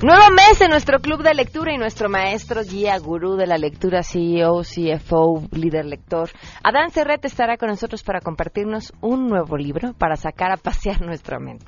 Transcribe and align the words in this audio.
Nuevo 0.00 0.30
mes 0.30 0.60
en 0.60 0.70
nuestro 0.70 1.00
club 1.00 1.24
de 1.24 1.34
lectura 1.34 1.74
y 1.74 1.76
nuestro 1.76 2.08
maestro 2.08 2.62
guía 2.62 2.96
gurú 2.98 3.34
de 3.34 3.48
la 3.48 3.58
lectura, 3.58 4.04
CEO, 4.04 4.62
CFO, 4.62 5.48
líder 5.50 5.86
lector. 5.86 6.30
Adán 6.62 6.92
Serret 6.92 7.24
estará 7.24 7.56
con 7.56 7.68
nosotros 7.68 8.04
para 8.04 8.20
compartirnos 8.20 8.92
un 9.00 9.26
nuevo 9.26 9.56
libro 9.56 9.94
para 9.94 10.14
sacar 10.14 10.52
a 10.52 10.56
pasear 10.56 11.00
nuestra 11.00 11.40
mente. 11.40 11.66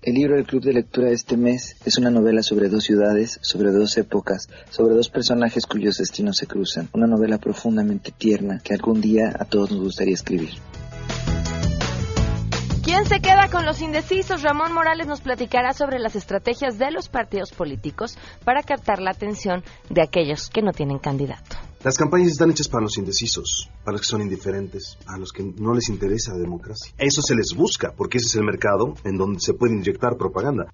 El 0.00 0.14
libro 0.14 0.36
del 0.36 0.46
club 0.46 0.62
de 0.62 0.72
lectura 0.72 1.08
de 1.08 1.14
este 1.14 1.36
mes 1.36 1.76
es 1.84 1.98
una 1.98 2.08
novela 2.08 2.42
sobre 2.42 2.70
dos 2.70 2.84
ciudades, 2.84 3.38
sobre 3.42 3.70
dos 3.70 3.98
épocas, 3.98 4.48
sobre 4.70 4.94
dos 4.94 5.10
personajes 5.10 5.66
cuyos 5.66 5.98
destinos 5.98 6.38
se 6.38 6.46
cruzan. 6.46 6.88
Una 6.94 7.06
novela 7.06 7.36
profundamente 7.36 8.12
tierna 8.16 8.60
que 8.64 8.72
algún 8.72 9.02
día 9.02 9.36
a 9.38 9.44
todos 9.44 9.72
nos 9.72 9.80
gustaría 9.80 10.14
escribir. 10.14 10.52
¿Quién 12.98 13.08
se 13.08 13.20
queda 13.20 13.48
con 13.48 13.64
los 13.64 13.80
indecisos? 13.80 14.42
Ramón 14.42 14.72
Morales 14.72 15.06
nos 15.06 15.20
platicará 15.20 15.72
sobre 15.72 16.00
las 16.00 16.16
estrategias 16.16 16.78
de 16.78 16.90
los 16.90 17.08
partidos 17.08 17.52
políticos 17.52 18.18
para 18.44 18.64
captar 18.64 18.98
la 18.98 19.12
atención 19.12 19.62
de 19.88 20.02
aquellos 20.02 20.50
que 20.50 20.62
no 20.62 20.72
tienen 20.72 20.98
candidato. 20.98 21.54
Las 21.84 21.96
campañas 21.96 22.32
están 22.32 22.50
hechas 22.50 22.66
para 22.66 22.82
los 22.82 22.98
indecisos, 22.98 23.70
para 23.84 23.92
los 23.92 24.00
que 24.00 24.08
son 24.08 24.22
indiferentes, 24.22 24.98
a 25.06 25.16
los 25.16 25.30
que 25.30 25.44
no 25.44 25.74
les 25.74 25.88
interesa 25.90 26.32
la 26.32 26.40
democracia. 26.40 26.92
Eso 26.98 27.22
se 27.22 27.36
les 27.36 27.54
busca, 27.54 27.92
porque 27.96 28.18
ese 28.18 28.26
es 28.26 28.34
el 28.34 28.42
mercado 28.42 28.94
en 29.04 29.16
donde 29.16 29.38
se 29.38 29.54
puede 29.54 29.74
inyectar 29.74 30.16
propaganda. 30.16 30.66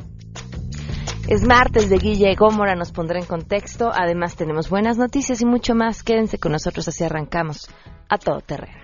Es 1.29 1.45
martes 1.47 1.91
de 1.91 1.99
Guille 1.99 2.35
Gómora, 2.37 2.75
nos 2.75 2.91
pondrá 2.91 3.19
en 3.19 3.27
contexto. 3.27 3.91
Además, 3.93 4.35
tenemos 4.35 4.71
buenas 4.71 4.97
noticias 4.97 5.43
y 5.43 5.45
mucho 5.45 5.75
más. 5.75 6.03
Quédense 6.03 6.39
con 6.39 6.53
nosotros, 6.53 6.89
así 6.89 7.05
arrancamos 7.05 7.69
a 8.09 8.17
todo 8.17 8.41
terreno. 8.41 8.84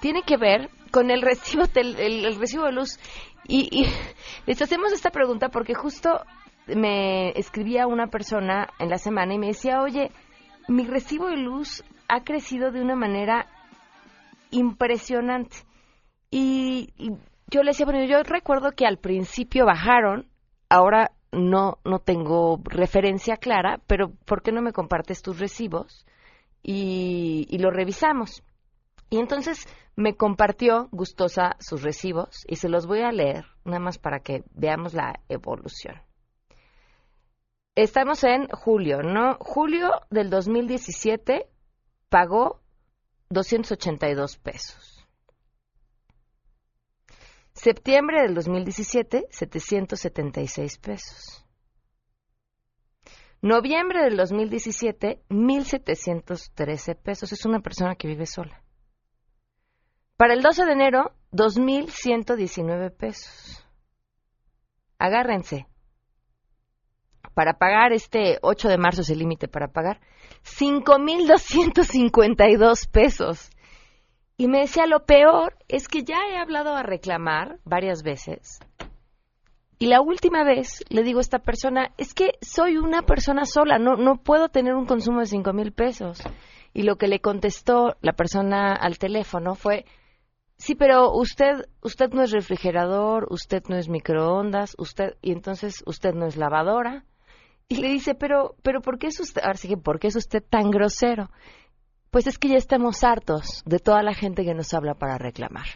tiene 0.00 0.22
que 0.22 0.38
ver 0.38 0.70
con 0.90 1.10
el 1.10 1.20
recibo, 1.20 1.64
el, 1.74 2.38
recibo 2.38 2.64
de 2.64 2.72
luz. 2.72 2.98
Y, 3.46 3.86
les 4.46 4.62
hacemos 4.62 4.94
esta 4.94 5.10
pregunta 5.10 5.50
porque 5.50 5.74
justo 5.74 6.22
me 6.66 7.30
escribía 7.38 7.86
una 7.86 8.06
persona 8.06 8.68
en 8.78 8.88
la 8.88 8.96
semana 8.96 9.34
y 9.34 9.38
me 9.38 9.48
decía, 9.48 9.82
oye, 9.82 10.10
mi 10.68 10.86
recibo 10.86 11.28
de 11.28 11.36
luz 11.36 11.84
ha 12.08 12.24
crecido 12.24 12.70
de 12.70 12.80
una 12.80 12.96
manera 12.96 13.46
impresionante. 14.50 15.58
Y, 16.30 16.94
yo 17.50 17.62
le 17.62 17.72
decía, 17.72 17.84
bueno, 17.84 18.04
yo 18.06 18.22
recuerdo 18.22 18.72
que 18.72 18.86
al 18.86 18.96
principio 18.96 19.66
bajaron, 19.66 20.30
ahora 20.70 21.10
no, 21.32 21.78
no 21.84 21.98
tengo 21.98 22.60
referencia 22.64 23.36
clara, 23.36 23.80
pero 23.86 24.12
¿por 24.24 24.42
qué 24.42 24.52
no 24.52 24.62
me 24.62 24.72
compartes 24.72 25.22
tus 25.22 25.38
recibos? 25.38 26.06
Y, 26.62 27.46
y 27.48 27.58
lo 27.58 27.70
revisamos. 27.70 28.42
Y 29.10 29.18
entonces 29.18 29.66
me 29.96 30.14
compartió 30.14 30.88
gustosa 30.92 31.56
sus 31.60 31.82
recibos 31.82 32.44
y 32.46 32.56
se 32.56 32.68
los 32.68 32.86
voy 32.86 33.00
a 33.00 33.12
leer, 33.12 33.46
nada 33.64 33.80
más 33.80 33.98
para 33.98 34.20
que 34.20 34.44
veamos 34.54 34.94
la 34.94 35.20
evolución. 35.28 35.96
Estamos 37.74 38.24
en 38.24 38.48
julio, 38.48 39.02
¿no? 39.02 39.36
Julio 39.40 39.92
del 40.10 40.30
2017 40.30 41.48
pagó 42.08 42.60
282 43.30 44.36
pesos. 44.38 44.97
Septiembre 47.60 48.22
del 48.22 48.34
2017, 48.34 49.26
776 49.30 50.78
pesos. 50.78 51.44
Noviembre 53.42 54.04
del 54.04 54.16
2017, 54.16 55.24
1.713 55.28 56.96
pesos. 56.96 57.32
Es 57.32 57.44
una 57.46 57.58
persona 57.58 57.96
que 57.96 58.06
vive 58.06 58.26
sola. 58.26 58.62
Para 60.16 60.34
el 60.34 60.42
12 60.42 60.66
de 60.66 60.72
enero, 60.72 61.16
2.119 61.32 62.96
pesos. 62.96 63.66
Agárrense. 64.98 65.66
Para 67.34 67.58
pagar 67.58 67.92
este 67.92 68.38
8 68.40 68.68
de 68.68 68.78
marzo 68.78 69.00
es 69.00 69.10
el 69.10 69.18
límite 69.18 69.48
para 69.48 69.66
pagar. 69.66 69.98
5.252 70.44 72.88
pesos. 72.88 73.50
Y 74.38 74.48
me 74.48 74.60
decía, 74.60 74.86
lo 74.86 75.04
peor 75.04 75.56
es 75.68 75.88
que 75.88 76.04
ya 76.04 76.20
he 76.30 76.38
hablado 76.38 76.74
a 76.74 76.82
reclamar 76.82 77.58
varias 77.64 78.02
veces. 78.02 78.60
Y 79.78 79.88
la 79.88 80.00
última 80.00 80.44
vez 80.44 80.82
le 80.88 81.02
digo 81.02 81.18
a 81.18 81.22
esta 81.22 81.40
persona, 81.40 81.92
es 81.98 82.14
que 82.14 82.30
soy 82.40 82.78
una 82.78 83.02
persona 83.02 83.44
sola, 83.44 83.78
no, 83.78 83.96
no 83.96 84.16
puedo 84.16 84.48
tener 84.48 84.74
un 84.74 84.86
consumo 84.86 85.20
de 85.20 85.26
cinco 85.26 85.52
mil 85.52 85.72
pesos. 85.72 86.22
Y 86.72 86.84
lo 86.84 86.96
que 86.96 87.08
le 87.08 87.20
contestó 87.20 87.96
la 88.00 88.14
persona 88.14 88.74
al 88.74 88.96
teléfono 88.96 89.54
fue, 89.54 89.84
Sí, 90.58 90.74
pero 90.74 91.12
usted, 91.12 91.68
usted 91.82 92.10
no 92.10 92.22
es 92.24 92.32
refrigerador, 92.32 93.28
usted 93.30 93.62
no 93.68 93.76
es 93.76 93.88
microondas, 93.88 94.74
usted, 94.76 95.14
y 95.22 95.30
entonces 95.30 95.84
usted 95.86 96.14
no 96.14 96.26
es 96.26 96.36
lavadora. 96.36 97.04
Y 97.68 97.76
le 97.76 97.88
dice, 97.88 98.16
pero, 98.16 98.56
pero 98.62 98.80
¿por 98.80 98.98
qué 98.98 99.06
es 99.06 99.20
usted, 99.20 99.42
ahora 99.42 99.56
sí 99.56 99.68
que, 99.68 99.76
¿por 99.76 100.00
qué 100.00 100.08
es 100.08 100.16
usted 100.16 100.42
tan 100.42 100.70
grosero? 100.70 101.30
Pues 102.10 102.26
es 102.26 102.38
que 102.38 102.48
ya 102.48 102.56
estamos 102.56 103.04
hartos 103.04 103.62
de 103.66 103.78
toda 103.78 104.02
la 104.02 104.14
gente 104.14 104.44
que 104.44 104.54
nos 104.54 104.72
habla 104.72 104.94
para 104.94 105.18
reclamar. 105.18 105.66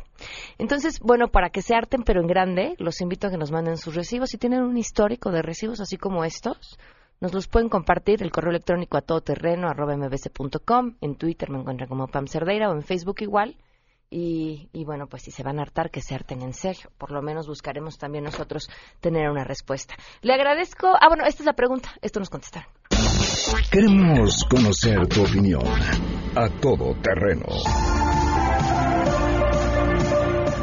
Entonces, 0.59 0.99
bueno, 1.01 1.29
para 1.29 1.51
que 1.51 1.61
se 1.61 1.75
harten, 1.75 2.03
pero 2.05 2.21
en 2.21 2.27
grande, 2.27 2.75
los 2.79 3.01
invito 3.01 3.27
a 3.27 3.31
que 3.31 3.37
nos 3.37 3.53
manden 3.53 3.77
sus 3.77 3.95
recibos. 3.95 4.31
Si 4.31 4.39
tienen 4.39 4.63
un 4.63 4.79
histórico 4.79 5.31
de 5.31 5.43
recibos 5.43 5.81
así 5.81 5.99
como 5.99 6.25
estos, 6.25 6.79
nos 7.21 7.35
los 7.35 7.49
pueden 7.49 7.69
compartir. 7.69 8.23
El 8.23 8.31
correo 8.31 8.51
electrónico 8.51 8.97
a 8.97 9.03
todoterreno, 9.03 9.69
arroba 9.69 9.97
mbc.com. 9.97 10.97
En 11.01 11.17
Twitter 11.17 11.51
me 11.51 11.59
encuentran 11.59 11.89
como 11.89 12.09
Pam 12.09 12.27
Cerdeira 12.27 12.71
o 12.71 12.73
en 12.73 12.83
Facebook 12.83 13.21
igual. 13.21 13.57
Y, 14.15 14.69
bueno, 14.85 15.07
pues 15.07 15.23
si 15.23 15.31
se 15.31 15.43
van 15.43 15.59
a 15.59 15.63
hartar, 15.63 15.91
que 15.91 16.03
se 16.03 16.15
harten 16.15 16.43
en 16.43 16.53
serio. 16.53 16.91
Por 16.99 17.13
lo 17.13 17.23
menos 17.23 17.47
buscaremos 17.47 17.97
también 17.97 18.25
nosotros 18.25 18.69
tener 19.01 19.31
una 19.31 19.45
respuesta. 19.45 19.95
Le 20.21 20.35
agradezco. 20.35 20.89
Ah, 21.01 21.09
bueno, 21.09 21.25
esta 21.25 21.43
es 21.43 21.47
la 21.47 21.55
pregunta. 21.55 21.91
Esto 22.03 22.21
nos 22.21 22.29
contestaron. 22.29 22.69
Queremos 23.71 24.45
conocer 24.49 25.07
tu 25.09 25.23
opinión. 25.23 25.63
A 26.35 26.49
todo 26.61 26.95
terreno. 27.03 27.47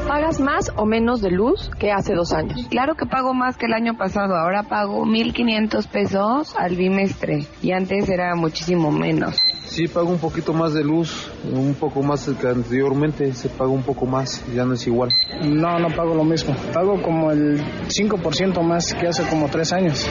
¿Pagas 0.07 0.39
más 0.39 0.71
o 0.75 0.85
menos 0.85 1.21
de 1.21 1.29
luz 1.29 1.69
que 1.77 1.91
hace 1.91 2.13
dos 2.13 2.31
años? 2.31 2.67
Claro 2.69 2.95
que 2.95 3.05
pago 3.05 3.33
más 3.33 3.57
que 3.57 3.65
el 3.65 3.73
año 3.73 3.97
pasado. 3.97 4.35
Ahora 4.35 4.63
pago 4.63 5.05
1.500 5.05 5.87
pesos 5.87 6.55
al 6.57 6.75
bimestre. 6.75 7.45
Y 7.61 7.71
antes 7.71 8.07
era 8.09 8.33
muchísimo 8.35 8.91
menos. 8.91 9.37
Sí, 9.67 9.87
pago 9.87 10.09
un 10.09 10.17
poquito 10.17 10.53
más 10.53 10.73
de 10.73 10.83
luz, 10.83 11.29
un 11.53 11.75
poco 11.75 12.01
más 12.01 12.27
que 12.41 12.47
anteriormente, 12.47 13.33
se 13.33 13.49
paga 13.49 13.69
un 13.69 13.83
poco 13.83 14.07
más, 14.07 14.43
ya 14.55 14.65
no 14.65 14.73
es 14.73 14.87
igual. 14.87 15.11
No, 15.43 15.77
no 15.77 15.95
pago 15.95 16.15
lo 16.15 16.23
mismo, 16.23 16.55
pago 16.73 16.99
como 17.03 17.29
el 17.29 17.61
5% 17.87 18.63
más 18.63 18.95
que 18.95 19.07
hace 19.07 19.23
como 19.27 19.47
tres 19.47 19.71
años. 19.71 20.09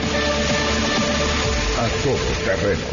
A 1.79 1.87
todo 2.03 2.27
terreno. 2.43 2.83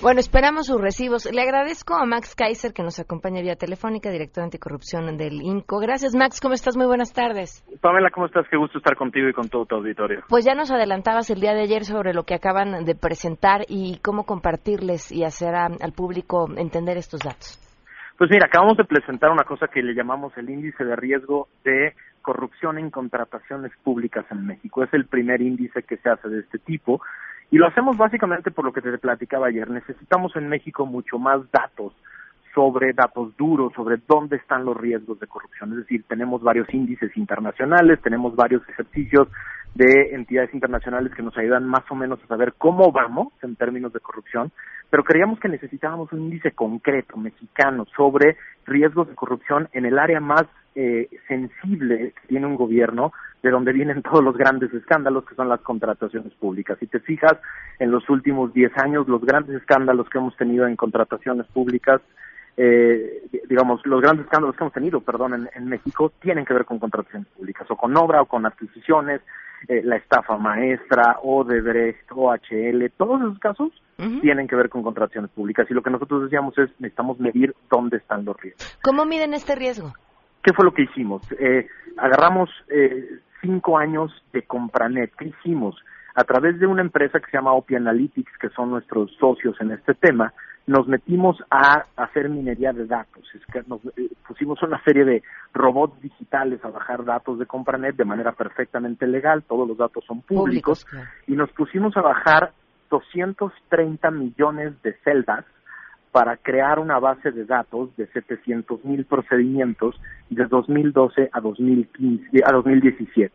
Bueno, 0.00 0.20
esperamos 0.20 0.66
sus 0.66 0.80
recibos. 0.80 1.26
Le 1.26 1.42
agradezco 1.42 1.96
a 1.96 2.06
Max 2.06 2.36
Kaiser 2.36 2.72
que 2.72 2.84
nos 2.84 3.00
acompaña 3.00 3.42
vía 3.42 3.56
telefónica, 3.56 4.08
director 4.08 4.44
anticorrupción 4.44 5.16
del 5.16 5.42
INCO. 5.42 5.80
Gracias, 5.80 6.14
Max. 6.14 6.40
¿Cómo 6.40 6.54
estás? 6.54 6.76
Muy 6.76 6.86
buenas 6.86 7.12
tardes. 7.12 7.66
Pamela, 7.80 8.08
¿cómo 8.10 8.26
estás? 8.26 8.46
Qué 8.48 8.56
gusto 8.56 8.78
estar 8.78 8.94
contigo 8.94 9.28
y 9.28 9.32
con 9.32 9.48
todo 9.48 9.66
tu 9.66 9.74
auditorio. 9.74 10.22
Pues 10.28 10.44
ya 10.44 10.54
nos 10.54 10.70
adelantabas 10.70 11.28
el 11.30 11.40
día 11.40 11.54
de 11.54 11.62
ayer 11.62 11.84
sobre 11.84 12.14
lo 12.14 12.22
que 12.22 12.34
acaban 12.34 12.84
de 12.84 12.94
presentar 12.94 13.62
y 13.66 13.98
cómo 13.98 14.22
compartirles 14.22 15.10
y 15.10 15.24
hacer 15.24 15.56
al 15.56 15.92
público 15.92 16.46
entender 16.56 16.98
estos 16.98 17.22
datos. 17.22 17.58
Pues 18.16 18.30
mira, 18.30 18.46
acabamos 18.46 18.76
de 18.76 18.84
presentar 18.84 19.32
una 19.32 19.42
cosa 19.42 19.66
que 19.66 19.82
le 19.82 19.92
llamamos 19.92 20.32
el 20.36 20.48
índice 20.48 20.84
de 20.84 20.94
riesgo 20.94 21.48
de 21.64 21.94
corrupción 22.22 22.78
en 22.78 22.90
contrataciones 22.90 23.72
públicas 23.82 24.24
en 24.30 24.46
México. 24.46 24.84
Es 24.84 24.94
el 24.94 25.06
primer 25.06 25.42
índice 25.42 25.82
que 25.82 25.96
se 25.96 26.10
hace 26.10 26.28
de 26.28 26.40
este 26.40 26.58
tipo 26.58 27.00
y 27.50 27.58
lo 27.58 27.66
hacemos 27.66 27.96
básicamente 27.96 28.50
por 28.50 28.64
lo 28.64 28.72
que 28.72 28.82
te 28.82 28.98
platicaba 28.98 29.48
ayer. 29.48 29.70
Necesitamos 29.70 30.34
en 30.36 30.48
México 30.48 30.86
mucho 30.86 31.18
más 31.18 31.40
datos 31.50 31.92
sobre 32.54 32.94
datos 32.94 33.36
duros, 33.36 33.72
sobre 33.74 33.98
dónde 34.08 34.36
están 34.36 34.64
los 34.64 34.76
riesgos 34.76 35.20
de 35.20 35.26
corrupción. 35.26 35.72
Es 35.72 35.78
decir, 35.78 36.04
tenemos 36.08 36.42
varios 36.42 36.72
índices 36.72 37.14
internacionales, 37.16 38.00
tenemos 38.02 38.34
varios 38.34 38.66
ejercicios 38.68 39.28
de 39.74 40.14
entidades 40.14 40.54
internacionales 40.54 41.12
que 41.14 41.22
nos 41.22 41.36
ayudan 41.36 41.66
más 41.66 41.84
o 41.90 41.94
menos 41.94 42.18
a 42.24 42.26
saber 42.26 42.54
cómo 42.56 42.92
vamos 42.92 43.28
en 43.42 43.56
términos 43.56 43.92
de 43.92 44.00
corrupción, 44.00 44.50
pero 44.88 45.04
creíamos 45.04 45.38
que 45.38 45.50
necesitábamos 45.50 46.10
un 46.12 46.22
índice 46.22 46.52
concreto 46.52 47.18
mexicano 47.18 47.84
sobre 47.94 48.38
riesgos 48.64 49.08
de 49.08 49.14
corrupción 49.14 49.68
en 49.72 49.84
el 49.84 49.98
área 49.98 50.18
más 50.18 50.44
eh, 50.74 51.10
sensible 51.28 52.12
que 52.12 52.28
tiene 52.28 52.46
un 52.46 52.56
gobierno, 52.56 53.12
de 53.46 53.52
donde 53.52 53.72
vienen 53.72 54.02
todos 54.02 54.22
los 54.22 54.36
grandes 54.36 54.72
escándalos, 54.74 55.24
que 55.24 55.36
son 55.36 55.48
las 55.48 55.60
contrataciones 55.60 56.32
públicas. 56.34 56.76
Si 56.80 56.86
te 56.86 57.00
fijas, 57.00 57.38
en 57.78 57.90
los 57.90 58.08
últimos 58.10 58.52
10 58.52 58.72
años, 58.78 59.08
los 59.08 59.24
grandes 59.24 59.56
escándalos 59.56 60.08
que 60.10 60.18
hemos 60.18 60.36
tenido 60.36 60.66
en 60.66 60.76
contrataciones 60.76 61.46
públicas 61.46 62.00
eh, 62.58 63.22
digamos, 63.50 63.84
los 63.84 64.00
grandes 64.00 64.24
escándalos 64.24 64.56
que 64.56 64.64
hemos 64.64 64.72
tenido, 64.72 65.00
perdón, 65.02 65.34
en, 65.34 65.50
en, 65.54 65.68
México 65.68 66.10
tienen 66.22 66.46
que 66.46 66.54
ver 66.54 66.64
con 66.64 66.78
contrataciones 66.78 67.28
públicas, 67.28 67.70
o 67.70 67.76
con 67.76 67.94
obra, 67.98 68.22
o 68.22 68.26
con 68.26 68.46
adquisiciones, 68.46 69.20
eh, 69.68 69.82
la 69.84 69.96
estafa 69.96 70.36
maestra, 70.36 71.18
o 71.22 71.40
Odebrecht, 71.40 72.10
OHL, 72.12 72.90
todos 72.96 73.20
esos 73.20 73.38
casos 73.38 73.72
tienen 74.20 74.46
que 74.46 74.54
ver 74.54 74.68
con 74.68 74.82
contrataciones 74.82 75.30
públicas. 75.30 75.66
Y 75.70 75.74
lo 75.74 75.82
que 75.82 75.90
nosotros 75.90 76.24
decíamos 76.24 76.56
es, 76.58 76.70
necesitamos 76.78 77.18
medir 77.18 77.54
dónde 77.70 77.96
están 77.96 78.24
los 78.24 78.36
riesgos. 78.40 78.78
¿Cómo 78.82 79.06
miden 79.06 79.32
este 79.32 79.54
riesgo? 79.54 79.92
¿Qué 80.42 80.52
fue 80.52 80.64
lo 80.64 80.72
que 80.72 80.82
hicimos? 80.82 81.22
Eh, 81.40 81.66
agarramos 81.96 82.50
eh, 82.68 83.15
cinco 83.46 83.78
años 83.78 84.12
de 84.32 84.42
Compranet. 84.42 85.14
¿Qué 85.16 85.26
hicimos? 85.26 85.76
A 86.14 86.24
través 86.24 86.58
de 86.58 86.66
una 86.66 86.82
empresa 86.82 87.20
que 87.20 87.30
se 87.30 87.36
llama 87.36 87.52
Opi 87.52 87.76
Analytics, 87.76 88.38
que 88.38 88.48
son 88.50 88.70
nuestros 88.70 89.12
socios 89.20 89.56
en 89.60 89.70
este 89.70 89.94
tema, 89.94 90.32
nos 90.66 90.88
metimos 90.88 91.36
a 91.50 91.84
hacer 91.96 92.28
minería 92.28 92.72
de 92.72 92.86
datos. 92.86 93.22
Es 93.34 93.46
que 93.46 93.62
nos 93.68 93.84
eh, 93.96 94.10
pusimos 94.26 94.60
una 94.62 94.82
serie 94.82 95.04
de 95.04 95.22
robots 95.54 96.00
digitales 96.00 96.64
a 96.64 96.70
bajar 96.70 97.04
datos 97.04 97.38
de 97.38 97.46
Compranet 97.46 97.94
de 97.94 98.04
manera 98.04 98.32
perfectamente 98.32 99.06
legal, 99.06 99.44
todos 99.44 99.68
los 99.68 99.78
datos 99.78 100.04
son 100.04 100.22
públicos, 100.22 100.86
y 101.26 101.36
nos 101.36 101.50
pusimos 101.52 101.96
a 101.96 102.02
bajar 102.02 102.52
230 102.90 104.10
millones 104.10 104.80
de 104.82 104.94
celdas 105.04 105.44
para 106.16 106.38
crear 106.38 106.78
una 106.78 106.98
base 106.98 107.30
de 107.30 107.44
datos 107.44 107.94
de 107.98 108.06
700 108.06 108.82
mil 108.86 109.04
procedimientos 109.04 110.00
de 110.30 110.46
2012 110.46 111.28
a, 111.30 111.40
2015, 111.42 112.42
a 112.42 112.52
2017 112.52 113.34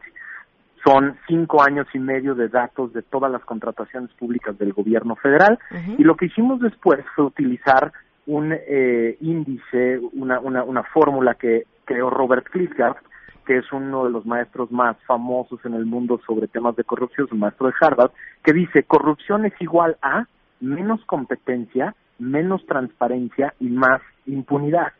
son 0.84 1.16
cinco 1.28 1.62
años 1.62 1.86
y 1.94 2.00
medio 2.00 2.34
de 2.34 2.48
datos 2.48 2.92
de 2.92 3.04
todas 3.04 3.32
las 3.32 3.46
contrataciones 3.46 4.10
públicas 4.14 4.58
del 4.58 4.74
gobierno 4.74 5.16
federal. 5.16 5.60
Y 6.00 6.04
lo 6.04 6.16
que 6.16 6.26
hicimos 6.26 6.60
después 6.60 7.06
fue 7.16 7.26
utilizar 7.26 7.94
un 8.26 8.52
eh, 8.52 9.16
índice, 9.22 10.00
una, 10.14 10.40
una, 10.40 10.64
una 10.64 10.82
fórmula 10.86 11.36
que 11.36 11.66
creó 11.86 12.10
Robert 12.10 12.48
Klitzkart, 12.50 12.98
que 13.46 13.60
es 13.60 13.72
uno 13.72 14.06
de 14.06 14.10
los 14.10 14.26
maestros 14.26 14.72
más 14.72 14.98
famosos 15.06 15.64
en 15.66 15.76
el 15.76 15.86
mundo 15.86 16.20
sobre 16.26 16.48
temas 16.48 16.76
de 16.76 16.84
corrupción, 16.84 17.28
es 17.28 17.32
un 17.32 17.42
maestro 17.42 17.68
de 17.68 17.74
Harvard, 17.80 18.10
que 18.44 18.54
dice 18.54 18.82
corrupción 18.82 19.46
es 19.46 19.54
igual 19.60 19.98
a 20.02 20.26
menos 20.60 21.06
competencia, 21.06 21.94
menos 22.22 22.66
transparencia 22.66 23.54
y 23.60 23.68
más 23.70 24.02
impunidad. 24.26 24.94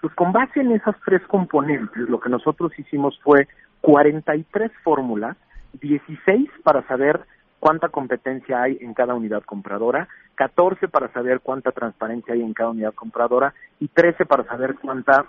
Pues 0.00 0.14
con 0.14 0.32
base 0.32 0.60
en 0.60 0.72
esas 0.72 0.94
tres 1.04 1.22
componentes, 1.26 2.08
lo 2.08 2.20
que 2.20 2.30
nosotros 2.30 2.72
hicimos 2.78 3.18
fue 3.22 3.48
43 3.80 4.70
fórmulas, 4.84 5.36
16 5.80 6.48
para 6.62 6.86
saber 6.86 7.20
cuánta 7.58 7.88
competencia 7.88 8.62
hay 8.62 8.78
en 8.80 8.94
cada 8.94 9.14
unidad 9.14 9.42
compradora, 9.42 10.08
14 10.36 10.86
para 10.88 11.12
saber 11.12 11.40
cuánta 11.40 11.72
transparencia 11.72 12.34
hay 12.34 12.42
en 12.42 12.54
cada 12.54 12.70
unidad 12.70 12.94
compradora 12.94 13.52
y 13.80 13.88
13 13.88 14.24
para 14.26 14.44
saber 14.44 14.76
cuánta 14.80 15.26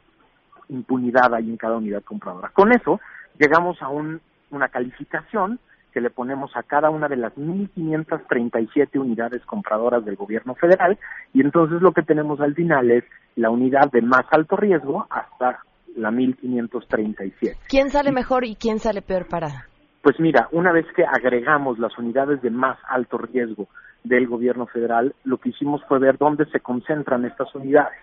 impunidad 0.69 1.33
hay 1.33 1.49
en 1.49 1.57
cada 1.57 1.77
unidad 1.77 2.03
compradora. 2.03 2.49
Con 2.49 2.71
eso 2.71 3.01
llegamos 3.39 3.81
a 3.81 3.89
un, 3.89 4.21
una 4.51 4.69
calificación 4.69 5.59
que 5.99 6.03
le 6.03 6.09
ponemos 6.11 6.55
a 6.55 6.63
cada 6.63 6.89
una 6.89 7.09
de 7.09 7.17
las 7.17 7.35
1.537 7.35 8.97
unidades 8.97 9.43
compradoras 9.45 10.05
del 10.05 10.15
gobierno 10.15 10.55
federal 10.55 10.97
y 11.33 11.41
entonces 11.41 11.81
lo 11.81 11.91
que 11.91 12.03
tenemos 12.03 12.39
al 12.39 12.55
final 12.55 12.89
es 12.89 13.03
la 13.35 13.49
unidad 13.49 13.91
de 13.91 14.01
más 14.01 14.23
alto 14.31 14.55
riesgo 14.55 15.05
hasta 15.09 15.59
la 15.97 16.09
1537. 16.09 17.57
¿Quién 17.67 17.89
sale 17.89 18.13
mejor 18.13 18.45
y 18.45 18.55
quién 18.55 18.79
sale 18.79 19.01
peor 19.01 19.27
parada? 19.27 19.65
Pues 20.01 20.17
mira, 20.21 20.47
una 20.53 20.71
vez 20.71 20.85
que 20.95 21.03
agregamos 21.03 21.77
las 21.79 21.97
unidades 21.97 22.41
de 22.41 22.49
más 22.49 22.77
alto 22.87 23.17
riesgo 23.17 23.67
del 24.05 24.25
gobierno 24.27 24.67
federal, 24.67 25.13
lo 25.25 25.37
que 25.37 25.49
hicimos 25.49 25.83
fue 25.89 25.99
ver 25.99 26.17
dónde 26.17 26.45
se 26.45 26.61
concentran 26.61 27.25
estas 27.25 27.53
unidades 27.53 27.99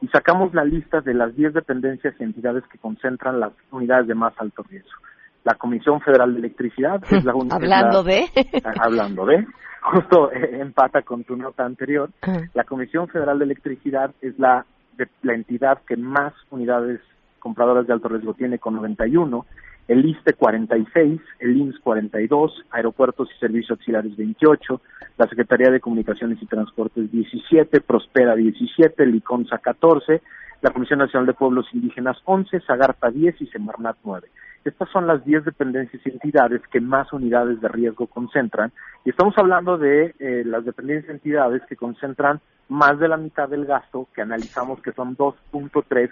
y 0.00 0.08
sacamos 0.08 0.52
la 0.52 0.64
lista 0.64 1.00
de 1.00 1.14
las 1.14 1.36
10 1.36 1.54
dependencias 1.54 2.14
y 2.18 2.24
entidades 2.24 2.64
que 2.72 2.78
concentran 2.78 3.38
las 3.38 3.52
unidades 3.70 4.08
de 4.08 4.16
más 4.16 4.34
alto 4.38 4.64
riesgo. 4.68 5.00
La 5.46 5.54
Comisión 5.54 6.00
Federal 6.00 6.32
de 6.32 6.40
Electricidad 6.40 7.00
es 7.08 7.24
la 7.24 7.32
única. 7.36 7.54
hablando 7.54 8.02
de. 8.02 8.24
hablando 8.80 9.24
de. 9.26 9.46
Justo 9.80 10.32
eh, 10.32 10.58
empata 10.60 11.02
con 11.02 11.22
tu 11.22 11.36
nota 11.36 11.64
anterior. 11.64 12.10
La 12.52 12.64
Comisión 12.64 13.06
Federal 13.06 13.38
de 13.38 13.44
Electricidad 13.44 14.10
es 14.20 14.36
la, 14.40 14.66
de, 14.96 15.06
la 15.22 15.34
entidad 15.34 15.78
que 15.86 15.96
más 15.96 16.34
unidades 16.50 17.00
compradoras 17.38 17.86
de 17.86 17.92
alto 17.92 18.08
riesgo 18.08 18.34
tiene 18.34 18.58
con 18.58 18.74
91, 18.74 19.46
el 19.86 20.04
ISTE 20.04 20.32
46, 20.32 21.20
el 21.38 21.56
IMSS 21.56 21.78
42, 21.78 22.64
Aeropuertos 22.72 23.28
y 23.32 23.38
Servicios 23.38 23.70
Auxiliares 23.70 24.16
28, 24.16 24.80
la 25.16 25.28
Secretaría 25.28 25.70
de 25.70 25.78
Comunicaciones 25.78 26.42
y 26.42 26.46
Transportes 26.46 27.12
17, 27.12 27.82
Prospera 27.82 28.34
17, 28.34 29.00
el 29.00 29.14
ICONSA 29.14 29.58
14, 29.58 30.22
la 30.62 30.72
Comisión 30.72 30.98
Nacional 30.98 31.26
de 31.26 31.34
Pueblos 31.34 31.66
Indígenas 31.72 32.16
11, 32.24 32.62
Sagarta 32.62 33.10
10 33.10 33.40
y 33.42 33.46
Semarnat 33.46 33.96
9. 34.02 34.26
Estas 34.66 34.90
son 34.90 35.06
las 35.06 35.24
10 35.24 35.44
dependencias 35.44 36.04
y 36.04 36.10
entidades 36.10 36.60
que 36.72 36.80
más 36.80 37.12
unidades 37.12 37.60
de 37.60 37.68
riesgo 37.68 38.08
concentran 38.08 38.72
y 39.04 39.10
estamos 39.10 39.38
hablando 39.38 39.78
de 39.78 40.12
eh, 40.18 40.42
las 40.44 40.64
dependencias 40.64 41.08
y 41.08 41.12
entidades 41.12 41.62
que 41.68 41.76
concentran 41.76 42.40
más 42.68 42.98
de 42.98 43.06
la 43.06 43.16
mitad 43.16 43.48
del 43.48 43.64
gasto 43.64 44.08
que 44.12 44.22
analizamos 44.22 44.82
que 44.82 44.90
son 44.90 45.16
2.3 45.16 46.10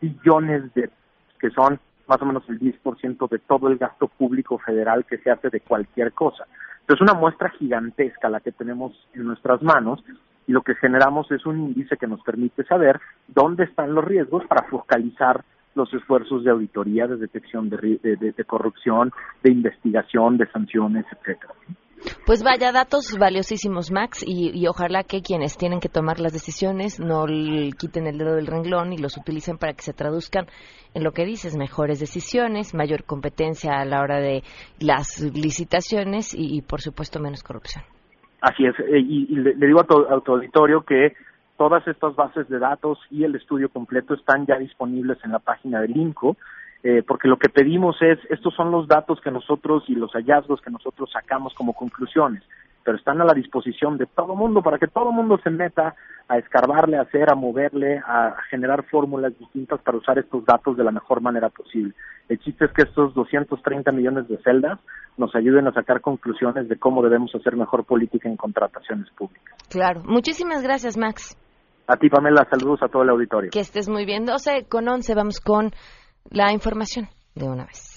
billones 0.00 0.72
de 0.74 0.88
que 1.40 1.50
son 1.50 1.80
más 2.06 2.22
o 2.22 2.26
menos 2.26 2.48
el 2.48 2.60
10% 2.60 3.28
de 3.28 3.40
todo 3.40 3.66
el 3.66 3.76
gasto 3.76 4.06
público 4.06 4.56
federal 4.58 5.04
que 5.04 5.18
se 5.18 5.32
hace 5.32 5.50
de 5.50 5.58
cualquier 5.58 6.12
cosa. 6.12 6.46
Entonces, 6.82 7.02
una 7.02 7.18
muestra 7.18 7.50
gigantesca 7.50 8.28
la 8.28 8.38
que 8.38 8.52
tenemos 8.52 8.92
en 9.14 9.24
nuestras 9.24 9.60
manos 9.62 10.04
y 10.46 10.52
lo 10.52 10.62
que 10.62 10.76
generamos 10.76 11.28
es 11.32 11.44
un 11.44 11.58
índice 11.58 11.96
que 11.96 12.06
nos 12.06 12.22
permite 12.22 12.62
saber 12.62 13.00
dónde 13.26 13.64
están 13.64 13.92
los 13.92 14.04
riesgos 14.04 14.46
para 14.46 14.68
focalizar 14.68 15.44
los 15.76 15.92
esfuerzos 15.94 16.42
de 16.44 16.50
auditoría, 16.50 17.06
de 17.06 17.16
detección 17.16 17.68
de, 17.70 17.98
de 18.02 18.44
corrupción, 18.44 19.12
de 19.42 19.52
investigación, 19.52 20.38
de 20.38 20.46
sanciones, 20.50 21.04
etcétera. 21.12 21.54
Pues 22.24 22.42
vaya, 22.42 22.72
datos 22.72 23.16
valiosísimos, 23.18 23.90
Max, 23.90 24.24
y, 24.26 24.66
ojalá 24.66 25.02
que 25.02 25.22
quienes 25.22 25.56
tienen 25.56 25.80
que 25.80 25.88
tomar 25.88 26.20
las 26.20 26.32
decisiones 26.32 27.00
no 27.00 27.26
quiten 27.78 28.06
el 28.06 28.18
dedo 28.18 28.34
del 28.34 28.46
renglón 28.46 28.92
y 28.92 28.98
los 28.98 29.16
utilicen 29.16 29.58
para 29.58 29.72
que 29.72 29.82
se 29.82 29.92
traduzcan 29.92 30.46
en 30.94 31.04
lo 31.04 31.12
que 31.12 31.24
dices, 31.24 31.56
mejores 31.56 32.00
decisiones, 32.00 32.74
mayor 32.74 33.04
competencia 33.04 33.78
a 33.78 33.84
la 33.84 34.02
hora 34.02 34.18
de 34.18 34.42
las 34.80 35.20
licitaciones 35.34 36.34
y, 36.36 36.62
por 36.62 36.80
supuesto, 36.80 37.20
menos 37.20 37.42
corrupción. 37.42 37.84
Así 38.40 38.66
es, 38.66 38.74
eh, 38.80 38.98
y, 38.98 39.34
le, 39.34 39.54
digo 39.54 39.80
a 39.80 40.20
tu, 40.20 40.32
auditorio 40.32 40.82
que 40.82 41.14
todas 41.56 41.86
estas 41.88 42.14
bases 42.16 42.48
de 42.48 42.58
datos 42.58 42.98
y 43.10 43.24
el 43.24 43.34
estudio 43.34 43.68
completo 43.68 44.14
están 44.14 44.46
ya 44.46 44.56
disponibles 44.58 45.18
en 45.24 45.32
la 45.32 45.38
página 45.38 45.80
del 45.80 45.96
INCO 45.96 46.36
eh, 46.82 47.02
porque 47.02 47.26
lo 47.26 47.36
que 47.36 47.48
pedimos 47.48 48.00
es, 48.00 48.18
estos 48.30 48.54
son 48.54 48.70
los 48.70 48.86
datos 48.86 49.20
que 49.20 49.32
nosotros 49.32 49.82
y 49.88 49.96
los 49.96 50.12
hallazgos 50.12 50.60
que 50.60 50.70
nosotros 50.70 51.10
sacamos 51.12 51.52
como 51.54 51.72
conclusiones, 51.72 52.44
pero 52.84 52.96
están 52.96 53.20
a 53.20 53.24
la 53.24 53.34
disposición 53.34 53.98
de 53.98 54.06
todo 54.06 54.36
mundo 54.36 54.62
para 54.62 54.78
que 54.78 54.86
todo 54.86 55.10
mundo 55.10 55.36
se 55.42 55.50
meta 55.50 55.96
a 56.28 56.38
escarbarle, 56.38 56.98
a 56.98 57.02
hacer, 57.02 57.28
a 57.30 57.34
moverle, 57.34 57.98
a 58.06 58.36
generar 58.50 58.84
fórmulas 58.84 59.36
distintas 59.36 59.80
para 59.80 59.98
usar 59.98 60.18
estos 60.20 60.44
datos 60.44 60.76
de 60.76 60.84
la 60.84 60.92
mejor 60.92 61.20
manera 61.20 61.48
posible. 61.48 61.92
El 62.28 62.38
chiste 62.38 62.66
es 62.66 62.72
que 62.72 62.82
estos 62.82 63.14
230 63.14 63.90
millones 63.90 64.28
de 64.28 64.36
celdas 64.38 64.78
nos 65.16 65.34
ayuden 65.34 65.66
a 65.66 65.72
sacar 65.72 66.00
conclusiones 66.00 66.68
de 66.68 66.76
cómo 66.76 67.02
debemos 67.02 67.34
hacer 67.34 67.56
mejor 67.56 67.84
política 67.84 68.28
en 68.28 68.36
contrataciones 68.36 69.10
públicas. 69.10 69.56
Claro. 69.70 70.02
Muchísimas 70.04 70.62
gracias, 70.62 70.96
Max. 70.96 71.36
A 71.88 71.96
ti, 71.96 72.08
Pamela, 72.08 72.46
saludos 72.50 72.82
a 72.82 72.88
todo 72.88 73.02
el 73.02 73.10
auditorio. 73.10 73.50
Que 73.50 73.60
estés 73.60 73.88
muy 73.88 74.04
bien. 74.04 74.24
12 74.24 74.66
con 74.68 74.88
11, 74.88 75.14
vamos 75.14 75.40
con 75.40 75.70
la 76.30 76.52
información 76.52 77.08
de 77.34 77.48
una 77.48 77.64
vez. 77.64 77.95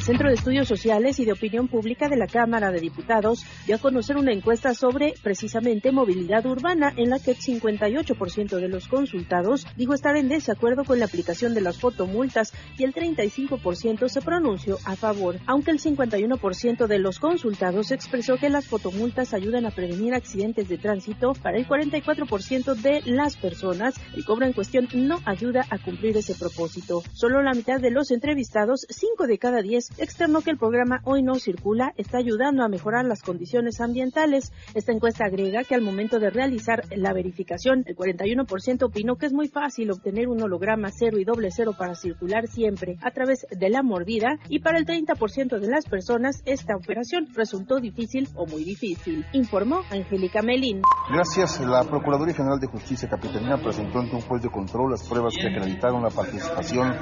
Centro 0.00 0.28
de 0.28 0.34
Estudios 0.34 0.66
Sociales 0.66 1.20
y 1.20 1.26
de 1.26 1.32
Opinión 1.32 1.68
Pública 1.68 2.08
de 2.08 2.16
la 2.16 2.26
Cámara 2.26 2.70
de 2.70 2.80
Diputados 2.80 3.44
dio 3.66 3.76
a 3.76 3.78
conocer 3.78 4.16
una 4.16 4.32
encuesta 4.32 4.74
sobre 4.74 5.14
precisamente 5.22 5.92
movilidad 5.92 6.46
urbana 6.46 6.92
en 6.96 7.10
la 7.10 7.18
que 7.18 7.32
el 7.32 7.36
58% 7.36 8.56
de 8.56 8.68
los 8.68 8.88
consultados 8.88 9.66
dijo 9.76 9.92
estar 9.92 10.16
en 10.16 10.28
desacuerdo 10.28 10.84
con 10.84 10.98
la 10.98 11.04
aplicación 11.04 11.52
de 11.52 11.60
las 11.60 11.78
fotomultas 11.78 12.54
y 12.78 12.84
el 12.84 12.94
35% 12.94 14.08
se 14.08 14.22
pronunció 14.22 14.78
a 14.86 14.96
favor, 14.96 15.38
aunque 15.46 15.70
el 15.70 15.80
51% 15.80 16.86
de 16.86 16.98
los 16.98 17.18
consultados 17.18 17.90
expresó 17.90 18.36
que 18.36 18.48
las 18.48 18.66
fotomultas 18.66 19.34
ayudan 19.34 19.66
a 19.66 19.70
prevenir 19.70 20.14
accidentes 20.14 20.68
de 20.68 20.78
tránsito. 20.78 21.34
Para 21.34 21.58
el 21.58 21.68
44% 21.68 22.74
de 22.74 23.02
las 23.04 23.36
personas, 23.36 23.94
el 24.16 24.24
cobro 24.24 24.46
en 24.46 24.54
cuestión 24.54 24.88
no 24.94 25.20
ayuda 25.26 25.66
a 25.68 25.78
cumplir 25.78 26.16
ese 26.16 26.34
propósito. 26.34 27.02
Solo 27.12 27.42
la 27.42 27.52
mitad 27.52 27.80
de 27.80 27.90
los 27.90 28.10
entrevistados, 28.10 28.86
5 28.88 29.26
de 29.26 29.38
cada 29.38 29.60
10, 29.60 29.89
externó 29.98 30.40
que 30.40 30.50
el 30.50 30.58
programa 30.58 31.00
Hoy 31.04 31.22
No 31.22 31.34
Circula 31.36 31.92
está 31.96 32.18
ayudando 32.18 32.62
a 32.62 32.68
mejorar 32.68 33.04
las 33.04 33.22
condiciones 33.22 33.80
ambientales. 33.80 34.52
Esta 34.74 34.92
encuesta 34.92 35.24
agrega 35.24 35.64
que 35.64 35.74
al 35.74 35.82
momento 35.82 36.18
de 36.18 36.30
realizar 36.30 36.84
la 36.96 37.12
verificación, 37.12 37.84
el 37.86 37.96
41% 37.96 38.82
opinó 38.84 39.16
que 39.16 39.26
es 39.26 39.32
muy 39.32 39.48
fácil 39.48 39.90
obtener 39.90 40.28
un 40.28 40.42
holograma 40.42 40.90
cero 40.90 41.18
y 41.18 41.24
doble 41.24 41.50
cero 41.50 41.74
para 41.78 41.94
circular 41.94 42.46
siempre 42.46 42.96
a 43.02 43.10
través 43.10 43.46
de 43.50 43.70
la 43.70 43.82
mordida 43.82 44.38
y 44.48 44.60
para 44.60 44.78
el 44.78 44.86
30% 44.86 45.58
de 45.58 45.68
las 45.68 45.86
personas 45.86 46.42
esta 46.44 46.76
operación 46.76 47.28
resultó 47.34 47.80
difícil 47.80 48.28
o 48.34 48.46
muy 48.46 48.64
difícil, 48.64 49.24
informó 49.32 49.80
Angélica 49.90 50.42
Melín. 50.42 50.82
Gracias. 51.12 51.60
La 51.60 51.84
Procuraduría 51.84 52.34
General 52.34 52.58
de 52.58 52.66
Justicia 52.66 53.08
Capitalina 53.08 53.60
presentó 53.62 53.98
ante 53.98 54.16
un 54.16 54.22
juez 54.22 54.42
de 54.42 54.50
control 54.50 54.90
las 54.90 55.08
pruebas 55.08 55.34
que 55.40 55.48
acreditaron 55.48 56.02
la 56.02 56.10
participación 56.10 56.92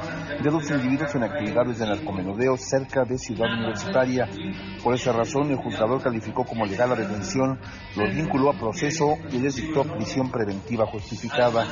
de 0.42 0.50
dos 0.50 0.71
individuos 0.71 1.14
en 1.14 1.25
actividades 1.25 1.78
de 1.78 1.87
narcomenudeo 1.87 2.57
cerca 2.78 3.04
de 3.04 3.18
Ciudad 3.18 3.52
Universitaria. 3.52 4.28
Por 4.82 4.94
esa 4.94 5.12
razón, 5.12 5.50
el 5.50 5.56
juzgador 5.56 6.02
calificó 6.02 6.44
como 6.44 6.64
legal 6.64 6.90
la 6.90 6.97
detención, 6.97 7.58
los 7.97 8.14
vinculó 8.14 8.50
a 8.50 8.58
proceso 8.58 9.16
y 9.32 9.38
les 9.38 9.56
dictó 9.56 9.82
prisión 9.82 10.30
preventiva 10.30 10.87
justificada. 10.87 11.66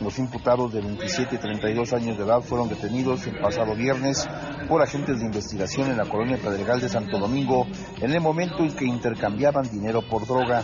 Los 0.00 0.18
imputados 0.20 0.72
de 0.72 0.80
27 0.80 1.34
y 1.34 1.38
32 1.38 1.92
años 1.92 2.16
de 2.16 2.24
edad 2.24 2.40
fueron 2.40 2.68
detenidos 2.68 3.26
el 3.26 3.40
pasado 3.40 3.74
viernes 3.74 4.28
por 4.68 4.80
agentes 4.80 5.18
de 5.18 5.26
investigación 5.26 5.90
en 5.90 5.96
la 5.96 6.04
colonia 6.04 6.36
Pedregal 6.36 6.80
de 6.80 6.88
Santo 6.88 7.18
Domingo 7.18 7.66
en 8.00 8.12
el 8.12 8.20
momento 8.20 8.62
en 8.62 8.76
que 8.76 8.84
intercambiaban 8.84 9.68
dinero 9.68 10.00
por 10.08 10.24
droga. 10.24 10.62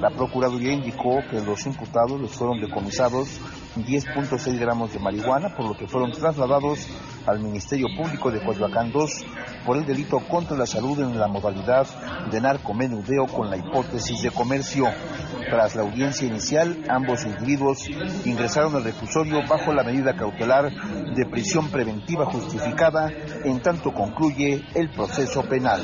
La 0.00 0.10
Procuraduría 0.10 0.72
indicó 0.72 1.18
que 1.28 1.40
los 1.40 1.66
imputados 1.66 2.20
les 2.20 2.30
fueron 2.30 2.60
decomisados 2.60 3.40
10.6 3.84 4.58
gramos 4.58 4.92
de 4.92 4.98
marihuana, 4.98 5.54
por 5.54 5.66
lo 5.66 5.76
que 5.76 5.86
fueron 5.86 6.12
trasladados 6.12 6.86
al 7.26 7.40
Ministerio 7.40 7.88
Público 7.96 8.30
de 8.30 8.42
Coyoacán 8.42 8.92
II 8.94 9.06
por 9.64 9.76
el 9.76 9.84
delito 9.84 10.20
contra 10.20 10.56
la 10.56 10.66
salud 10.66 10.98
en 11.00 11.18
la 11.18 11.28
modalidad 11.28 11.86
de 12.30 12.40
narcomenudeo 12.40 13.26
con 13.26 13.50
la 13.50 13.56
hipótesis 13.56 14.22
de 14.22 14.30
comercio. 14.30 14.86
Tras 15.50 15.76
la 15.76 15.82
audiencia 15.82 16.26
inicial, 16.26 16.84
ambos 16.88 17.24
individuos 17.24 17.88
ingresaron 18.24 18.74
al 18.76 18.84
reclusorio 18.84 19.42
bajo 19.48 19.72
la 19.72 19.84
medida 19.84 20.16
cautelar 20.16 20.72
de 21.14 21.26
prisión 21.26 21.68
preventiva 21.70 22.26
justificada 22.26 23.10
en 23.44 23.60
tanto 23.60 23.92
concluye 23.92 24.64
el 24.74 24.90
proceso 24.90 25.42
penal. 25.42 25.82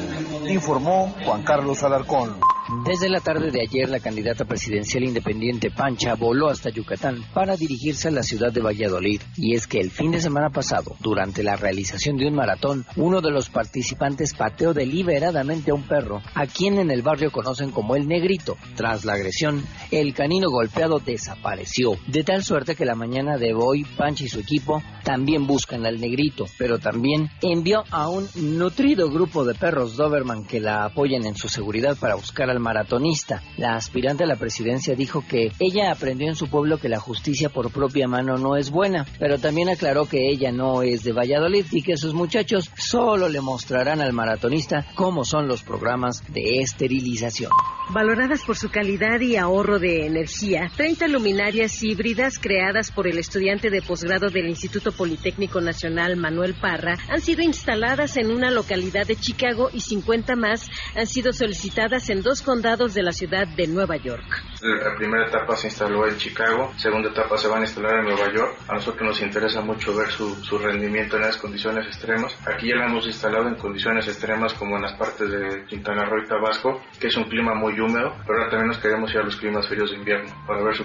Informó 0.49 1.14
Juan 1.25 1.42
Carlos 1.42 1.82
Alarcón. 1.82 2.51
Desde 2.87 3.09
la 3.09 3.21
tarde 3.21 3.50
de 3.50 3.61
ayer, 3.61 3.88
la 3.88 3.99
candidata 3.99 4.45
presidencial 4.45 5.02
independiente 5.02 5.71
Pancha 5.71 6.14
voló 6.14 6.49
hasta 6.49 6.71
Yucatán 6.71 7.25
para 7.35 7.57
dirigirse 7.57 8.09
a 8.09 8.12
la 8.12 8.23
ciudad 8.23 8.52
de 8.52 8.61
Valladolid. 8.61 9.21
Y 9.37 9.54
es 9.54 9.66
que 9.66 9.81
el 9.81 9.90
fin 9.90 10.12
de 10.12 10.21
semana 10.21 10.50
pasado, 10.50 10.95
durante 11.00 11.42
la 11.42 11.57
realización 11.57 12.16
de 12.16 12.28
un 12.28 12.35
maratón, 12.35 12.87
uno 12.97 13.21
de 13.21 13.33
los 13.33 13.49
participantes 13.49 14.35
pateó 14.35 14.73
deliberadamente 14.75 15.73
a 15.73 15.75
un 15.75 15.88
perro, 15.88 16.23
a 16.35 16.47
quien 16.47 16.78
en 16.78 16.92
el 16.92 17.02
barrio 17.02 17.33
conocen 17.33 17.73
como 17.73 17.97
el 17.97 18.07
negrito. 18.07 18.57
Tras 18.76 19.04
la 19.04 19.14
agresión, 19.14 19.64
el 19.90 20.14
canino 20.14 20.49
golpeado 20.49 21.00
desapareció. 21.00 21.97
De 22.07 22.23
tal 22.23 22.45
suerte 22.45 22.76
que 22.76 22.85
la 22.85 22.95
mañana 22.95 23.38
de 23.38 23.54
hoy, 23.54 23.85
Pancha 23.97 24.25
y 24.25 24.28
su 24.28 24.38
equipo 24.38 24.83
también 25.02 25.49
buscan 25.49 25.85
al 25.85 26.00
negrito, 26.00 26.47
pero 26.59 26.78
también 26.78 27.28
envió 27.42 27.83
a 27.90 28.09
un 28.09 28.28
nutrido 28.37 29.11
grupo 29.11 29.45
de 29.45 29.54
perros 29.54 29.97
Doberman 29.97 30.45
que 30.45 30.61
la 30.61 30.85
apoyan 30.85 31.26
en 31.26 31.35
su 31.35 31.49
seguridad 31.49 31.97
para 31.97 32.14
buscar 32.14 32.51
al 32.52 32.61
maratonista. 32.61 33.42
La 33.56 33.75
aspirante 33.75 34.25
a 34.25 34.26
la 34.28 34.37
presidencia 34.37 34.94
dijo 34.94 35.25
que 35.28 35.52
ella 35.59 35.90
aprendió 35.90 36.28
en 36.28 36.37
su 36.37 36.49
pueblo 36.49 36.78
que 36.78 36.88
la 36.88 37.00
justicia 37.00 37.49
por 37.49 37.73
propia 37.73 38.06
mano 38.06 38.38
no 38.38 38.56
es 38.56 38.71
buena, 38.71 39.06
pero 39.18 39.38
también 39.38 39.68
aclaró 39.68 40.06
que 40.06 40.30
ella 40.30 40.52
no 40.52 40.82
es 40.82 41.02
de 41.02 41.12
Valladolid 41.12 41.66
y 41.73 41.82
que 41.82 41.97
sus 41.97 42.14
muchachos 42.14 42.71
solo 42.76 43.28
le 43.28 43.40
mostrarán 43.40 44.00
al 44.00 44.12
maratonista 44.12 44.87
cómo 44.94 45.25
son 45.25 45.49
los 45.49 45.62
programas 45.62 46.23
de 46.32 46.61
esterilización. 46.61 47.50
Valoradas 47.90 48.42
por 48.44 48.56
su 48.56 48.71
calidad 48.71 49.21
y 49.21 49.37
ahorro 49.37 49.78
de 49.78 50.06
energía, 50.06 50.71
30 50.76 51.09
luminarias 51.09 51.82
híbridas 51.82 52.38
creadas 52.38 52.90
por 52.90 53.09
el 53.09 53.18
estudiante 53.18 53.71
de 53.71 53.82
posgrado 53.82 54.30
del 54.30 54.49
Instituto 54.49 54.92
Politécnico 54.92 55.61
Nacional 55.61 56.16
Manuel 56.16 56.54
Parra 56.54 56.97
han 57.09 57.21
sido 57.21 57.42
instaladas 57.42 58.16
en 58.16 58.30
una 58.30 58.50
localidad 58.50 59.06
de 59.06 59.16
Chicago 59.16 59.68
y 59.73 59.80
50 59.80 60.37
más 60.37 60.71
han 60.94 61.06
sido 61.06 61.32
solicitadas 61.32 62.09
en 62.11 62.23
dos 62.23 62.41
condados 62.42 62.94
de 62.94 63.02
la 63.02 63.12
ciudad 63.12 63.46
de 63.46 63.66
Nueva 63.66 63.96
York. 63.96 64.25
La 64.62 64.94
primera 64.96 65.26
etapa 65.26 65.56
se 65.56 65.66
instaló 65.68 66.06
en 66.06 66.16
Chicago, 66.16 66.72
segunda 66.76 67.11
etapa 67.11 67.37
se 67.37 67.49
van 67.49 67.62
a 67.62 67.64
instalar 67.64 67.99
en 67.99 68.04
Nueva 68.04 68.32
York. 68.32 68.58
A 68.68 68.75
nosotros 68.75 69.02
nos 69.02 69.20
interesa 69.20 69.61
mucho 69.61 69.94
ver 69.94 70.08
su, 70.11 70.37
su 70.44 70.56
rendimiento 70.58 71.16
en 71.16 71.22
las 71.22 71.37
condiciones 71.37 71.87
extremas. 71.87 72.37
Aquí 72.46 72.68
ya 72.68 72.76
la 72.76 72.87
hemos 72.87 73.06
instalado 73.06 73.49
en 73.49 73.56
condiciones 73.56 74.06
extremas 74.06 74.54
como 74.54 74.76
en 74.76 74.82
las 74.82 74.92
partes 74.94 75.30
de 75.30 75.64
Quintana 75.66 76.04
Roo 76.04 76.22
y 76.22 76.28
Tabasco, 76.28 76.80
que 77.00 77.08
es 77.08 77.16
un 77.16 77.25
clima 77.25 77.54
muy 77.54 77.78
húmedo, 77.80 78.14
pero 78.26 78.38
ahora 78.38 78.50
también 78.50 78.68
nos 78.68 78.78
queremos 78.78 79.11
ir 79.12 79.18
a 79.18 79.25
los 79.25 79.37
climas 79.37 79.66
fríos 79.66 79.90
de 79.90 79.96
invierno 79.96 80.32
para 80.46 80.62
ver 80.62 80.76
su, 80.76 80.84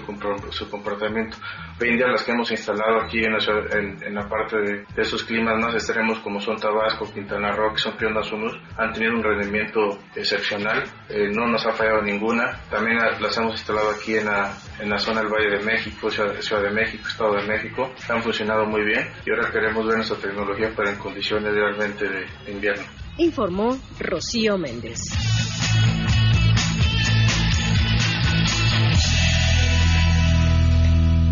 su 0.50 0.68
comportamiento. 0.68 1.36
Hoy 1.80 1.90
en 1.90 1.96
día 1.96 2.08
las 2.08 2.24
que 2.24 2.32
hemos 2.32 2.50
instalado 2.50 3.00
aquí 3.02 3.24
en 3.24 3.32
la, 3.32 3.38
en, 3.78 4.02
en 4.02 4.14
la 4.14 4.28
parte 4.28 4.56
de, 4.58 4.84
de, 4.94 5.02
esos 5.02 5.22
climas 5.22 5.56
más 5.58 5.74
extremos 5.74 6.18
como 6.20 6.40
son 6.40 6.58
Tabasco, 6.58 7.12
Quintana 7.12 7.52
Roo, 7.52 7.72
que 7.72 7.78
son 7.78 7.96
Piondas 7.96 8.30
Humus, 8.32 8.58
han 8.76 8.92
tenido 8.92 9.14
un 9.14 9.22
rendimiento 9.22 9.98
excepcional. 10.14 10.82
Eh, 11.08 11.28
no 11.32 11.46
nos 11.50 11.66
ha 11.66 11.72
fallado 11.72 12.02
ninguna. 12.02 12.60
También 12.70 12.96
las 12.96 13.36
hemos 13.36 13.52
instalado 13.52 13.90
aquí 13.90 14.16
en 14.16 14.26
la, 14.26 14.56
en 14.78 14.88
la 14.88 14.98
zona 14.98 15.20
del 15.22 15.30
Valle 15.32 15.58
de 15.58 15.64
México, 15.64 16.10
Ciudad, 16.10 16.62
de 16.62 16.70
México, 16.70 17.08
Estado 17.08 17.34
de 17.34 17.46
México. 17.46 17.90
Han 18.08 18.22
funcionado 18.22 18.64
muy 18.66 18.82
bien 18.84 19.08
y 19.26 19.30
ahora 19.30 19.50
queremos 19.50 19.86
ver 19.86 19.96
nuestra 19.96 20.16
tecnología 20.18 20.70
para 20.74 20.90
en 20.90 20.98
condiciones 20.98 21.52
realmente 21.52 22.08
de, 22.08 22.26
invierno. 22.50 22.84
Informó 23.18 23.78
Rocío 23.98 24.56
Méndez. 24.58 25.00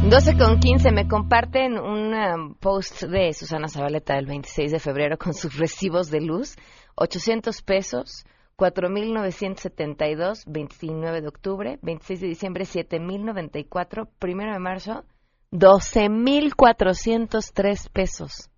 12 0.08 0.36
con 0.38 0.60
15 0.60 0.92
me 0.92 1.08
comparten 1.08 1.76
un 1.78 2.14
um, 2.14 2.54
post 2.54 3.02
de 3.02 3.32
Susana 3.32 3.66
Zabaleta 3.66 4.14
del 4.14 4.26
26 4.26 4.70
de 4.70 4.78
febrero 4.78 5.18
con 5.18 5.34
sus 5.34 5.56
recibos 5.56 6.10
de 6.10 6.20
luz, 6.20 6.54
800 6.94 7.60
pesos, 7.62 8.24
4.972, 8.56 10.44
29 10.46 11.20
de 11.20 11.28
octubre, 11.28 11.78
26 11.82 12.20
de 12.20 12.26
diciembre, 12.26 12.64
7.094, 12.64 14.08
primero 14.18 14.52
de 14.52 14.58
marzo, 14.58 15.04
12.403 15.52 17.90
pesos, 17.90 18.50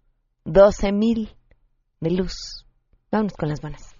12.000 0.44 1.34
de 2.00 2.10
luz. 2.10 2.64
Vámonos 3.10 3.32
con 3.34 3.48
las 3.48 3.60
buenas. 3.60 3.94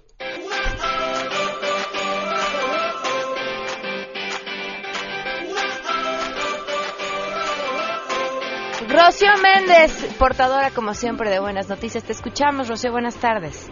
Rocío 8.88 9.32
Méndez, 9.42 10.14
portadora 10.18 10.70
como 10.70 10.94
siempre 10.94 11.28
de 11.30 11.40
buenas 11.40 11.68
noticias. 11.68 12.04
Te 12.04 12.12
escuchamos, 12.12 12.68
Rocío, 12.68 12.90
buenas 12.90 13.16
tardes. 13.16 13.68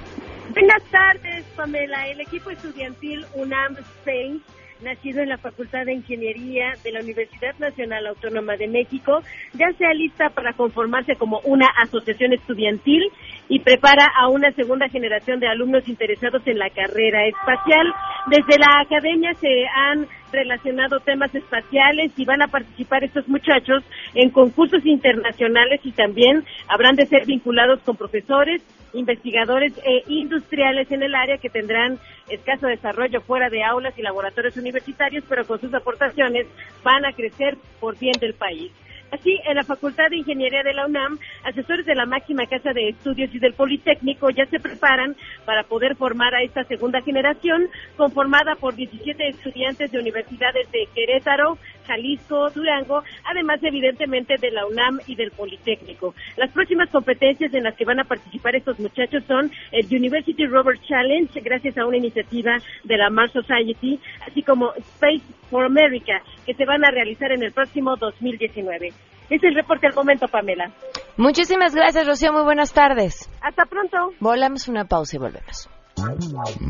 Buenas 0.52 0.82
tardes, 0.90 1.44
Pamela. 1.56 2.08
El 2.08 2.20
equipo 2.20 2.50
estudiantil 2.50 3.24
UNAM 3.34 3.76
Space, 3.78 4.38
nacido 4.80 5.22
en 5.22 5.28
la 5.28 5.38
Facultad 5.38 5.84
de 5.84 5.94
Ingeniería 5.94 6.74
de 6.84 6.92
la 6.92 7.00
Universidad 7.00 7.54
Nacional 7.58 8.06
Autónoma 8.06 8.56
de 8.56 8.68
México, 8.68 9.20
ya 9.54 9.66
se 9.76 9.84
alista 9.84 10.30
para 10.30 10.52
conformarse 10.52 11.16
como 11.16 11.40
una 11.44 11.66
asociación 11.82 12.32
estudiantil 12.32 13.02
y 13.48 13.60
prepara 13.60 14.06
a 14.18 14.28
una 14.28 14.52
segunda 14.52 14.88
generación 14.88 15.40
de 15.40 15.48
alumnos 15.48 15.88
interesados 15.88 16.42
en 16.46 16.58
la 16.58 16.70
carrera 16.70 17.26
espacial. 17.26 17.92
Desde 18.28 18.58
la 18.58 18.80
academia 18.82 19.34
se 19.34 19.66
han 19.74 20.06
relacionado 20.36 21.00
temas 21.00 21.34
espaciales 21.34 22.12
y 22.16 22.24
van 22.24 22.42
a 22.42 22.48
participar 22.48 23.02
estos 23.02 23.26
muchachos 23.26 23.82
en 24.14 24.30
concursos 24.30 24.84
internacionales 24.84 25.80
y 25.82 25.92
también 25.92 26.44
habrán 26.68 26.94
de 26.94 27.06
ser 27.06 27.24
vinculados 27.26 27.80
con 27.80 27.96
profesores, 27.96 28.62
investigadores 28.92 29.72
e 29.84 30.04
industriales 30.08 30.90
en 30.92 31.02
el 31.02 31.14
área 31.14 31.38
que 31.38 31.50
tendrán 31.50 31.98
escaso 32.28 32.66
desarrollo 32.66 33.20
fuera 33.22 33.48
de 33.48 33.64
aulas 33.64 33.98
y 33.98 34.02
laboratorios 34.02 34.56
universitarios, 34.56 35.24
pero 35.28 35.46
con 35.46 35.60
sus 35.60 35.72
aportaciones 35.72 36.46
van 36.84 37.04
a 37.04 37.12
crecer 37.12 37.56
por 37.80 37.98
bien 37.98 38.14
del 38.20 38.34
país. 38.34 38.72
Así, 39.10 39.38
en 39.46 39.56
la 39.56 39.64
Facultad 39.64 40.10
de 40.10 40.16
Ingeniería 40.16 40.62
de 40.62 40.74
la 40.74 40.86
UNAM, 40.86 41.18
asesores 41.44 41.86
de 41.86 41.94
la 41.94 42.06
máxima 42.06 42.46
casa 42.46 42.72
de 42.72 42.88
estudios 42.88 43.32
y 43.34 43.38
del 43.38 43.54
Politécnico 43.54 44.30
ya 44.30 44.46
se 44.46 44.58
preparan 44.58 45.16
para 45.44 45.62
poder 45.62 45.96
formar 45.96 46.34
a 46.34 46.42
esta 46.42 46.64
segunda 46.64 47.00
generación, 47.02 47.68
conformada 47.96 48.56
por 48.56 48.74
17 48.74 49.28
estudiantes 49.28 49.92
de 49.92 50.00
universidades 50.00 50.70
de 50.72 50.88
Querétaro, 50.94 51.58
Jalisco, 51.86 52.50
Durango, 52.50 53.02
además 53.24 53.60
evidentemente 53.62 54.34
de 54.40 54.50
la 54.50 54.66
UNAM 54.66 55.00
y 55.06 55.14
del 55.14 55.30
Politécnico. 55.30 56.14
Las 56.36 56.50
próximas 56.52 56.90
competencias 56.90 57.52
en 57.54 57.64
las 57.64 57.74
que 57.76 57.84
van 57.84 58.00
a 58.00 58.04
participar 58.04 58.56
estos 58.56 58.78
muchachos 58.78 59.24
son 59.26 59.50
el 59.72 59.86
University 59.86 60.46
Rover 60.46 60.78
Challenge, 60.80 61.40
gracias 61.40 61.78
a 61.78 61.86
una 61.86 61.96
iniciativa 61.96 62.58
de 62.84 62.96
la 62.96 63.10
Mars 63.10 63.32
Society, 63.32 63.98
así 64.26 64.42
como 64.42 64.72
Space 64.74 65.22
for 65.50 65.64
America, 65.64 66.22
que 66.44 66.54
se 66.54 66.64
van 66.64 66.84
a 66.84 66.90
realizar 66.90 67.32
en 67.32 67.42
el 67.42 67.52
próximo 67.52 67.96
2019. 67.96 68.92
Es 69.28 69.42
el 69.42 69.54
reporte 69.54 69.88
al 69.88 69.94
momento, 69.94 70.28
Pamela. 70.28 70.70
Muchísimas 71.16 71.74
gracias, 71.74 72.06
Rocío. 72.06 72.32
Muy 72.32 72.44
buenas 72.44 72.72
tardes. 72.72 73.28
Hasta 73.42 73.64
pronto. 73.64 74.12
Volamos 74.20 74.68
una 74.68 74.84
pausa 74.84 75.16
y 75.16 75.18
volvemos. 75.18 75.68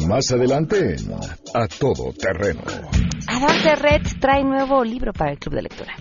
Más 0.07 0.31
adelante 0.31 0.95
en 0.97 1.13
A 1.55 1.67
Todo 1.67 2.13
Terreno. 2.13 2.61
Adam 3.27 3.63
Terret 3.63 4.21
trae 4.21 4.45
nuevo 4.45 4.85
libro 4.85 5.13
para 5.13 5.33
el 5.33 5.39
Club 5.39 5.57
de 5.57 5.63
Lectura. 5.63 5.95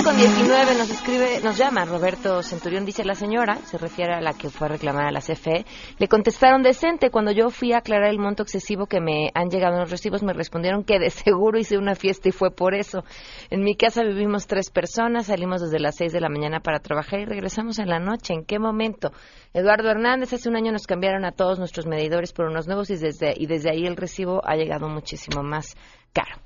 12 0.00 0.04
con 0.04 0.16
19 0.16 0.78
nos 0.78 0.90
escribe, 0.90 1.40
nos 1.42 1.58
llama 1.58 1.84
Roberto 1.84 2.42
Centurión, 2.42 2.86
dice 2.86 3.04
la 3.04 3.14
señora, 3.14 3.56
se 3.56 3.76
refiere 3.76 4.14
a 4.14 4.20
la 4.22 4.32
que 4.32 4.48
fue 4.48 4.66
a 4.66 4.70
reclamar 4.70 5.06
a 5.06 5.12
la 5.12 5.20
CFE. 5.20 5.66
Le 5.98 6.08
contestaron 6.08 6.62
decente. 6.62 7.10
Cuando 7.10 7.32
yo 7.32 7.50
fui 7.50 7.72
a 7.72 7.78
aclarar 7.78 8.08
el 8.08 8.18
monto 8.18 8.42
excesivo 8.42 8.86
que 8.86 8.98
me 9.00 9.30
han 9.34 9.50
llegado 9.50 9.74
en 9.74 9.80
los 9.80 9.90
recibos, 9.90 10.22
me 10.22 10.32
respondieron 10.32 10.84
que 10.84 10.98
de 10.98 11.10
seguro 11.10 11.58
hice 11.58 11.76
una 11.76 11.94
fiesta 11.96 12.30
y 12.30 12.32
fue 12.32 12.50
por 12.50 12.74
eso. 12.74 13.04
En 13.50 13.62
mi 13.62 13.76
casa 13.76 14.02
vivimos 14.02 14.46
tres 14.46 14.70
personas, 14.70 15.26
salimos 15.26 15.60
desde 15.60 15.80
las 15.80 15.96
6 15.96 16.14
de 16.14 16.20
la 16.20 16.30
mañana 16.30 16.60
para 16.60 16.78
trabajar 16.78 17.20
y 17.20 17.26
regresamos 17.26 17.78
en 17.78 17.90
la 17.90 17.98
noche. 17.98 18.32
¿En 18.32 18.44
qué 18.44 18.58
momento? 18.58 19.10
Eduardo 19.52 19.90
Hernández, 19.90 20.32
hace 20.32 20.48
un 20.48 20.56
año 20.56 20.72
nos 20.72 20.86
cambiaron 20.86 21.26
a 21.26 21.32
todos 21.32 21.58
nuestros 21.58 21.86
medidores 21.86 22.32
por 22.32 22.46
unos 22.46 22.66
nuevos 22.66 22.88
y 22.88 22.96
desde, 22.96 23.34
y 23.36 23.46
desde 23.46 23.70
ahí 23.70 23.86
el 23.86 23.96
recibo 23.96 24.40
ha 24.44 24.56
llegado 24.56 24.88
muchísimo 24.88 25.42
más 25.42 25.76
caro. 26.14 26.40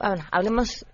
Bueno, 0.00 0.24
hablemos 0.32 0.86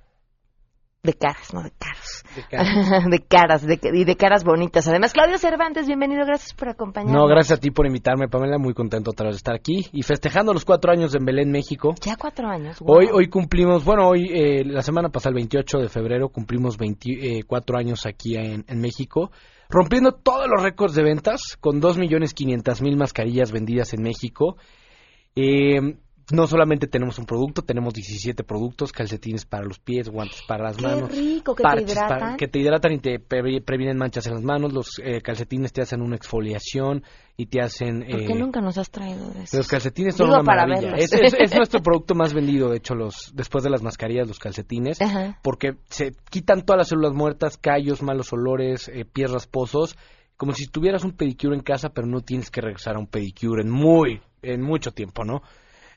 de 1.06 1.14
caras, 1.14 1.54
no 1.54 1.62
de 1.62 1.70
caros. 1.70 2.24
De 2.34 2.42
caras. 2.42 3.04
de 3.10 3.18
caras, 3.20 3.66
de, 3.66 3.80
y 3.94 4.04
de 4.04 4.16
caras 4.16 4.44
bonitas. 4.44 4.86
Además, 4.88 5.12
Claudio 5.12 5.38
Cervantes, 5.38 5.86
bienvenido, 5.86 6.26
gracias 6.26 6.52
por 6.52 6.68
acompañarnos. 6.68 7.22
No, 7.22 7.26
gracias 7.26 7.58
a 7.58 7.60
ti 7.60 7.70
por 7.70 7.86
invitarme, 7.86 8.28
Pamela, 8.28 8.58
muy 8.58 8.74
contento 8.74 9.12
otra 9.12 9.26
vez 9.26 9.36
de 9.36 9.38
estar 9.38 9.54
aquí 9.54 9.86
y 9.92 10.02
festejando 10.02 10.52
los 10.52 10.64
cuatro 10.64 10.92
años 10.92 11.14
en 11.14 11.24
Belén, 11.24 11.50
México. 11.50 11.94
Ya 12.02 12.16
cuatro 12.16 12.48
años. 12.48 12.80
wow. 12.80 12.98
Hoy, 12.98 13.08
hoy 13.12 13.28
cumplimos, 13.28 13.84
bueno, 13.84 14.08
hoy, 14.08 14.28
eh, 14.30 14.64
la 14.64 14.82
semana 14.82 15.08
pasada, 15.08 15.30
el 15.30 15.36
28 15.36 15.78
de 15.78 15.88
febrero, 15.88 16.28
cumplimos 16.28 16.76
24 16.76 17.78
años 17.78 18.04
aquí 18.04 18.36
en, 18.36 18.64
en 18.66 18.80
México, 18.80 19.30
rompiendo 19.70 20.12
todos 20.12 20.46
los 20.48 20.62
récords 20.62 20.94
de 20.94 21.04
ventas, 21.04 21.56
con 21.60 21.80
2.500.000 21.80 22.96
mascarillas 22.96 23.52
vendidas 23.52 23.94
en 23.94 24.02
México. 24.02 24.56
Eh, 25.36 25.96
no 26.32 26.46
solamente 26.48 26.88
tenemos 26.88 27.18
un 27.20 27.24
producto, 27.26 27.62
tenemos 27.62 27.94
17 27.94 28.42
productos, 28.42 28.90
calcetines 28.90 29.44
para 29.44 29.64
los 29.64 29.78
pies, 29.78 30.08
guantes 30.08 30.42
para 30.48 30.64
las 30.64 30.76
Qué 30.76 30.82
manos, 30.82 31.10
rico, 31.16 31.54
que 31.54 31.62
te 31.62 31.62
parches 31.62 31.90
hidratan. 31.92 32.18
para- 32.18 32.36
que 32.36 32.48
te 32.48 32.58
hidratan 32.58 32.92
y 32.92 32.98
te 32.98 33.18
pre- 33.20 33.60
previenen 33.60 33.96
manchas 33.96 34.26
en 34.26 34.34
las 34.34 34.42
manos, 34.42 34.72
los 34.72 34.88
eh, 35.04 35.20
calcetines 35.22 35.72
te 35.72 35.82
hacen 35.82 36.02
una 36.02 36.16
exfoliación 36.16 37.04
y 37.36 37.46
te 37.46 37.60
hacen... 37.60 38.00
¿Por 38.10 38.24
qué 38.24 38.32
eh, 38.32 38.38
nunca 38.38 38.60
nos 38.60 38.76
has 38.78 38.90
traído 38.90 39.30
de 39.30 39.44
eso? 39.44 39.56
los 39.56 39.68
calcetines 39.68 40.16
son 40.16 40.26
Digo, 40.26 40.40
una 40.40 40.44
para 40.44 40.66
maravilla. 40.66 40.96
Es, 40.96 41.12
es- 41.12 41.34
es 41.38 41.54
nuestro 41.56 41.80
producto 41.80 42.14
más 42.16 42.34
vendido, 42.34 42.70
de 42.70 42.78
hecho, 42.78 42.94
los 42.96 43.30
después 43.34 43.62
de 43.62 43.70
las 43.70 43.82
mascarillas, 43.82 44.26
los 44.26 44.38
calcetines, 44.40 45.00
Ajá. 45.00 45.38
porque 45.42 45.76
se 45.90 46.12
quitan 46.30 46.62
todas 46.64 46.78
las 46.78 46.88
células 46.88 47.12
muertas, 47.12 47.56
callos, 47.56 48.02
malos 48.02 48.32
olores, 48.32 48.88
eh, 48.88 49.04
pies 49.04 49.30
rasposos, 49.30 49.96
como 50.36 50.52
si 50.52 50.66
tuvieras 50.66 51.04
un 51.04 51.12
pedicure 51.12 51.54
en 51.54 51.62
casa, 51.62 51.90
pero 51.90 52.06
no 52.08 52.20
tienes 52.20 52.50
que 52.50 52.60
regresar 52.60 52.96
a 52.96 52.98
un 52.98 53.06
pedicure 53.06 53.62
en 53.62 53.70
muy, 53.70 54.20
en 54.42 54.60
mucho 54.60 54.90
tiempo, 54.90 55.24
¿no? 55.24 55.40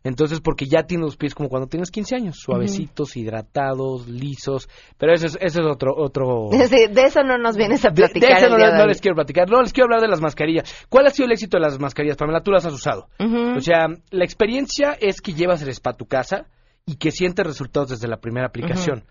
Entonces, 0.04 0.40
porque 0.40 0.66
ya 0.66 0.84
tienes 0.84 1.06
los 1.06 1.18
pies 1.18 1.36
como 1.36 1.50
cuando 1.50 1.68
tienes 1.68 1.92
15 1.92 2.16
años, 2.16 2.38
suavecitos, 2.40 3.18
hidratados, 3.18 4.08
lisos, 4.08 4.70
pero 4.98 5.14
ese 5.14 5.28
es, 5.28 5.36
ese 5.42 5.60
es 5.62 5.66
otro, 5.66 5.94
otro, 5.98 6.50
Sí, 6.70 6.88
de 6.92 7.02
eso 7.04 7.22
no 7.24 7.38
nos 7.38 7.58
vienes 7.58 7.84
a 7.86 7.90
de, 7.90 7.96
de 8.04 8.08
platicar. 8.10 8.38
eso 8.38 8.50
no, 8.50 8.58
les- 8.58 8.72
de 8.72 8.78
no 8.78 8.82
hoy. 8.84 8.88
les 8.90 9.02
quiero 9.02 9.16
platicar. 9.16 9.50
No, 9.50 9.62
les 9.62 9.74
quiero 9.74 9.86
hablar 9.86 10.02
de 10.02 10.08
las 10.08 10.22
mascarillas. 10.22 10.86
¿Cuál 10.90 11.08
ha 11.08 11.10
sido 11.10 11.26
el 11.26 11.34
éxito 11.34 11.58
de 11.58 11.62
las 11.64 11.80
mascarillas, 11.80 12.18
Pamela? 12.18 12.42
Tú 12.42 12.52
las 12.52 12.66
has 12.66 12.74
usado. 12.74 13.08
O 13.20 13.60
sea, 13.60 13.88
la 14.12 14.24
experiencia 14.24 14.98
es 15.00 15.22
que 15.22 15.34
llevas 15.34 15.62
el 15.62 15.70
spa 15.70 15.92
a 15.92 15.98
tu 15.98 16.06
casa 16.06 16.46
y 16.86 16.96
que 16.96 17.12
sientes 17.12 17.46
resultados 17.46 17.90
desde 17.90 18.08
la 18.08 18.18
primera 18.18 18.48
aplicación. 18.48 19.04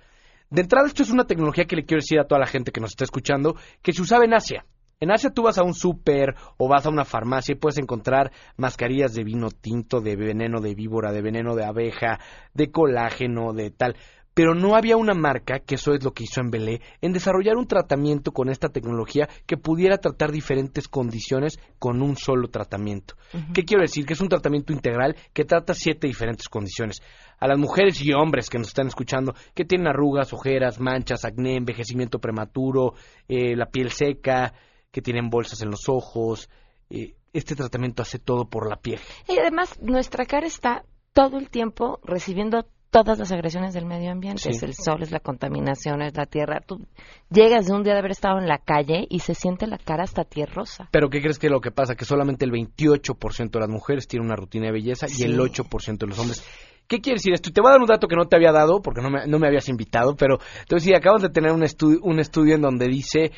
De 0.51 0.63
entrada, 0.63 0.87
esto 0.87 1.03
es 1.03 1.11
una 1.11 1.25
tecnología 1.25 1.67
que 1.67 1.77
le 1.77 1.85
quiero 1.85 2.01
decir 2.01 2.19
a 2.19 2.25
toda 2.27 2.39
la 2.41 2.47
gente 2.47 2.73
que 2.73 2.81
nos 2.81 2.91
está 2.91 3.05
escuchando, 3.05 3.55
que 3.83 3.93
se 3.93 4.01
usaba 4.01 4.25
en 4.25 4.33
Asia. 4.33 4.65
En 5.01 5.13
Asia 5.13 5.31
tú 5.31 5.45
vas 5.45 5.59
a 5.59 5.63
un 5.63 5.75
súper 5.75 6.35
o 6.57 6.67
vas 6.67 6.85
a 6.85 6.91
una 6.91 7.05
farmacia 7.05 7.53
y 7.53 7.59
puedes 7.59 7.79
encontrar 7.79 8.33
mascarillas 8.57 9.15
de 9.15 9.23
vino 9.23 9.49
tinto, 9.51 10.01
de 10.01 10.17
veneno 10.17 10.61
de 10.61 10.75
víbora, 10.75 11.13
de 11.13 11.23
veneno 11.23 11.55
de 11.55 11.65
abeja, 11.65 12.19
de 12.53 12.73
colágeno, 12.73 13.53
de 13.53 13.71
tal. 13.71 13.95
Pero 14.35 14.55
no 14.55 14.75
había 14.75 14.97
una 14.97 15.15
marca, 15.15 15.61
que 15.61 15.77
eso 15.77 15.95
es 15.95 16.03
lo 16.03 16.13
que 16.13 16.25
hizo 16.25 16.41
en 16.41 16.51
Belé, 16.51 16.81
en 17.01 17.13
desarrollar 17.13 17.57
un 17.57 17.67
tratamiento 17.67 18.33
con 18.33 18.49
esta 18.49 18.69
tecnología 18.69 19.29
que 19.47 19.57
pudiera 19.57 19.99
tratar 19.99 20.33
diferentes 20.33 20.89
condiciones 20.89 21.59
con 21.79 22.03
un 22.03 22.17
solo 22.17 22.49
tratamiento. 22.49 23.15
¿Qué 23.53 23.65
quiero 23.65 23.83
decir? 23.83 24.05
Que 24.05 24.15
es 24.15 24.21
un 24.21 24.29
tratamiento 24.29 24.73
integral 24.73 25.17
que 25.33 25.45
trata 25.45 25.75
siete 25.75 26.07
diferentes 26.09 26.49
condiciones. 26.49 27.03
A 27.39 27.47
las 27.49 27.59
mujeres 27.59 28.01
y 28.05 28.13
hombres 28.13 28.49
que 28.49 28.59
nos 28.59 28.69
están 28.69 28.89
escuchando, 28.89 29.35
que 29.55 29.65
tienen 29.65 29.89
arrugas, 29.89 30.33
ojeras, 30.33 30.81
manchas, 30.81 31.25
acné, 31.25 31.57
envejecimiento 31.57 32.21
prematuro, 32.21 32.95
eh, 33.29 33.57
la 33.57 33.67
piel 33.67 33.91
seca, 33.91 34.55
que 34.93 35.03
tienen 35.03 35.31
bolsas 35.31 35.61
en 35.63 35.71
los 35.71 35.89
ojos, 35.89 36.49
eh, 36.91 37.15
este 37.33 37.55
tratamiento 37.55 38.03
hace 38.03 38.19
todo 38.19 38.47
por 38.49 38.69
la 38.69 38.77
piel. 38.77 39.01
Y 39.29 39.39
además, 39.39 39.79
nuestra 39.83 40.25
cara 40.27 40.47
está 40.47 40.85
todo 41.13 41.39
el 41.39 41.51
tiempo 41.51 42.01
recibiendo 42.05 42.67
todas 42.91 43.19
las 43.19 43.31
agresiones 43.33 43.75
del 43.75 43.85
medio 43.85 44.11
ambiente. 44.11 44.41
Sí. 44.45 44.49
Es 44.49 44.63
el 44.63 44.73
sol, 44.75 45.03
es 45.03 45.11
la 45.11 45.21
contaminación, 45.21 46.01
es 46.01 46.17
la 46.17 46.25
tierra. 46.25 46.61
Tú 46.67 46.87
llegas 47.31 47.67
de 47.67 47.75
un 47.75 47.83
día 47.83 47.93
de 47.93 47.99
haber 47.99 48.13
estado 48.13 48.39
en 48.39 48.49
la 48.49 48.57
calle 48.57 49.07
y 49.11 49.19
se 49.19 49.35
siente 49.35 49.67
la 49.67 49.77
cara 49.77 50.05
hasta 50.05 50.25
tierrosa. 50.25 50.89
Pero 50.91 51.11
¿qué 51.11 51.21
crees 51.21 51.39
que 51.39 51.49
es 51.49 51.53
lo 51.53 51.61
que 51.61 51.71
pasa? 51.71 51.95
Que 51.97 52.07
solamente 52.07 52.47
el 52.47 52.51
28% 52.51 53.51
de 53.51 53.61
las 53.61 53.69
mujeres 53.69 54.09
tiene 54.09 54.25
una 54.25 54.37
rutina 54.37 54.67
de 54.67 54.73
belleza 54.73 55.07
Sí. 55.07 55.23
y 55.23 55.27
el 55.27 55.39
8% 55.39 55.99
de 55.99 56.07
los 56.07 56.19
hombres. 56.19 56.43
¿Qué 56.87 57.01
quiere 57.03 57.17
decir 57.17 57.35
esto? 57.35 57.51
Y 57.51 57.53
Te 57.53 57.61
voy 57.61 57.69
a 57.69 57.73
dar 57.73 57.81
un 57.83 57.87
dato 57.87 58.09
que 58.09 58.17
no 58.17 58.27
te 58.27 58.37
había 58.37 58.53
dado 58.53 58.81
porque 58.81 59.03
no 59.03 59.11
me, 59.11 59.27
no 59.27 59.39
me 59.39 59.47
habías 59.47 59.69
invitado, 59.69 60.17
pero 60.17 60.37
a 60.39 60.75
decir, 60.75 60.97
acabas 60.97 61.21
de 61.21 61.29
tener 61.29 61.53
un, 61.53 61.61
estu- 61.61 61.99
un 62.03 62.19
estudio 62.19 62.55
en 62.55 62.63
donde 62.63 62.87
dice 62.89 63.33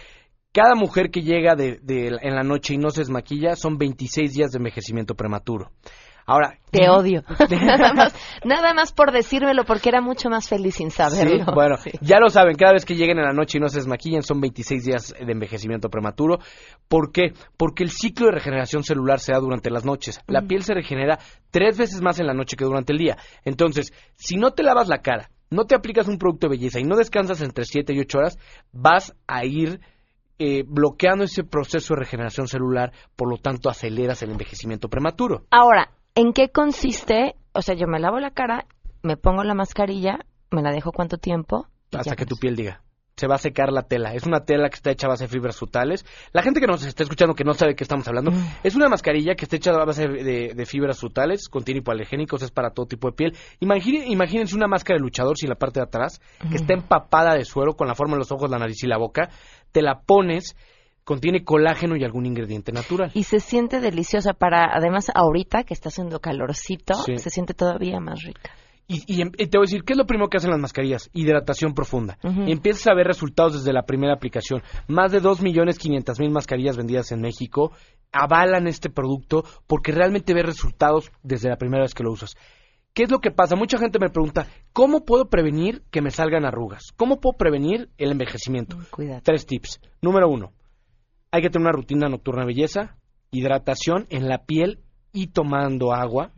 cada 0.53 0.75
mujer 0.75 1.11
que 1.11 1.23
llega 1.23 1.55
de, 1.55 1.79
de- 1.83 2.17
en 2.23 2.35
la 2.35 2.43
noche 2.43 2.75
y 2.75 2.79
no 2.79 2.91
se 2.91 3.01
desmaquilla 3.03 3.57
son 3.57 3.79
26 3.79 4.33
días 4.33 4.51
de 4.51 4.59
envejecimiento 4.59 5.15
prematuro. 5.15 5.71
Ahora, 6.27 6.59
Te 6.71 6.89
odio. 6.89 7.25
nada, 7.51 7.93
más, 7.93 8.15
nada 8.45 8.73
más 8.73 8.93
por 8.93 9.11
decírmelo 9.11 9.65
porque 9.65 9.89
era 9.89 10.01
mucho 10.01 10.29
más 10.29 10.49
feliz 10.49 10.77
sin 10.77 10.91
saberlo. 10.93 11.45
Sí, 11.45 11.51
bueno, 11.55 11.77
Sí. 11.79 11.91
ya 12.03 12.21
lo 12.21 12.29
saben, 12.31 12.55
cada 12.55 12.73
vez 12.73 12.85
que 12.85 12.95
lleguen 12.95 13.19
en 13.19 13.25
la 13.25 13.33
noche 13.33 13.59
y 13.59 13.61
no 13.61 13.69
se 13.69 13.79
desmaquillen 13.79 14.23
son 14.23 14.41
26 14.41 14.85
días 14.85 15.15
de 15.19 15.33
envejecimiento 15.33 15.89
prematuro. 15.89 16.39
¿Por 16.89 17.11
qué? 17.11 17.33
Porque 17.57 17.83
el 17.83 17.91
ciclo 17.91 18.27
de 18.27 18.33
regeneración 18.33 18.85
celular 18.85 19.19
se 19.19 19.33
da 19.33 19.41
durante 19.41 19.71
las 19.71 19.85
noches. 19.85 20.21
La 20.29 20.43
Mm. 20.43 20.47
piel 20.47 20.63
se 20.63 20.75
regenera 20.75 21.19
tres 21.51 21.77
veces 21.79 22.01
más 22.01 22.21
en 22.21 22.27
la 22.29 22.35
noche 22.35 22.57
que 22.57 22.65
durante 22.65 22.93
el 22.93 22.99
día. 22.99 23.17
Entonces, 23.45 23.93
si 24.15 24.37
no 24.37 24.53
te 24.53 24.63
lavas 24.63 24.87
la 24.89 24.99
cara, 25.03 25.31
no 25.51 25.65
te 25.65 25.75
aplicas 25.75 26.07
un 26.07 26.19
producto 26.19 26.47
de 26.47 26.57
belleza 26.57 26.79
y 26.79 26.85
no 26.85 26.97
descansas 26.97 27.41
entre 27.41 27.65
7 27.65 27.93
y 27.93 27.99
8 28.01 28.19
horas, 28.19 28.39
vas 28.73 29.17
a 29.27 29.45
ir 29.45 29.81
eh, 30.43 30.65
bloqueando 30.67 31.25
ese 31.25 31.45
proceso 31.45 31.93
de 31.93 32.01
regeneración 32.01 32.49
celular, 32.49 32.93
por 33.15 33.29
lo 33.29 33.37
tanto 33.37 33.69
aceleras 33.69 34.23
el 34.23 34.31
envejecimiento 34.31 34.89
prematuro. 34.89 35.45
Ahora, 35.51 35.91
¿en 36.15 36.33
qué 36.33 36.49
consiste? 36.49 37.35
O 37.53 37.61
sea, 37.61 37.75
yo 37.75 37.87
me 37.87 38.01
lavo 38.01 38.19
la 38.21 38.31
cara, 38.31 38.67
me 39.03 39.19
pongo 39.19 39.45
la 39.45 39.53
mascarilla, 39.53 40.21
me 40.51 40.63
la 40.63 40.73
dejo 40.73 40.93
cuánto 40.93 41.19
tiempo. 41.19 41.67
Hasta 41.93 42.17
que 42.17 42.25
tu 42.25 42.37
piel 42.37 42.57
diga. 42.57 42.81
Se 43.21 43.27
va 43.27 43.35
a 43.35 43.39
secar 43.39 43.71
la 43.71 43.83
tela. 43.83 44.15
Es 44.15 44.25
una 44.25 44.41
tela 44.41 44.69
que 44.71 44.77
está 44.77 44.91
hecha 44.91 45.07
a 45.07 45.11
base 45.11 45.25
de 45.25 45.29
fibras 45.29 45.57
frutales. 45.57 46.05
La 46.33 46.43
gente 46.43 46.59
que 46.61 46.67
nos 46.67 46.83
está 46.85 47.03
escuchando 47.03 47.35
que 47.35 47.45
no 47.45 47.53
sabe 47.55 47.73
de 47.73 47.77
qué 47.77 47.85
estamos 47.85 48.09
hablando, 48.09 48.33
es 48.65 48.75
una 48.75 48.89
mascarilla 48.89 49.35
que 49.35 49.45
está 49.45 49.57
hecha 49.57 49.71
a 49.73 49.85
base 49.85 50.09
de, 50.09 50.55
de 50.55 50.67
fibras 50.67 50.99
frutales, 50.99 51.49
contiene 51.49 51.81
hipoalergénicos, 51.81 52.43
es 52.43 52.51
para 52.51 52.71
todo 52.71 52.87
tipo 52.87 53.09
de 53.11 53.15
piel. 53.15 53.37
Imagine- 53.61 54.07
imagínense 54.07 54.57
una 54.57 54.67
máscara 54.67 54.97
de 54.97 55.03
luchador 55.03 55.37
sin 55.37 55.49
la 55.51 55.57
parte 55.57 55.81
de 55.81 55.85
atrás, 55.85 56.21
que 56.49 56.57
está 56.57 56.73
empapada 56.75 57.35
de 57.35 57.45
suero 57.45 57.75
con 57.75 57.87
la 57.87 57.95
forma 57.95 58.15
de 58.15 58.21
los 58.21 58.33
ojos, 58.33 58.51
la 58.51 58.59
nariz 58.59 58.83
y 58.83 58.87
la 58.87 58.97
boca. 58.97 59.29
Te 59.73 59.83
la 59.83 60.01
pones, 60.01 60.57
contiene 61.05 61.45
colágeno 61.45 61.97
y 61.97 62.05
algún 62.05 62.25
ingrediente 62.27 62.73
natural. 62.73 63.11
Y 63.15 63.25
se 63.25 63.41
siente 63.41 63.81
deliciosa 63.81 64.33
para, 64.33 64.65
además, 64.73 65.11
ahorita 65.15 65.65
que 65.65 65.75
está 65.75 65.89
haciendo 65.91 66.21
calorcito, 66.21 66.95
Sí. 66.95 67.19
se 67.19 67.31
siente 67.31 67.53
todavía 67.55 68.01
más 68.01 68.23
rica. 68.23 68.51
Y, 68.93 69.05
y 69.07 69.23
em- 69.23 69.31
y 69.39 69.47
te 69.47 69.57
voy 69.57 69.67
a 69.67 69.69
decir, 69.69 69.85
¿qué 69.85 69.93
es 69.93 69.97
lo 69.97 70.05
primero 70.05 70.29
que 70.29 70.39
hacen 70.39 70.51
las 70.51 70.59
mascarillas? 70.59 71.09
Hidratación 71.13 71.75
profunda. 71.75 72.19
Y 72.25 72.51
empiezas 72.51 72.89
a 72.89 72.95
ver 72.95 73.07
resultados 73.07 73.53
desde 73.55 73.73
la 73.73 73.85
primera 73.85 74.13
aplicación. 74.15 74.63
Más 74.89 75.13
de 75.13 75.23
2.500.000 75.23 76.29
mascarillas 76.31 76.77
vendidas 76.77 77.13
en 77.13 77.21
México 77.21 77.71
avalan 78.13 78.67
este 78.67 78.91
producto 78.91 79.45
porque 79.69 79.93
realmente 79.93 80.35
ves 80.35 80.45
resultados 80.45 81.13
desde 81.23 81.49
la 81.49 81.57
primera 81.57 81.83
vez 81.85 81.95
que 81.95 82.03
lo 82.03 82.11
usas. 82.11 82.35
¿Qué 82.93 83.05
es 83.05 83.11
lo 83.13 83.21
que 83.21 83.31
pasa? 83.31 83.55
Mucha 83.55 83.79
gente 83.79 84.01
me 84.01 84.09
pregunta, 84.11 84.49
¿cómo 84.73 85.05
puedo 85.05 85.29
prevenir 85.29 85.83
que 85.93 86.03
me 86.03 86.11
salgan 86.11 86.45
arrugas? 86.45 86.83
¿Cómo 86.97 87.21
puedo 87.21 87.37
prevenir 87.39 87.89
el 87.99 88.11
envejecimiento? 88.11 88.77
Cuidado. 88.91 89.21
Tres 89.23 89.47
tips. 89.47 89.81
Número 90.03 90.29
uno, 90.29 90.51
hay 91.31 91.43
que 91.43 91.51
tener 91.51 91.69
una 91.69 91.77
rutina 91.77 92.09
nocturna 92.09 92.43
de 92.43 92.49
belleza, 92.49 92.97
hidratación 93.31 94.07
en 94.11 94.29
la 94.29 94.39
piel 94.39 94.81
y 95.13 95.29
tomando 95.29 95.93
agua 95.93 96.33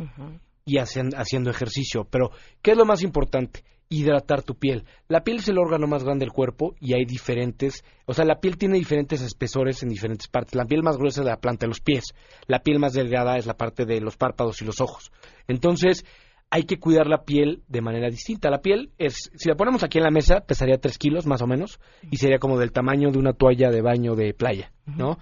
y 0.64 0.78
hacen- 0.78 1.14
haciendo 1.16 1.50
ejercicio. 1.50 2.04
Pero, 2.10 2.30
¿qué 2.62 2.72
es 2.72 2.76
lo 2.76 2.84
más 2.84 3.02
importante? 3.02 3.64
Hidratar 3.88 4.42
tu 4.42 4.54
piel. 4.54 4.84
La 5.08 5.22
piel 5.22 5.38
es 5.38 5.48
el 5.48 5.58
órgano 5.58 5.86
más 5.86 6.02
grande 6.02 6.24
del 6.24 6.32
cuerpo 6.32 6.74
y 6.80 6.94
hay 6.94 7.04
diferentes, 7.04 7.84
o 8.06 8.14
sea, 8.14 8.24
la 8.24 8.40
piel 8.40 8.56
tiene 8.56 8.78
diferentes 8.78 9.20
espesores 9.20 9.82
en 9.82 9.90
diferentes 9.90 10.28
partes. 10.28 10.54
La 10.54 10.64
piel 10.64 10.82
más 10.82 10.96
gruesa 10.96 11.20
es 11.20 11.26
la 11.26 11.36
planta 11.36 11.66
de 11.66 11.68
los 11.68 11.80
pies, 11.80 12.04
la 12.46 12.60
piel 12.60 12.78
más 12.78 12.94
delgada 12.94 13.36
es 13.36 13.44
la 13.46 13.56
parte 13.58 13.84
de 13.84 14.00
los 14.00 14.16
párpados 14.16 14.62
y 14.62 14.64
los 14.64 14.80
ojos. 14.80 15.12
Entonces, 15.46 16.06
hay 16.48 16.64
que 16.64 16.78
cuidar 16.78 17.06
la 17.06 17.24
piel 17.24 17.62
de 17.68 17.80
manera 17.82 18.08
distinta. 18.08 18.50
La 18.50 18.60
piel 18.62 18.92
es, 18.98 19.30
si 19.34 19.48
la 19.48 19.56
ponemos 19.56 19.82
aquí 19.84 19.98
en 19.98 20.04
la 20.04 20.10
mesa, 20.10 20.40
pesaría 20.40 20.78
3 20.78 20.96
kilos 20.98 21.26
más 21.26 21.42
o 21.42 21.46
menos 21.46 21.78
y 22.10 22.16
sería 22.16 22.38
como 22.38 22.58
del 22.58 22.72
tamaño 22.72 23.10
de 23.10 23.18
una 23.18 23.32
toalla 23.34 23.70
de 23.70 23.80
baño 23.82 24.14
de 24.14 24.32
playa, 24.34 24.72
¿no? 24.86 25.18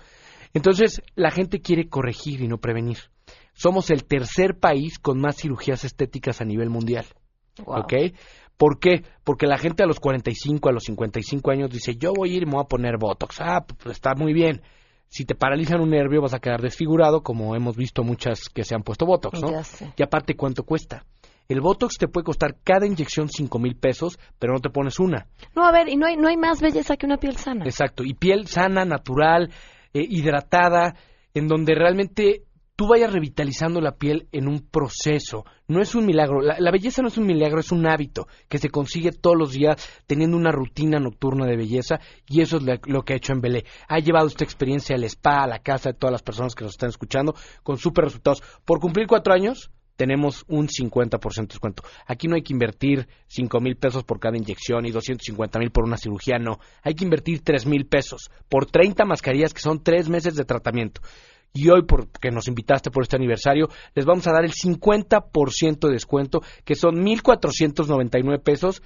Entonces, 0.55 1.01
la 1.15 1.31
gente 1.31 1.61
quiere 1.61 1.89
corregir 1.89 2.41
y 2.41 2.49
no 2.49 2.59
prevenir. 2.59 2.99
Somos 3.61 3.91
el 3.91 4.05
tercer 4.07 4.59
país 4.59 4.99
con 4.99 5.21
más 5.21 5.37
cirugías 5.37 5.85
estéticas 5.85 6.41
a 6.41 6.47
nivel 6.47 6.71
mundial. 6.71 7.05
Wow. 7.63 7.81
¿Ok? 7.81 7.93
¿Por 8.57 8.79
qué? 8.81 9.05
Porque 9.23 9.47
la 9.47 9.59
gente 9.59 9.83
a 9.83 9.87
los 9.87 10.01
45, 10.01 10.71
a 10.71 10.73
los 10.73 10.85
55 10.85 11.51
años 11.51 11.69
dice, 11.69 11.95
yo 11.95 12.15
voy 12.15 12.31
a 12.31 12.37
ir 12.37 12.43
y 12.45 12.47
me 12.47 12.53
voy 12.53 12.63
a 12.63 12.69
poner 12.69 12.97
Botox. 12.97 13.39
Ah, 13.43 13.67
pues 13.67 13.97
está 13.97 14.15
muy 14.15 14.33
bien. 14.33 14.63
Si 15.09 15.27
te 15.27 15.35
paralizan 15.35 15.83
un 15.83 15.91
nervio 15.91 16.23
vas 16.23 16.33
a 16.33 16.39
quedar 16.39 16.63
desfigurado, 16.63 17.23
como 17.23 17.55
hemos 17.55 17.77
visto 17.77 18.03
muchas 18.03 18.49
que 18.49 18.65
se 18.65 18.75
han 18.75 18.83
puesto 18.83 19.05
Botox, 19.05 19.43
¿no? 19.43 19.51
Y 19.95 20.03
aparte, 20.03 20.37
¿cuánto 20.37 20.65
cuesta? 20.65 21.05
El 21.47 21.61
Botox 21.61 21.99
te 21.99 22.09
puede 22.09 22.25
costar 22.25 22.57
cada 22.65 22.87
inyección 22.87 23.29
5 23.29 23.59
mil 23.59 23.77
pesos, 23.77 24.19
pero 24.39 24.55
no 24.55 24.61
te 24.61 24.71
pones 24.71 24.99
una. 24.99 25.27
No, 25.55 25.67
a 25.67 25.71
ver, 25.73 25.91
y 25.91 25.97
no 25.97 26.07
hay, 26.07 26.17
no 26.17 26.29
hay 26.29 26.39
más 26.39 26.63
belleza 26.63 26.97
que 26.97 27.05
una 27.05 27.19
piel 27.19 27.37
sana. 27.37 27.67
Exacto. 27.67 28.05
Y 28.05 28.15
piel 28.15 28.47
sana, 28.47 28.87
natural, 28.87 29.51
eh, 29.93 30.07
hidratada, 30.09 30.95
en 31.35 31.47
donde 31.47 31.75
realmente 31.75 32.45
tú 32.81 32.89
vayas 32.89 33.13
revitalizando 33.13 33.79
la 33.83 33.97
piel 33.99 34.27
en 34.33 34.49
un 34.49 34.61
proceso. 34.61 35.45
No 35.69 35.83
es 35.83 35.95
un 35.95 36.07
milagro. 36.07 36.41
La, 36.41 36.57
la 36.59 36.71
belleza 36.71 37.03
no 37.03 37.09
es 37.09 37.19
un 37.19 37.27
milagro, 37.27 37.61
es 37.61 37.73
un 37.73 37.87
hábito 37.87 38.27
que 38.49 38.57
se 38.57 38.71
consigue 38.71 39.13
todos 39.13 39.37
los 39.37 39.53
días 39.53 39.87
teniendo 40.07 40.39
una 40.39 40.51
rutina 40.51 40.99
nocturna 40.99 41.45
de 41.45 41.59
belleza 41.59 42.01
y 42.27 42.41
eso 42.41 42.57
es 42.57 42.63
la- 42.63 42.81
lo 42.87 43.03
que 43.03 43.13
ha 43.13 43.17
hecho 43.17 43.35
en 43.35 43.43
Belé. 43.43 43.67
Ha 43.87 43.99
llevado 43.99 44.29
esta 44.29 44.45
experiencia 44.45 44.97
al 44.97 45.05
spa, 45.05 45.43
a 45.43 45.47
la 45.47 45.59
casa 45.59 45.91
de 45.91 45.99
todas 45.99 46.13
las 46.13 46.23
personas 46.23 46.55
que 46.55 46.65
nos 46.65 46.73
están 46.73 46.89
escuchando 46.89 47.35
con 47.63 47.77
súper 47.77 48.05
resultados. 48.07 48.43
Por 48.65 48.81
cumplir 48.81 49.07
cuatro 49.07 49.35
años, 49.35 49.71
tenemos 49.97 50.47
un 50.49 50.67
50% 50.69 51.35
de 51.35 51.47
descuento. 51.49 51.83
Aquí 52.07 52.29
no 52.29 52.35
hay 52.37 52.43
que 52.43 52.55
invertir 52.55 53.09
5 53.27 53.61
mil 53.61 53.77
pesos 53.77 54.05
por 54.05 54.19
cada 54.21 54.39
inyección 54.39 54.87
y 54.87 54.91
250 54.91 55.59
mil 55.59 55.71
por 55.71 55.85
una 55.85 55.99
cirugía, 55.99 56.39
no. 56.39 56.61
Hay 56.83 56.95
que 56.95 57.05
invertir 57.05 57.43
3 57.45 57.67
mil 57.67 57.85
pesos 57.85 58.31
por 58.49 58.65
30 58.65 59.05
mascarillas 59.05 59.53
que 59.53 59.61
son 59.61 59.83
3 59.83 60.09
meses 60.09 60.35
de 60.35 60.47
tratamiento. 60.47 61.03
Y 61.53 61.69
hoy, 61.69 61.83
porque 61.83 62.31
nos 62.31 62.47
invitaste 62.49 62.91
por 62.91 63.03
este 63.03 63.17
aniversario, 63.17 63.69
les 63.95 64.05
vamos 64.05 64.27
a 64.27 64.33
dar 64.33 64.45
el 64.45 64.53
50% 64.53 65.87
de 65.87 65.93
descuento, 65.93 66.43
que 66.65 66.77
son 66.77 67.05
1.499 67.05 68.41
pesos. 68.43 68.83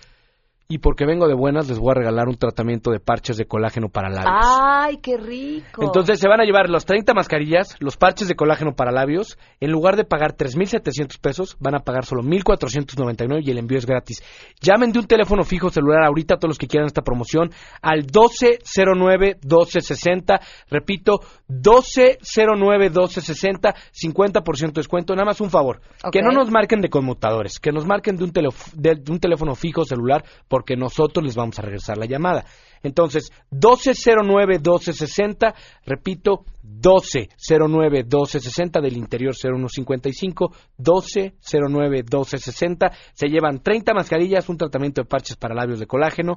Y 0.66 0.78
porque 0.78 1.04
vengo 1.04 1.28
de 1.28 1.34
buenas, 1.34 1.68
les 1.68 1.78
voy 1.78 1.90
a 1.90 1.94
regalar 1.94 2.26
un 2.26 2.36
tratamiento 2.36 2.90
de 2.90 2.98
parches 2.98 3.36
de 3.36 3.44
colágeno 3.44 3.90
para 3.90 4.08
labios. 4.08 4.34
¡Ay, 4.42 4.96
qué 4.96 5.18
rico! 5.18 5.84
Entonces 5.84 6.18
se 6.18 6.26
van 6.26 6.40
a 6.40 6.44
llevar 6.44 6.70
las 6.70 6.86
30 6.86 7.12
mascarillas, 7.12 7.76
los 7.80 7.98
parches 7.98 8.28
de 8.28 8.34
colágeno 8.34 8.74
para 8.74 8.90
labios. 8.90 9.36
En 9.60 9.70
lugar 9.70 9.96
de 9.96 10.04
pagar 10.04 10.34
3.700 10.34 11.20
pesos, 11.20 11.58
van 11.60 11.74
a 11.74 11.80
pagar 11.80 12.06
solo 12.06 12.22
1.499 12.22 13.42
y 13.44 13.50
el 13.50 13.58
envío 13.58 13.76
es 13.76 13.84
gratis. 13.84 14.22
Llamen 14.58 14.92
de 14.92 15.00
un 15.00 15.06
teléfono 15.06 15.44
fijo 15.44 15.68
celular 15.68 16.02
ahorita 16.02 16.36
todos 16.36 16.48
los 16.48 16.58
que 16.58 16.66
quieran 16.66 16.86
esta 16.86 17.02
promoción 17.02 17.50
al 17.82 18.06
1209-1260. 18.06 20.40
Repito, 20.70 21.20
1209-1260, 21.50 23.74
50% 23.92 24.66
de 24.66 24.72
descuento. 24.72 25.14
Nada 25.14 25.26
más 25.26 25.42
un 25.42 25.50
favor, 25.50 25.82
que 26.10 26.22
no 26.22 26.30
nos 26.30 26.50
marquen 26.50 26.80
de 26.80 26.88
conmutadores, 26.88 27.60
que 27.60 27.70
nos 27.70 27.84
marquen 27.84 28.16
de 28.16 28.24
un, 28.24 28.32
de 28.32 29.02
un 29.10 29.20
teléfono 29.20 29.54
fijo 29.54 29.84
celular 29.84 30.24
porque 30.54 30.76
nosotros 30.76 31.24
les 31.24 31.34
vamos 31.34 31.58
a 31.58 31.62
regresar 31.62 31.98
la 31.98 32.06
llamada. 32.06 32.44
Entonces, 32.84 33.32
1209-1260, 33.50 35.52
repito, 35.84 36.44
1209-1260 36.80 38.80
del 38.80 38.96
interior 38.96 39.34
0155, 39.34 40.52
1209-1260. 40.78 42.92
Se 43.14 43.26
llevan 43.26 43.64
30 43.64 43.94
mascarillas, 43.94 44.48
un 44.48 44.56
tratamiento 44.56 45.02
de 45.02 45.08
parches 45.08 45.36
para 45.36 45.56
labios 45.56 45.80
de 45.80 45.88
colágeno. 45.88 46.36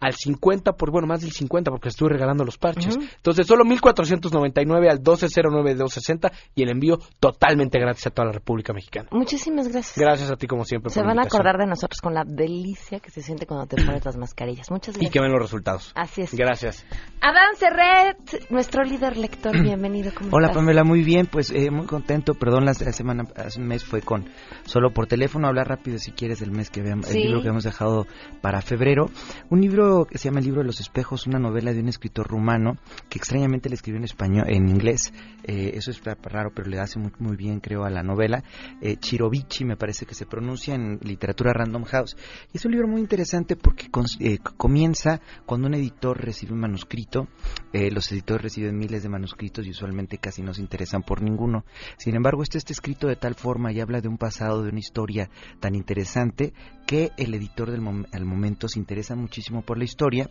Al 0.00 0.14
50, 0.14 0.72
por 0.72 0.90
bueno, 0.90 1.06
más 1.06 1.22
del 1.22 1.32
50 1.32 1.70
porque 1.70 1.88
estoy 1.88 2.08
regalando 2.10 2.44
los 2.44 2.58
parches. 2.58 2.96
Ujú. 2.96 3.06
Entonces, 3.16 3.46
solo 3.46 3.64
1499 3.64 4.90
al 4.90 5.00
1209-1260 5.02 6.32
y 6.54 6.62
el 6.62 6.70
envío 6.70 6.98
totalmente 7.20 7.78
gratis 7.78 8.06
a 8.06 8.10
toda 8.10 8.26
la 8.26 8.32
República 8.32 8.72
Mexicana. 8.72 9.08
Muchísimas 9.12 9.68
gracias. 9.68 9.96
Gracias 9.98 10.30
a 10.30 10.36
ti, 10.36 10.46
como 10.46 10.64
siempre. 10.64 10.90
Se 10.90 11.00
por 11.00 11.08
van 11.08 11.18
a 11.18 11.22
acordar 11.22 11.56
de 11.58 11.66
nosotros 11.66 12.00
con 12.00 12.14
la 12.14 12.24
delicia 12.26 13.00
que 13.00 13.10
se 13.10 13.22
siente 13.22 13.46
cuando 13.46 13.66
te 13.66 13.76
pones 13.84 14.04
las 14.04 14.16
mascarillas. 14.16 14.70
Muchas 14.70 14.94
Y 14.96 14.98
gracias. 14.98 15.12
que 15.12 15.20
ven 15.20 15.32
los 15.32 15.40
resultados. 15.42 15.92
Así 15.94 16.22
es. 16.22 16.34
Gracias. 16.34 16.84
Adán 17.20 17.56
Serret, 17.56 18.50
nuestro 18.50 18.82
líder 18.84 19.16
lector, 19.16 19.52
bienvenido. 19.62 20.12
¿cómo 20.16 20.30
Hola 20.32 20.48
estás? 20.48 20.56
Pamela, 20.62 20.84
muy 20.84 21.02
bien, 21.02 21.26
pues 21.26 21.50
eh, 21.50 21.70
muy 21.70 21.86
contento, 21.86 22.34
perdón, 22.34 22.64
la, 22.64 22.72
la 22.78 22.92
semana, 22.92 23.24
hace 23.36 23.60
un 23.60 23.66
mes 23.66 23.84
fue 23.84 24.02
con 24.02 24.28
solo 24.64 24.90
por 24.92 25.06
teléfono, 25.06 25.48
hablar 25.48 25.68
rápido 25.68 25.98
si 25.98 26.12
quieres 26.12 26.40
del 26.40 26.50
mes 26.50 26.70
que 26.70 26.82
veamos, 26.82 27.06
Sí. 27.06 27.18
el 27.18 27.24
libro 27.28 27.42
que 27.42 27.48
hemos 27.48 27.64
dejado 27.64 28.06
para 28.40 28.60
febrero, 28.62 29.06
un 29.50 29.60
libro 29.60 29.85
que 30.10 30.18
se 30.18 30.28
llama 30.28 30.40
El 30.40 30.46
libro 30.46 30.60
de 30.62 30.66
los 30.66 30.80
espejos, 30.80 31.26
una 31.26 31.38
novela 31.38 31.72
de 31.72 31.80
un 31.80 31.88
escritor 31.88 32.26
rumano 32.26 32.76
que 33.08 33.18
extrañamente 33.18 33.68
le 33.68 33.74
escribió 33.76 33.98
en 33.98 34.04
español, 34.04 34.44
en 34.48 34.68
inglés, 34.68 35.12
eh, 35.44 35.72
eso 35.74 35.90
es 35.90 36.02
raro, 36.04 36.50
pero 36.54 36.68
le 36.68 36.78
hace 36.80 36.98
muy, 36.98 37.12
muy 37.18 37.36
bien 37.36 37.60
creo 37.60 37.84
a 37.84 37.90
la 37.90 38.02
novela, 38.02 38.42
eh, 38.80 38.96
Chirovici 38.96 39.64
me 39.64 39.76
parece 39.76 40.06
que 40.06 40.14
se 40.14 40.26
pronuncia 40.26 40.74
en 40.74 40.98
literatura 41.02 41.52
Random 41.52 41.84
House, 41.84 42.16
y 42.52 42.56
es 42.56 42.64
un 42.64 42.72
libro 42.72 42.88
muy 42.88 43.00
interesante 43.00 43.56
porque 43.56 43.88
cons- 43.90 44.16
eh, 44.20 44.38
comienza 44.56 45.20
cuando 45.46 45.68
un 45.68 45.74
editor 45.74 46.18
recibe 46.20 46.52
un 46.52 46.60
manuscrito, 46.60 47.28
eh, 47.72 47.90
los 47.90 48.10
editores 48.12 48.42
reciben 48.42 48.76
miles 48.76 49.02
de 49.02 49.08
manuscritos 49.08 49.66
y 49.66 49.70
usualmente 49.70 50.18
casi 50.18 50.42
no 50.42 50.52
se 50.52 50.60
interesan 50.62 51.02
por 51.02 51.22
ninguno. 51.22 51.64
Sin 51.98 52.14
embargo, 52.16 52.42
este 52.42 52.58
está 52.58 52.72
escrito 52.72 53.06
de 53.06 53.16
tal 53.16 53.34
forma 53.34 53.72
y 53.72 53.80
habla 53.80 54.00
de 54.00 54.08
un 54.08 54.18
pasado, 54.18 54.62
de 54.62 54.70
una 54.70 54.78
historia 54.80 55.30
tan 55.60 55.74
interesante 55.74 56.52
que 56.86 57.10
el 57.16 57.34
editor 57.34 57.70
del 57.70 57.80
mom- 57.80 58.06
al 58.12 58.24
momento 58.24 58.68
se 58.68 58.78
interesa 58.78 59.14
muchísimo 59.16 59.62
por 59.62 59.75
la 59.76 59.84
historia 59.84 60.30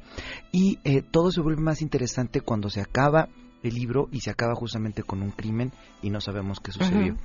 y 0.51 0.79
eh, 0.83 1.01
todo 1.01 1.31
se 1.31 1.41
vuelve 1.41 1.61
más 1.61 1.81
interesante 1.81 2.41
cuando 2.41 2.69
se 2.69 2.81
acaba 2.81 3.29
el 3.63 3.75
libro 3.75 4.07
y 4.11 4.21
se 4.21 4.29
acaba 4.29 4.55
justamente 4.55 5.03
con 5.03 5.21
un 5.21 5.31
crimen 5.31 5.71
y 6.01 6.09
no 6.09 6.21
sabemos 6.21 6.59
qué 6.59 6.71
sucedió. 6.71 7.17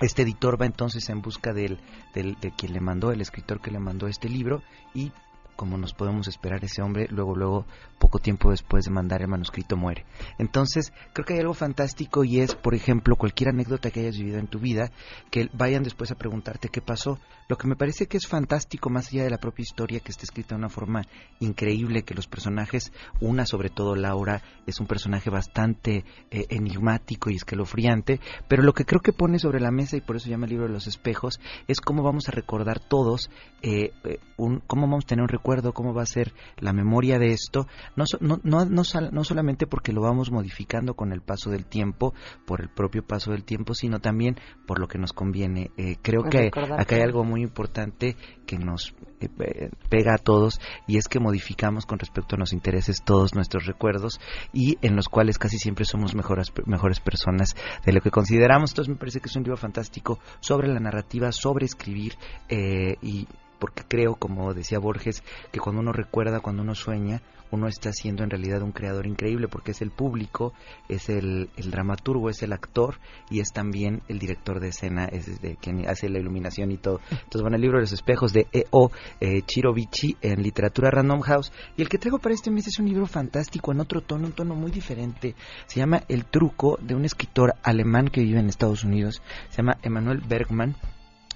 Este 0.00 0.22
editor 0.22 0.60
va 0.60 0.66
entonces 0.66 1.08
en 1.08 1.22
busca 1.22 1.52
del, 1.52 1.78
del, 2.14 2.36
de 2.40 2.50
quien 2.50 2.72
le 2.72 2.80
mandó, 2.80 3.12
el 3.12 3.20
escritor 3.20 3.60
que 3.60 3.70
le 3.70 3.78
mandó 3.78 4.08
este 4.08 4.28
libro 4.28 4.62
y 4.92 5.12
como 5.56 5.78
nos 5.78 5.94
podemos 5.94 6.28
esperar, 6.28 6.64
ese 6.64 6.82
hombre 6.82 7.06
luego, 7.10 7.34
luego, 7.34 7.66
poco 7.98 8.18
tiempo 8.18 8.50
después 8.50 8.84
de 8.84 8.90
mandar 8.90 9.22
el 9.22 9.28
manuscrito 9.28 9.76
muere. 9.76 10.04
Entonces, 10.38 10.92
creo 11.12 11.24
que 11.24 11.34
hay 11.34 11.40
algo 11.40 11.54
fantástico 11.54 12.24
y 12.24 12.40
es, 12.40 12.54
por 12.54 12.74
ejemplo, 12.74 13.16
cualquier 13.16 13.50
anécdota 13.50 13.90
que 13.90 14.00
hayas 14.00 14.18
vivido 14.18 14.38
en 14.38 14.46
tu 14.46 14.58
vida, 14.58 14.90
que 15.30 15.48
vayan 15.52 15.82
después 15.82 16.10
a 16.10 16.16
preguntarte 16.16 16.68
qué 16.68 16.80
pasó. 16.80 17.18
Lo 17.48 17.56
que 17.56 17.66
me 17.66 17.76
parece 17.76 18.06
que 18.06 18.16
es 18.16 18.26
fantástico, 18.26 18.90
más 18.90 19.08
allá 19.08 19.24
de 19.24 19.30
la 19.30 19.38
propia 19.38 19.62
historia, 19.62 20.00
que 20.00 20.10
está 20.10 20.24
escrita 20.24 20.54
de 20.54 20.58
una 20.58 20.68
forma 20.68 21.02
increíble, 21.40 22.02
que 22.02 22.14
los 22.14 22.26
personajes, 22.26 22.92
una 23.20 23.46
sobre 23.46 23.68
todo 23.70 23.94
Laura, 23.94 24.42
es 24.66 24.80
un 24.80 24.86
personaje 24.86 25.30
bastante 25.30 26.04
eh, 26.30 26.46
enigmático 26.50 27.30
y 27.30 27.36
escalofriante, 27.36 28.20
pero 28.48 28.62
lo 28.62 28.72
que 28.72 28.84
creo 28.84 29.00
que 29.00 29.12
pone 29.12 29.38
sobre 29.38 29.60
la 29.60 29.70
mesa, 29.70 29.96
y 29.96 30.00
por 30.00 30.16
eso 30.16 30.28
llama 30.28 30.46
el 30.46 30.50
libro 30.50 30.66
de 30.66 30.72
los 30.72 30.86
espejos, 30.86 31.40
es 31.68 31.80
cómo 31.80 32.02
vamos 32.02 32.28
a 32.28 32.32
recordar 32.32 32.80
todos, 32.80 33.30
eh, 33.62 33.92
eh, 34.04 34.18
cómo 34.36 34.82
vamos 34.86 35.04
a 35.04 35.08
tener 35.08 35.22
un 35.22 35.28
recuerdo, 35.44 35.74
cómo 35.74 35.92
va 35.92 36.00
a 36.00 36.06
ser 36.06 36.32
la 36.58 36.72
memoria 36.72 37.18
de 37.18 37.32
esto, 37.32 37.66
no, 37.96 38.04
no, 38.20 38.40
no, 38.42 38.64
no, 38.64 39.24
solamente 39.24 39.66
porque 39.66 39.92
lo 39.92 40.00
vamos 40.00 40.30
modificando 40.30 40.94
con 40.94 41.12
el 41.12 41.20
paso 41.20 41.50
del 41.50 41.66
tiempo, 41.66 42.14
por 42.46 42.62
el 42.62 42.70
propio 42.70 43.06
paso 43.06 43.30
del 43.30 43.44
tiempo, 43.44 43.74
sino 43.74 44.00
también 44.00 44.38
por 44.66 44.78
lo 44.78 44.88
que 44.88 44.96
nos 44.96 45.12
conviene. 45.12 45.70
Eh, 45.76 45.96
creo 46.00 46.22
que 46.22 46.46
acá 46.46 46.96
hay 46.96 47.02
algo 47.02 47.24
muy 47.24 47.42
importante 47.42 48.16
que 48.46 48.56
nos 48.56 48.94
eh, 49.20 49.68
pega 49.90 50.14
a 50.14 50.18
todos 50.18 50.62
y 50.86 50.96
es 50.96 51.08
que 51.08 51.20
modificamos 51.20 51.84
con 51.84 51.98
respecto 51.98 52.36
a 52.36 52.38
los 52.38 52.54
intereses 52.54 53.02
todos 53.04 53.34
nuestros 53.34 53.66
recuerdos 53.66 54.20
y 54.50 54.78
en 54.80 54.96
los 54.96 55.10
cuales 55.10 55.38
casi 55.38 55.58
siempre 55.58 55.84
somos 55.84 56.14
mejores, 56.14 56.52
mejores 56.64 57.00
personas 57.00 57.54
de 57.84 57.92
lo 57.92 58.00
que 58.00 58.10
consideramos. 58.10 58.70
Entonces 58.70 58.94
me 58.94 58.98
parece 58.98 59.20
que 59.20 59.28
es 59.28 59.36
un 59.36 59.42
libro 59.42 59.58
fantástico 59.58 60.20
sobre 60.40 60.68
la 60.68 60.80
narrativa, 60.80 61.32
sobre 61.32 61.66
escribir 61.66 62.14
eh, 62.48 62.96
y 63.02 63.28
porque 63.64 63.82
creo, 63.88 64.16
como 64.16 64.52
decía 64.52 64.78
Borges, 64.78 65.22
que 65.50 65.58
cuando 65.58 65.80
uno 65.80 65.90
recuerda, 65.90 66.40
cuando 66.40 66.60
uno 66.60 66.74
sueña, 66.74 67.22
uno 67.50 67.66
está 67.66 67.94
siendo 67.94 68.22
en 68.22 68.28
realidad 68.28 68.60
un 68.60 68.72
creador 68.72 69.06
increíble 69.06 69.48
porque 69.48 69.70
es 69.70 69.80
el 69.80 69.90
público, 69.90 70.52
es 70.86 71.08
el, 71.08 71.48
dramaturgo, 71.56 72.28
es 72.28 72.42
el 72.42 72.52
actor 72.52 72.98
y 73.30 73.40
es 73.40 73.54
también 73.54 74.02
el 74.08 74.18
director 74.18 74.60
de 74.60 74.68
escena, 74.68 75.06
es 75.06 75.40
de 75.40 75.56
quien 75.56 75.88
hace 75.88 76.10
la 76.10 76.18
iluminación 76.18 76.72
y 76.72 76.76
todo. 76.76 77.00
Entonces, 77.10 77.40
bueno, 77.40 77.56
el 77.56 77.62
libro 77.62 77.78
de 77.78 77.84
los 77.84 77.92
espejos 77.94 78.34
de 78.34 78.48
E.O. 78.52 78.90
Eh, 79.18 79.40
Chirovici 79.46 80.14
en 80.20 80.42
literatura 80.42 80.90
Random 80.90 81.22
House. 81.22 81.50
Y 81.78 81.80
el 81.80 81.88
que 81.88 81.96
traigo 81.96 82.18
para 82.18 82.34
este 82.34 82.50
mes 82.50 82.66
es 82.66 82.78
un 82.78 82.86
libro 82.86 83.06
fantástico 83.06 83.72
en 83.72 83.80
otro 83.80 84.02
tono, 84.02 84.26
un 84.26 84.32
tono 84.32 84.54
muy 84.54 84.70
diferente. 84.70 85.36
Se 85.68 85.80
llama 85.80 86.02
El 86.06 86.26
truco 86.26 86.78
de 86.82 86.94
un 86.94 87.06
escritor 87.06 87.54
alemán 87.62 88.08
que 88.08 88.20
vive 88.20 88.40
en 88.40 88.50
Estados 88.50 88.84
Unidos. 88.84 89.22
Se 89.48 89.62
llama 89.62 89.78
Emanuel 89.82 90.20
Bergman 90.20 90.76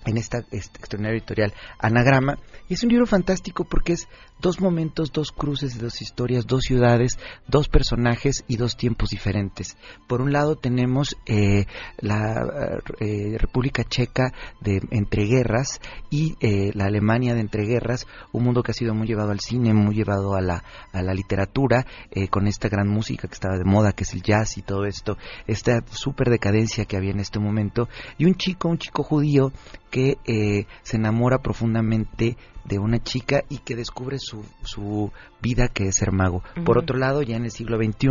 en 0.05 0.17
esta 0.17 0.39
extraordinaria 0.51 1.19
editorial 1.19 1.55
Anagrama. 1.79 2.39
Y 2.69 2.75
es 2.75 2.83
un 2.83 2.91
libro 2.91 3.07
fantástico 3.07 3.65
porque 3.65 3.95
es 3.95 4.09
dos 4.41 4.61
momentos, 4.61 5.13
dos 5.13 5.33
cruces 5.33 5.79
dos 5.79 6.01
historias, 6.01 6.47
dos 6.47 6.63
ciudades, 6.63 7.19
dos 7.47 7.69
personajes 7.69 8.45
y 8.47 8.57
dos 8.57 8.77
tiempos 8.77 9.11
diferentes. 9.11 9.77
Por 10.07 10.21
un 10.21 10.33
lado 10.33 10.57
tenemos 10.57 11.17
eh, 11.27 11.67
la 11.99 12.81
eh, 13.01 13.37
República 13.39 13.85
Checa 13.85 14.33
de 14.61 14.81
entreguerras 14.91 15.81
y 16.11 16.37
eh, 16.41 16.71
la 16.75 16.87
Alemania 16.87 17.35
de 17.35 17.41
entreguerras, 17.41 18.07
un 18.33 18.45
mundo 18.45 18.63
que 18.63 18.73
ha 18.73 18.75
sido 18.75 18.95
muy 18.95 19.07
llevado 19.07 19.31
al 19.31 19.41
cine, 19.41 19.73
muy 19.75 19.95
llevado 19.95 20.35
a 20.35 20.41
la, 20.41 20.65
a 20.93 21.03
la 21.03 21.15
literatura, 21.15 21.87
con 22.31 22.47
esta 22.47 22.69
gran 22.69 22.89
música 22.89 23.29
que 23.29 23.35
estaba 23.35 23.57
de 23.57 23.65
moda, 23.65 23.93
que 23.93 24.05
es 24.05 24.13
el 24.13 24.23
jazz 24.23 24.59
y 24.59 24.63
todo 24.63 24.85
esto, 24.85 25.17
esta 25.47 25.83
super 25.91 26.29
decadencia 26.29 26.85
que 26.85 26.97
había 26.97 27.11
en 27.11 27.21
este 27.21 27.39
momento, 27.39 27.89
y 28.17 28.25
un 28.25 28.35
chico, 28.35 28.69
un 28.69 28.79
chico 28.79 29.03
judío 29.03 29.53
que 29.91 30.67
se 30.83 30.97
enamora 30.97 31.39
profundamente 31.39 32.37
de 32.65 32.79
una 32.79 33.03
chica 33.03 33.43
y 33.49 33.59
que 33.59 33.77
descubre 33.77 34.19
su, 34.19 34.45
su 34.63 35.11
vida 35.41 35.69
que 35.69 35.89
es 35.89 35.97
ser 35.97 36.13
mago. 36.13 36.43
Por 36.65 36.79
otro 36.79 36.99
lado, 36.99 37.23
ya 37.23 37.37
en 37.37 37.45
el 37.45 37.51
siglo 37.51 37.77
XXI, 37.77 38.09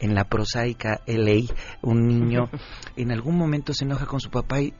en 0.00 0.14
la 0.14 0.24
prosaica 0.24 1.00
LA, 1.06 1.52
un 1.82 2.06
niño 2.06 2.50
en 2.96 3.12
algún 3.12 3.36
momento 3.36 3.72
se 3.72 3.84
enoja 3.84 4.06
con 4.06 4.20
su 4.20 4.30
papá 4.30 4.60
y, 4.60 4.72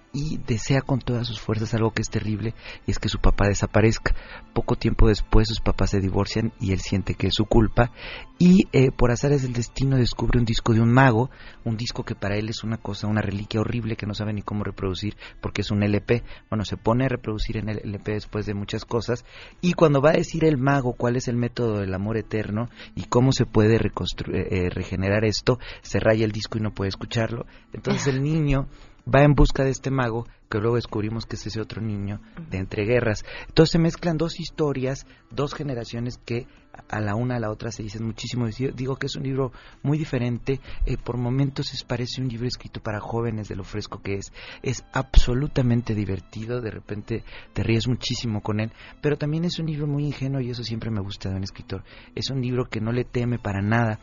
desea 0.47 0.83
con 0.83 0.99
todas 0.99 1.27
sus 1.27 1.41
fuerzas 1.41 1.73
algo 1.75 1.93
que 1.93 2.03
es 2.03 2.11
terrible 2.11 2.55
y 2.87 2.91
es 2.91 2.99
que 2.99 3.09
su 3.09 3.19
papá 3.19 3.47
desaparezca. 3.47 4.15
Poco 4.53 4.77
tiempo 4.77 5.09
después 5.09 5.49
sus 5.49 5.61
papás 5.61 5.91
se 5.91 6.01
divorcian 6.01 6.53
y 6.61 6.73
él 6.73 6.81
siente 6.81 7.15
que 7.15 7.29
es 7.29 7.35
su 7.35 7.47
culpa 7.47 7.93
y 8.39 8.69
eh, 8.73 8.91
por 8.91 9.11
azares 9.11 9.43
del 9.43 9.53
destino 9.53 9.97
descubre 9.97 10.39
un 10.39 10.45
disco 10.45 10.75
de 10.75 10.81
un 10.81 10.93
mago, 10.93 11.31
un 11.65 11.77
disco 11.77 12.05
que 12.05 12.15
para 12.15 12.37
él 12.37 12.49
es 12.49 12.63
una 12.63 12.77
cosa, 12.77 13.07
una 13.07 13.23
reliquia 13.23 13.61
horrible 13.61 13.97
que 13.97 14.07
no 14.07 14.15
sabe 14.15 14.33
ni 14.33 14.43
cómo 14.43 14.65
reproducir 14.65 15.17
porque 15.41 15.63
es 15.63 15.71
un 15.71 15.83
LP. 15.83 16.23
Bueno, 16.51 16.65
se 16.65 16.77
pone 16.77 17.07
a 17.07 17.09
reproducir 17.09 17.57
en 17.57 17.69
el 17.69 17.81
LP 17.83 18.13
después 18.13 18.45
de 18.45 18.55
muchas 18.55 18.85
cosas 18.85 19.12
y 19.61 19.73
cuando 19.75 20.01
va 20.01 20.11
a 20.11 20.15
decir 20.15 20.45
el 20.45 20.59
mago 20.59 20.95
cuál 20.95 21.17
es 21.17 21.29
el 21.29 21.37
método 21.37 21.81
del 21.81 21.95
amor 21.95 22.17
eterno 22.17 22.69
y 22.95 23.05
cómo 23.05 23.33
se 23.33 23.47
puede 23.47 23.77
eh, 23.77 23.81
eh, 24.33 24.71
regenerar 24.71 25.25
esto, 25.25 25.59
se 25.83 26.01
raya 26.01 26.25
el 26.25 26.33
disco 26.33 26.59
y 26.59 26.63
no 26.63 26.73
puede 26.73 26.89
escucharlo. 26.89 27.47
Entonces 27.73 28.07
el 28.07 28.23
niño 28.23 28.69
va 29.07 29.23
en 29.23 29.35
busca 29.35 29.65
de 29.65 29.71
este 29.71 29.91
mago 29.91 30.27
que 30.51 30.59
luego 30.59 30.77
descubrimos 30.77 31.25
que 31.25 31.37
es 31.37 31.47
ese 31.47 31.61
otro 31.61 31.81
niño 31.81 32.21
de 32.51 32.59
entreguerras. 32.59 33.25
Entonces 33.49 33.73
se 33.73 33.79
mezclan 33.79 34.19
dos 34.19 34.39
historias, 34.39 35.07
dos 35.31 35.55
generaciones 35.55 36.19
que 36.19 36.47
a 36.89 37.01
la 37.01 37.15
una 37.15 37.37
a 37.37 37.41
la 37.41 37.51
otra 37.51 37.71
se 37.71 37.83
dicen 37.83 38.05
muchísimo. 38.05 38.47
Digo 38.75 38.97
que 38.97 39.07
es 39.07 39.17
un 39.17 39.23
libro 39.23 39.53
muy 39.83 39.97
diferente, 39.97 40.61
eh, 40.85 40.97
por 41.03 41.17
momentos 41.17 41.73
es, 41.73 41.85
parece 41.85 42.21
un 42.21 42.29
libro 42.29 42.47
escrito 42.47 42.83
para 42.83 43.01
jóvenes 43.01 43.49
de 43.49 43.57
lo 43.57 43.65
fresco 43.65 44.03
que 44.03 44.17
es. 44.17 44.33
Es 44.63 44.85
absolutamente 44.93 45.95
divertido, 45.95 46.61
de 46.61 46.71
repente 46.71 47.25
te 47.55 47.63
ríes 47.63 47.89
muchísimo 47.89 48.43
con 48.43 48.61
él, 48.61 48.73
pero 49.01 49.17
también 49.17 49.45
es 49.45 49.59
un 49.59 49.67
libro 49.67 49.87
muy 49.87 50.05
ingenuo 50.05 50.41
y 50.41 50.51
eso 50.51 50.65
siempre 50.65 50.91
me 50.91 51.01
gusta 51.01 51.31
de 51.31 51.37
un 51.37 51.45
escritor. 51.45 51.83
Es 52.15 52.29
un 52.31 52.43
libro 52.43 52.67
que 52.67 52.81
no 52.81 52.93
le 52.93 53.05
teme 53.05 53.39
para 53.39 53.63
nada 53.63 54.01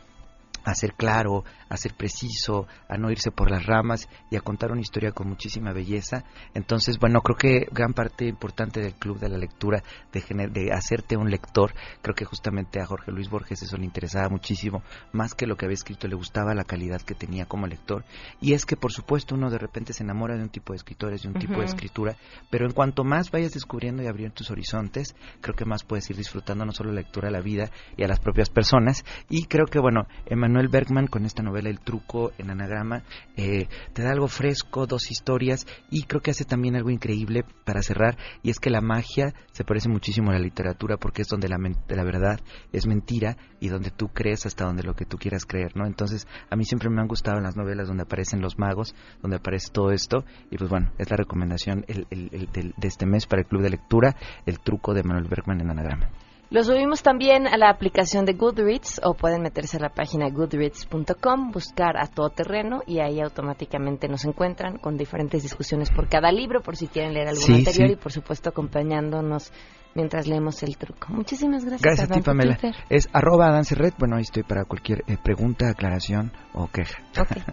a 0.64 0.74
ser 0.74 0.94
claro, 0.94 1.44
a 1.68 1.76
ser 1.76 1.94
preciso, 1.94 2.66
a 2.88 2.96
no 2.96 3.10
irse 3.10 3.30
por 3.30 3.50
las 3.50 3.66
ramas 3.66 4.08
y 4.30 4.36
a 4.36 4.40
contar 4.40 4.72
una 4.72 4.80
historia 4.80 5.12
con 5.12 5.28
muchísima 5.28 5.72
belleza. 5.72 6.24
Entonces, 6.54 6.98
bueno, 6.98 7.20
creo 7.22 7.36
que 7.36 7.66
gran 7.72 7.92
parte 7.92 8.26
importante 8.26 8.80
del 8.80 8.94
club 8.94 9.18
de 9.18 9.28
la 9.28 9.38
lectura, 9.38 9.82
de, 10.12 10.48
de 10.48 10.72
hacerte 10.72 11.16
un 11.16 11.30
lector, 11.30 11.72
creo 12.02 12.14
que 12.14 12.24
justamente 12.24 12.80
a 12.80 12.86
Jorge 12.86 13.12
Luis 13.12 13.28
Borges 13.28 13.62
eso 13.62 13.76
le 13.76 13.84
interesaba 13.84 14.28
muchísimo, 14.28 14.82
más 15.12 15.34
que 15.34 15.46
lo 15.46 15.56
que 15.56 15.66
había 15.66 15.74
escrito, 15.74 16.08
le 16.08 16.16
gustaba 16.16 16.54
la 16.54 16.64
calidad 16.64 17.00
que 17.00 17.14
tenía 17.14 17.46
como 17.46 17.66
lector. 17.66 18.04
Y 18.40 18.52
es 18.52 18.66
que, 18.66 18.76
por 18.76 18.92
supuesto, 18.92 19.34
uno 19.34 19.50
de 19.50 19.58
repente 19.58 19.92
se 19.92 20.02
enamora 20.02 20.36
de 20.36 20.42
un 20.42 20.50
tipo 20.50 20.72
de 20.72 20.78
escritores, 20.78 21.22
de 21.22 21.28
un 21.28 21.34
tipo 21.34 21.58
de 21.60 21.66
escritura, 21.66 22.16
pero 22.50 22.66
en 22.66 22.72
cuanto 22.72 23.04
más 23.04 23.30
vayas 23.30 23.52
descubriendo 23.52 24.02
y 24.02 24.06
abriendo 24.06 24.34
tus 24.34 24.50
horizontes, 24.50 25.14
creo 25.40 25.54
que 25.54 25.64
más 25.64 25.84
puedes 25.84 26.08
ir 26.10 26.16
disfrutando 26.16 26.64
no 26.64 26.72
solo 26.72 26.90
la 26.90 27.00
lectura 27.00 27.28
a 27.28 27.32
la 27.32 27.40
vida 27.40 27.70
y 27.96 28.04
a 28.04 28.08
las 28.08 28.20
propias 28.20 28.50
personas. 28.50 29.04
Y 29.28 29.44
creo 29.44 29.66
que, 29.66 29.78
bueno, 29.78 30.06
Manuel 30.50 30.66
Bergman 30.66 31.06
con 31.06 31.24
esta 31.26 31.44
novela 31.44 31.70
El 31.70 31.78
truco 31.78 32.32
en 32.36 32.50
anagrama 32.50 33.04
eh, 33.36 33.68
te 33.92 34.02
da 34.02 34.10
algo 34.10 34.26
fresco, 34.26 34.88
dos 34.88 35.12
historias 35.12 35.64
y 35.90 36.02
creo 36.02 36.22
que 36.22 36.32
hace 36.32 36.44
también 36.44 36.74
algo 36.74 36.90
increíble 36.90 37.44
para 37.64 37.82
cerrar 37.82 38.18
y 38.42 38.50
es 38.50 38.58
que 38.58 38.68
la 38.68 38.80
magia 38.80 39.32
se 39.52 39.62
parece 39.62 39.88
muchísimo 39.88 40.30
a 40.30 40.34
la 40.34 40.40
literatura 40.40 40.96
porque 40.96 41.22
es 41.22 41.28
donde 41.28 41.48
la, 41.48 41.56
la 41.56 42.02
verdad 42.02 42.40
es 42.72 42.88
mentira 42.88 43.36
y 43.60 43.68
donde 43.68 43.92
tú 43.92 44.08
crees 44.08 44.44
hasta 44.44 44.64
donde 44.64 44.82
lo 44.82 44.94
que 44.94 45.04
tú 45.04 45.18
quieras 45.18 45.46
creer, 45.46 45.76
¿no? 45.76 45.86
Entonces 45.86 46.26
a 46.50 46.56
mí 46.56 46.64
siempre 46.64 46.90
me 46.90 47.00
han 47.00 47.06
gustado 47.06 47.38
las 47.38 47.56
novelas 47.56 47.86
donde 47.86 48.02
aparecen 48.02 48.40
los 48.40 48.58
magos, 48.58 48.96
donde 49.22 49.36
aparece 49.36 49.70
todo 49.72 49.92
esto 49.92 50.24
y 50.50 50.58
pues 50.58 50.68
bueno, 50.68 50.90
es 50.98 51.08
la 51.08 51.16
recomendación 51.16 51.84
de 51.86 52.74
este 52.82 53.06
mes 53.06 53.26
para 53.28 53.42
el 53.42 53.46
club 53.46 53.62
de 53.62 53.70
lectura, 53.70 54.16
El 54.46 54.58
truco 54.58 54.94
de 54.94 55.04
Manuel 55.04 55.28
Bergman 55.28 55.60
en 55.60 55.70
anagrama. 55.70 56.10
Lo 56.50 56.64
subimos 56.64 57.04
también 57.04 57.46
a 57.46 57.56
la 57.56 57.70
aplicación 57.70 58.24
de 58.24 58.32
Goodreads 58.32 59.00
o 59.04 59.14
pueden 59.14 59.40
meterse 59.40 59.76
a 59.76 59.80
la 59.80 59.90
página 59.90 60.28
goodreads.com, 60.30 61.52
buscar 61.52 61.96
a 61.96 62.08
todo 62.08 62.30
terreno 62.30 62.80
y 62.88 62.98
ahí 62.98 63.20
automáticamente 63.20 64.08
nos 64.08 64.24
encuentran 64.24 64.78
con 64.78 64.96
diferentes 64.96 65.44
discusiones 65.44 65.90
por 65.90 66.08
cada 66.08 66.32
libro, 66.32 66.60
por 66.60 66.76
si 66.76 66.88
quieren 66.88 67.14
leer 67.14 67.28
algún 67.28 67.54
anterior 67.54 67.90
y 67.90 67.94
por 67.94 68.10
supuesto 68.10 68.50
acompañándonos 68.50 69.52
mientras 69.94 70.26
leemos 70.26 70.60
el 70.64 70.76
truco. 70.76 71.06
Muchísimas 71.10 71.64
gracias. 71.64 71.82
Gracias 71.82 72.10
a 72.10 72.14
ti, 72.14 72.20
Pamela. 72.20 72.58
Es 72.88 73.08
arroba 73.12 73.62
Red. 73.62 73.94
Bueno, 73.96 74.16
ahí 74.16 74.22
estoy 74.22 74.42
para 74.42 74.64
cualquier 74.64 75.04
eh, 75.06 75.18
pregunta, 75.22 75.68
aclaración 75.70 76.32
o 76.52 76.66
queja. 76.66 76.98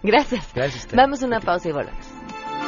gracias. 0.02 0.52
gracias 0.52 0.88
Vamos 0.92 1.22
a 1.22 1.26
una 1.26 1.38
pausa 1.38 1.68
y 1.68 1.72
volvemos. 1.72 2.67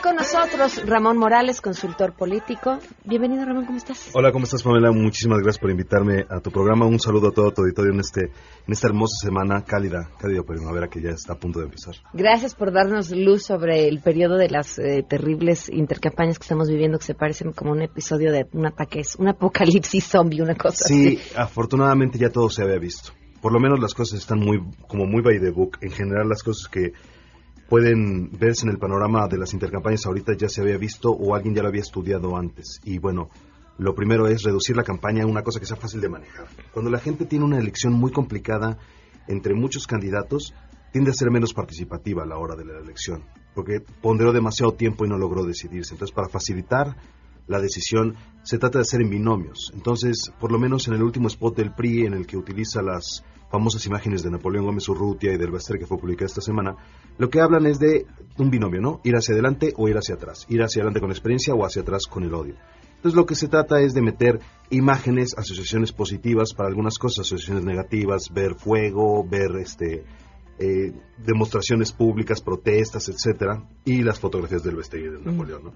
Con 0.00 0.16
nosotros 0.16 0.84
Ramón 0.86 1.18
Morales, 1.18 1.60
consultor 1.60 2.14
político. 2.14 2.78
Bienvenido, 3.04 3.44
Ramón, 3.44 3.64
¿cómo 3.64 3.78
estás? 3.78 4.10
Hola, 4.12 4.32
¿cómo 4.32 4.44
estás, 4.44 4.62
Pamela? 4.62 4.90
Muchísimas 4.90 5.38
gracias 5.38 5.60
por 5.60 5.70
invitarme 5.70 6.24
a 6.28 6.40
tu 6.40 6.50
programa. 6.50 6.86
Un 6.86 6.98
saludo 6.98 7.28
a 7.28 7.30
todo 7.32 7.52
tu 7.52 7.62
auditorio 7.62 7.92
en, 7.92 8.00
este, 8.00 8.22
en 8.22 8.72
esta 8.72 8.88
hermosa 8.88 9.14
semana 9.20 9.62
cálida, 9.62 10.10
cálida 10.18 10.42
primavera 10.42 10.88
que 10.88 11.00
ya 11.00 11.10
está 11.10 11.34
a 11.34 11.38
punto 11.38 11.60
de 11.60 11.66
empezar. 11.66 11.94
Gracias 12.12 12.54
por 12.56 12.72
darnos 12.72 13.10
luz 13.10 13.44
sobre 13.44 13.86
el 13.86 14.00
periodo 14.00 14.36
de 14.36 14.48
las 14.48 14.78
eh, 14.78 15.04
terribles 15.08 15.68
intercampañas 15.68 16.38
que 16.38 16.44
estamos 16.44 16.68
viviendo, 16.68 16.98
que 16.98 17.04
se 17.04 17.14
parecen 17.14 17.52
como 17.52 17.70
un 17.70 17.82
episodio 17.82 18.32
de 18.32 18.46
un 18.52 18.66
ataque, 18.66 19.02
un 19.18 19.28
apocalipsis 19.28 20.04
zombie, 20.04 20.42
una 20.42 20.56
cosa 20.56 20.88
sí, 20.88 21.20
afortunadamente 21.36 22.18
ya 22.18 22.30
todo 22.30 22.50
se 22.50 22.62
había 22.62 22.78
visto. 22.78 23.12
Por 23.40 23.52
lo 23.52 23.60
menos 23.60 23.78
las 23.78 23.94
cosas 23.94 24.18
están 24.18 24.40
muy, 24.40 24.58
como 24.88 25.04
muy 25.04 25.22
by 25.22 25.38
the 25.38 25.50
book. 25.50 25.78
En 25.82 25.90
general, 25.90 26.28
las 26.28 26.42
cosas 26.42 26.68
que 26.68 26.92
pueden 27.68 28.30
verse 28.38 28.66
en 28.66 28.70
el 28.70 28.78
panorama 28.78 29.26
de 29.28 29.38
las 29.38 29.52
intercampañas 29.52 30.06
ahorita 30.06 30.34
ya 30.36 30.48
se 30.48 30.60
había 30.60 30.76
visto 30.76 31.10
o 31.10 31.34
alguien 31.34 31.54
ya 31.54 31.62
lo 31.62 31.68
había 31.68 31.80
estudiado 31.80 32.36
antes. 32.36 32.80
Y 32.84 32.98
bueno, 32.98 33.30
lo 33.78 33.94
primero 33.94 34.28
es 34.28 34.42
reducir 34.42 34.76
la 34.76 34.84
campaña 34.84 35.24
a 35.24 35.26
una 35.26 35.42
cosa 35.42 35.60
que 35.60 35.66
sea 35.66 35.76
fácil 35.76 36.00
de 36.00 36.08
manejar. 36.08 36.46
Cuando 36.72 36.90
la 36.90 36.98
gente 36.98 37.24
tiene 37.24 37.44
una 37.44 37.58
elección 37.58 37.92
muy 37.92 38.12
complicada 38.12 38.78
entre 39.26 39.54
muchos 39.54 39.86
candidatos, 39.86 40.54
tiende 40.92 41.10
a 41.10 41.14
ser 41.14 41.30
menos 41.30 41.52
participativa 41.52 42.22
a 42.22 42.26
la 42.26 42.38
hora 42.38 42.54
de 42.54 42.64
la 42.64 42.78
elección, 42.78 43.24
porque 43.54 43.80
ponderó 43.80 44.32
demasiado 44.32 44.74
tiempo 44.74 45.04
y 45.04 45.08
no 45.08 45.18
logró 45.18 45.44
decidirse. 45.44 45.94
Entonces, 45.94 46.14
para 46.14 46.28
facilitar 46.28 46.96
la 47.46 47.60
decisión, 47.60 48.14
se 48.42 48.58
trata 48.58 48.78
de 48.78 48.82
hacer 48.82 49.00
en 49.00 49.10
binomios. 49.10 49.72
Entonces, 49.74 50.30
por 50.38 50.52
lo 50.52 50.58
menos 50.58 50.86
en 50.86 50.94
el 50.94 51.02
último 51.02 51.28
spot 51.28 51.56
del 51.56 51.74
PRI, 51.74 52.06
en 52.06 52.14
el 52.14 52.26
que 52.26 52.36
utiliza 52.36 52.80
las 52.80 53.24
famosas 53.54 53.86
imágenes 53.86 54.24
de 54.24 54.32
Napoleón 54.32 54.64
Gómez 54.64 54.88
Urrutia 54.88 55.32
y 55.32 55.36
del 55.36 55.52
Baster 55.52 55.78
que 55.78 55.86
fue 55.86 55.96
publicada 55.96 56.26
esta 56.26 56.40
semana, 56.40 56.74
lo 57.18 57.30
que 57.30 57.40
hablan 57.40 57.66
es 57.66 57.78
de 57.78 58.04
un 58.36 58.50
binomio, 58.50 58.80
¿no? 58.80 59.00
Ir 59.04 59.14
hacia 59.14 59.32
adelante 59.32 59.72
o 59.76 59.88
ir 59.88 59.96
hacia 59.96 60.16
atrás. 60.16 60.44
Ir 60.48 60.60
hacia 60.60 60.80
adelante 60.80 60.98
con 60.98 61.10
la 61.10 61.14
experiencia 61.14 61.54
o 61.54 61.64
hacia 61.64 61.82
atrás 61.82 62.06
con 62.10 62.24
el 62.24 62.34
odio. 62.34 62.56
Entonces 62.96 63.14
lo 63.14 63.26
que 63.26 63.36
se 63.36 63.46
trata 63.46 63.80
es 63.80 63.94
de 63.94 64.02
meter 64.02 64.40
imágenes, 64.70 65.38
asociaciones 65.38 65.92
positivas 65.92 66.52
para 66.52 66.68
algunas 66.68 66.98
cosas, 66.98 67.26
asociaciones 67.26 67.64
negativas, 67.64 68.28
ver 68.34 68.56
fuego, 68.56 69.24
ver 69.24 69.54
este 69.60 70.04
eh, 70.58 70.92
demostraciones 71.24 71.92
públicas, 71.92 72.40
protestas, 72.40 73.08
etcétera, 73.08 73.62
y 73.84 74.02
las 74.02 74.18
fotografías 74.18 74.64
del 74.64 74.74
vestir 74.74 75.12
de 75.12 75.20
Napoleón. 75.20 75.64
¿no? 75.66 75.74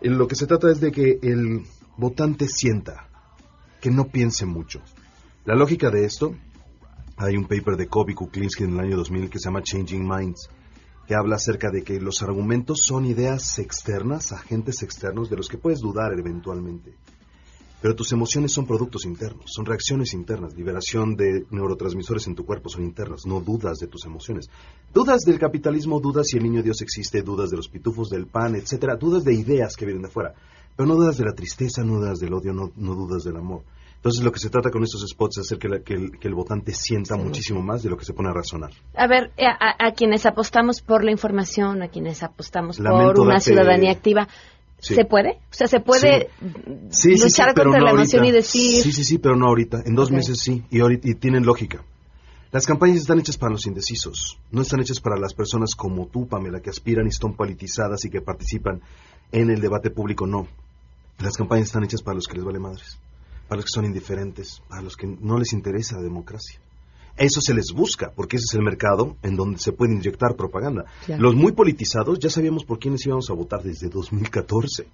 Y 0.00 0.10
lo 0.10 0.28
que 0.28 0.36
se 0.36 0.46
trata 0.46 0.70
es 0.70 0.78
de 0.80 0.92
que 0.92 1.18
el 1.22 1.64
votante 1.96 2.46
sienta, 2.46 3.08
que 3.80 3.90
no 3.90 4.04
piense 4.04 4.46
mucho. 4.46 4.80
La 5.44 5.56
lógica 5.56 5.90
de 5.90 6.04
esto, 6.04 6.36
hay 7.16 7.36
un 7.36 7.44
paper 7.44 7.76
de 7.76 7.88
Kobe 7.88 8.14
Kuklinski 8.14 8.64
en 8.64 8.74
el 8.74 8.80
año 8.80 8.96
2000 8.98 9.30
que 9.30 9.38
se 9.38 9.46
llama 9.46 9.62
Changing 9.62 10.06
Minds, 10.06 10.50
que 11.06 11.14
habla 11.14 11.36
acerca 11.36 11.70
de 11.70 11.82
que 11.82 11.98
los 11.98 12.22
argumentos 12.22 12.80
son 12.82 13.06
ideas 13.06 13.58
externas, 13.58 14.32
agentes 14.32 14.82
externos 14.82 15.30
de 15.30 15.36
los 15.36 15.48
que 15.48 15.56
puedes 15.56 15.80
dudar 15.80 16.12
eventualmente. 16.18 16.94
Pero 17.80 17.94
tus 17.94 18.12
emociones 18.12 18.52
son 18.52 18.66
productos 18.66 19.04
internos, 19.04 19.52
son 19.54 19.64
reacciones 19.64 20.12
internas, 20.12 20.54
liberación 20.54 21.14
de 21.14 21.46
neurotransmisores 21.50 22.26
en 22.26 22.34
tu 22.34 22.44
cuerpo 22.44 22.68
son 22.68 22.82
internas, 22.82 23.26
no 23.26 23.40
dudas 23.40 23.78
de 23.78 23.86
tus 23.86 24.04
emociones. 24.04 24.50
Dudas 24.92 25.22
del 25.22 25.38
capitalismo, 25.38 26.00
dudas 26.00 26.26
si 26.28 26.36
el 26.36 26.42
niño 26.42 26.62
Dios 26.62 26.82
existe, 26.82 27.22
dudas 27.22 27.50
de 27.50 27.56
los 27.56 27.68
pitufos 27.68 28.10
del 28.10 28.26
pan, 28.26 28.56
etcétera, 28.56 28.96
dudas 28.96 29.24
de 29.24 29.34
ideas 29.34 29.76
que 29.76 29.86
vienen 29.86 30.02
de 30.02 30.08
afuera. 30.08 30.34
Pero 30.74 30.86
no 30.86 30.96
dudas 30.96 31.16
de 31.16 31.24
la 31.24 31.34
tristeza, 31.34 31.84
no 31.84 31.96
dudas 31.96 32.18
del 32.18 32.34
odio, 32.34 32.52
no, 32.52 32.72
no 32.76 32.94
dudas 32.94 33.24
del 33.24 33.36
amor. 33.36 33.62
Entonces 34.06 34.24
lo 34.24 34.30
que 34.30 34.38
se 34.38 34.50
trata 34.50 34.70
con 34.70 34.84
estos 34.84 35.04
spots 35.04 35.38
es 35.38 35.46
hacer 35.46 35.58
que, 35.58 35.68
la- 35.68 35.80
que 35.80 35.94
el, 35.94 36.12
que 36.20 36.28
el 36.28 36.34
votante 36.34 36.72
sienta 36.72 37.16
muchísimo 37.16 37.60
más 37.60 37.82
de 37.82 37.90
lo 37.90 37.96
que 37.96 38.04
se 38.04 38.12
pone 38.12 38.28
a 38.28 38.32
razonar. 38.32 38.70
A 38.94 39.08
ver, 39.08 39.32
eh, 39.36 39.46
a, 39.46 39.84
a 39.84 39.92
quienes 39.94 40.26
apostamos 40.26 40.80
por 40.80 41.02
la 41.02 41.10
información, 41.10 41.82
a 41.82 41.88
quienes 41.88 42.22
apostamos 42.22 42.78
Lamento 42.78 43.14
por 43.14 43.26
una 43.26 43.40
ciudadanía 43.40 43.90
activa, 43.90 44.28
Sí. 44.78 44.94
¿se 44.94 45.04
puede? 45.06 45.30
O 45.50 45.54
sea, 45.54 45.66
¿se 45.66 45.80
puede 45.80 46.28
Sí, 46.90 47.14
sí, 47.14 47.16
sí, 47.18 47.24
luchar 47.24 47.52
contra 47.54 47.80
no 47.80 47.84
la 47.86 47.90
emoción 47.90 48.20
ahorita. 48.22 48.32
y 48.32 48.40
decir... 48.40 48.82
Sí, 48.84 48.92
sí, 48.92 49.02
sí, 49.02 49.18
pero 49.18 49.34
no 49.34 49.46
ahorita. 49.48 49.82
En 49.84 49.96
dos 49.96 50.12
meses 50.12 50.38
sí, 50.38 50.62
y, 50.70 50.78
ahorita, 50.78 51.08
y 51.08 51.14
tienen 51.16 51.44
lógica. 51.44 51.82
Las 52.52 52.64
campañas 52.64 52.98
están 52.98 53.18
hechas 53.18 53.36
para 53.36 53.50
los 53.50 53.66
indecisos, 53.66 54.38
no 54.52 54.62
están 54.62 54.78
hechas 54.80 55.00
para 55.00 55.16
las 55.18 55.34
personas 55.34 55.74
como 55.74 56.06
tú, 56.06 56.28
Pamela, 56.28 56.60
que 56.60 56.70
aspiran 56.70 57.06
y 57.06 57.08
están 57.08 57.32
politizadas 57.34 58.04
y 58.04 58.10
que 58.10 58.20
participan 58.20 58.82
en 59.32 59.50
el 59.50 59.60
debate 59.60 59.90
público, 59.90 60.28
no. 60.28 60.46
Las 61.18 61.36
campañas 61.36 61.66
están 61.66 61.82
hechas 61.82 62.02
para 62.02 62.14
los 62.14 62.28
que 62.28 62.36
les 62.36 62.44
vale 62.44 62.60
madres, 62.60 62.98
para 63.48 63.56
los 63.56 63.66
que 63.66 63.74
son 63.74 63.84
indiferentes, 63.84 64.62
para 64.68 64.82
los 64.82 64.96
que 64.96 65.06
no 65.06 65.38
les 65.38 65.52
interesa 65.52 65.96
la 65.96 66.02
democracia. 66.02 66.60
Eso 67.16 67.40
se 67.40 67.54
les 67.54 67.72
busca, 67.72 68.12
porque 68.14 68.36
ese 68.36 68.44
es 68.50 68.54
el 68.54 68.62
mercado 68.62 69.16
en 69.22 69.36
donde 69.36 69.58
se 69.58 69.72
puede 69.72 69.94
inyectar 69.94 70.36
propaganda. 70.36 70.84
Claro. 71.06 71.22
Los 71.22 71.34
muy 71.34 71.52
politizados 71.52 72.18
ya 72.18 72.28
sabíamos 72.28 72.64
por 72.64 72.78
quiénes 72.78 73.06
íbamos 73.06 73.30
a 73.30 73.32
votar 73.32 73.62
desde 73.62 73.88
2014 73.88 74.86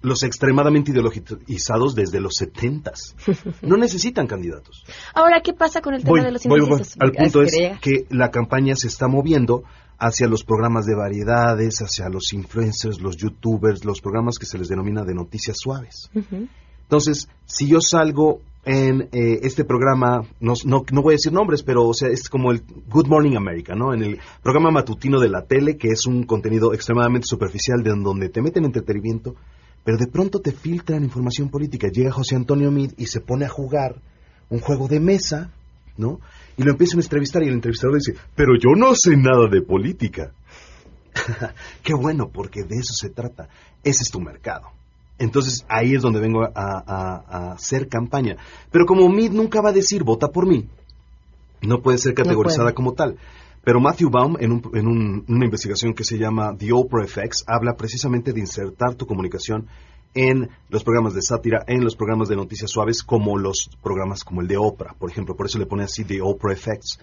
los 0.00 0.22
extremadamente 0.22 0.92
ideologizados 0.92 1.94
desde 1.94 2.20
los 2.20 2.34
setentas. 2.34 3.16
No 3.62 3.76
necesitan 3.76 4.26
candidatos. 4.26 4.84
Ahora, 5.14 5.40
¿qué 5.42 5.52
pasa 5.52 5.80
con 5.80 5.94
el 5.94 6.02
tema 6.02 6.10
Voy, 6.10 6.20
de 6.20 6.30
los 6.32 6.44
indecisos? 6.44 6.96
Al 7.00 7.12
punto 7.12 7.42
es 7.42 7.56
que 7.80 8.06
la 8.10 8.30
campaña 8.30 8.74
se 8.76 8.88
está 8.88 9.08
moviendo 9.08 9.64
hacia 9.98 10.28
los 10.28 10.44
programas 10.44 10.86
de 10.86 10.94
variedades, 10.94 11.80
hacia 11.80 12.08
los 12.08 12.32
influencers, 12.32 13.00
los 13.00 13.16
youtubers, 13.16 13.84
los 13.84 14.00
programas 14.00 14.38
que 14.38 14.46
se 14.46 14.58
les 14.58 14.68
denomina 14.68 15.02
de 15.02 15.14
noticias 15.14 15.56
suaves. 15.58 16.08
Ujú. 16.14 16.46
Entonces, 16.88 17.28
si 17.44 17.68
yo 17.68 17.82
salgo 17.82 18.40
en 18.64 19.10
eh, 19.12 19.40
este 19.42 19.64
programa, 19.64 20.22
no, 20.40 20.54
no, 20.64 20.84
no 20.90 21.02
voy 21.02 21.12
a 21.12 21.16
decir 21.16 21.34
nombres, 21.34 21.62
pero 21.62 21.86
o 21.86 21.92
sea, 21.92 22.08
es 22.08 22.30
como 22.30 22.50
el 22.50 22.62
Good 22.88 23.08
Morning 23.08 23.36
America, 23.36 23.74
¿no? 23.74 23.92
En 23.92 24.02
el 24.02 24.18
programa 24.42 24.70
matutino 24.70 25.20
de 25.20 25.28
la 25.28 25.42
tele, 25.42 25.76
que 25.76 25.88
es 25.88 26.06
un 26.06 26.24
contenido 26.24 26.72
extremadamente 26.72 27.26
superficial, 27.26 27.82
de 27.82 27.90
donde 27.90 28.30
te 28.30 28.40
meten 28.40 28.64
entretenimiento, 28.64 29.36
pero 29.84 29.98
de 29.98 30.06
pronto 30.06 30.40
te 30.40 30.52
filtran 30.52 31.04
información 31.04 31.50
política. 31.50 31.88
Llega 31.92 32.10
José 32.10 32.36
Antonio 32.36 32.70
Mid 32.70 32.92
y 32.96 33.06
se 33.06 33.20
pone 33.20 33.44
a 33.44 33.50
jugar 33.50 34.00
un 34.48 34.60
juego 34.60 34.88
de 34.88 35.00
mesa, 35.00 35.52
¿no? 35.98 36.20
Y 36.56 36.62
lo 36.62 36.70
empiezan 36.70 37.00
a 37.00 37.02
entrevistar 37.02 37.42
y 37.42 37.48
el 37.48 37.54
entrevistador 37.54 37.96
dice, 37.96 38.14
pero 38.34 38.54
yo 38.54 38.70
no 38.74 38.94
sé 38.94 39.14
nada 39.14 39.46
de 39.50 39.60
política. 39.60 40.32
Qué 41.82 41.92
bueno, 41.92 42.30
porque 42.32 42.62
de 42.62 42.76
eso 42.76 42.94
se 42.94 43.10
trata. 43.10 43.50
Ese 43.84 44.04
es 44.04 44.10
tu 44.10 44.20
mercado. 44.20 44.68
Entonces 45.18 45.64
ahí 45.68 45.94
es 45.94 46.02
donde 46.02 46.20
vengo 46.20 46.42
a, 46.44 46.50
a- 46.54 47.24
a 47.28 47.52
hacer 47.52 47.88
campaña. 47.88 48.36
Pero 48.70 48.86
como 48.86 49.08
Mid 49.08 49.32
nunca 49.32 49.60
va 49.60 49.70
a 49.70 49.72
decir 49.72 50.04
vota 50.04 50.28
por 50.28 50.46
mí, 50.46 50.68
no 51.62 51.80
puede 51.82 51.98
ser 51.98 52.14
categorizada 52.14 52.64
puede. 52.64 52.74
como 52.74 52.92
tal. 52.94 53.16
Pero 53.64 53.80
Matthew 53.80 54.10
Baum, 54.10 54.36
en, 54.40 54.52
un- 54.52 54.70
en 54.74 54.86
un- 54.86 55.24
una 55.28 55.44
investigación 55.44 55.92
que 55.92 56.04
se 56.04 56.16
llama 56.18 56.56
The 56.56 56.72
Oprah 56.72 57.04
Effects, 57.04 57.44
habla 57.46 57.74
precisamente 57.76 58.32
de 58.32 58.40
insertar 58.40 58.94
tu 58.94 59.06
comunicación 59.06 59.66
en 60.14 60.48
los 60.70 60.84
programas 60.84 61.14
de 61.14 61.20
sátira, 61.22 61.64
en 61.66 61.84
los 61.84 61.94
programas 61.96 62.28
de 62.28 62.36
noticias 62.36 62.70
suaves, 62.70 63.02
como 63.02 63.36
los 63.36 63.68
programas 63.82 64.24
como 64.24 64.40
el 64.40 64.48
de 64.48 64.56
Oprah, 64.56 64.94
por 64.98 65.10
ejemplo. 65.10 65.36
Por 65.36 65.46
eso 65.46 65.58
le 65.58 65.66
pone 65.66 65.82
así 65.82 66.04
The 66.04 66.22
Oprah 66.22 66.52
Effects. 66.52 66.98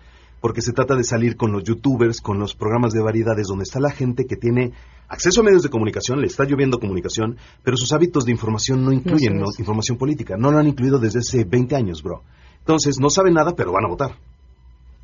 Porque 0.46 0.62
se 0.62 0.74
trata 0.74 0.96
de 0.96 1.04
salir 1.04 1.38
con 1.38 1.52
los 1.52 1.64
youtubers, 1.64 2.22
con 2.22 2.38
los 2.38 2.54
programas 2.54 2.94
de 2.94 3.02
variedades, 3.02 3.48
donde 3.48 3.64
está 3.64 3.80
la 3.80 3.90
gente 3.90 4.26
que 4.26 4.36
tiene 4.36 4.74
acceso 5.08 5.42
a 5.42 5.44
medios 5.44 5.64
de 5.64 5.70
comunicación, 5.70 6.22
le 6.22 6.28
está 6.28 6.44
lloviendo 6.44 6.80
comunicación, 6.80 7.38
pero 7.64 7.78
sus 7.78 7.92
hábitos 7.94 8.26
de 8.26 8.32
información 8.32 8.86
no 8.86 8.92
incluyen 8.92 9.40
información 9.58 9.98
política. 9.98 10.36
No 10.38 10.52
lo 10.52 10.60
han 10.60 10.68
incluido 10.68 11.00
desde 11.00 11.18
hace 11.18 11.46
20 11.46 11.76
años, 11.76 12.04
bro. 12.04 12.22
Entonces, 12.60 13.00
no 13.00 13.10
saben 13.10 13.34
nada, 13.34 13.56
pero 13.56 13.72
van 13.72 13.86
a 13.86 13.88
votar. 13.90 14.12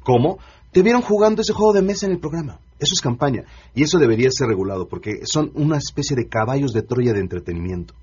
¿Cómo? 0.03 0.37
Te 0.71 0.83
vieron 0.83 1.01
jugando 1.01 1.41
ese 1.41 1.53
juego 1.53 1.73
de 1.73 1.81
mesa 1.81 2.05
en 2.05 2.11
el 2.11 2.19
programa. 2.19 2.59
Eso 2.77 2.93
es 2.93 3.01
campaña. 3.01 3.45
Y 3.73 3.81
eso 3.81 3.97
debería 3.97 4.29
ser 4.29 4.47
regulado, 4.47 4.87
porque 4.87 5.21
son 5.25 5.49
una 5.55 5.77
especie 5.77 6.15
de 6.15 6.27
caballos 6.27 6.71
de 6.71 6.83
Troya 6.83 7.13
de 7.13 7.19
entretenimiento. 7.19 7.95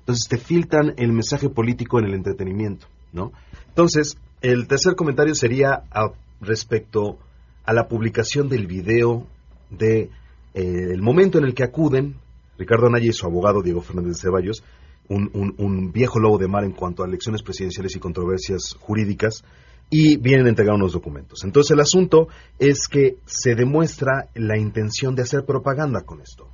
Entonces 0.00 0.26
te 0.26 0.38
filtran 0.38 0.94
el 0.96 1.12
mensaje 1.12 1.50
político 1.50 1.98
en 1.98 2.06
el 2.06 2.14
entretenimiento, 2.14 2.86
¿no? 3.12 3.32
Entonces, 3.68 4.16
el 4.40 4.66
tercer 4.68 4.96
comentario 4.96 5.34
sería 5.34 5.82
a- 5.90 6.12
respecto 6.40 7.18
a 7.64 7.72
la 7.72 7.88
publicación 7.88 8.48
del 8.48 8.66
video 8.66 9.26
de 9.70 10.10
eh, 10.54 10.88
el 10.92 11.02
momento 11.02 11.38
en 11.38 11.44
el 11.44 11.54
que 11.54 11.64
acuden 11.64 12.16
Ricardo 12.58 12.86
Anaya 12.86 13.06
y 13.06 13.12
su 13.12 13.26
abogado 13.26 13.62
Diego 13.62 13.80
Fernández 13.82 14.14
de 14.16 14.20
Ceballos, 14.22 14.64
un- 15.08 15.54
un 15.58 15.92
viejo 15.92 16.18
lobo 16.18 16.38
de 16.38 16.48
mar 16.48 16.64
en 16.64 16.72
cuanto 16.72 17.02
a 17.02 17.06
elecciones 17.06 17.42
presidenciales 17.42 17.94
y 17.96 17.98
controversias 18.00 18.76
jurídicas, 18.80 19.44
y 19.90 20.16
vienen 20.18 20.46
a 20.46 20.48
entregar 20.50 20.74
unos 20.74 20.92
documentos. 20.92 21.44
Entonces 21.44 21.70
el 21.70 21.80
asunto 21.80 22.28
es 22.58 22.88
que 22.88 23.16
se 23.24 23.54
demuestra 23.54 24.28
la 24.34 24.58
intención 24.58 25.14
de 25.14 25.22
hacer 25.22 25.44
propaganda 25.46 26.02
con 26.02 26.20
esto 26.20 26.48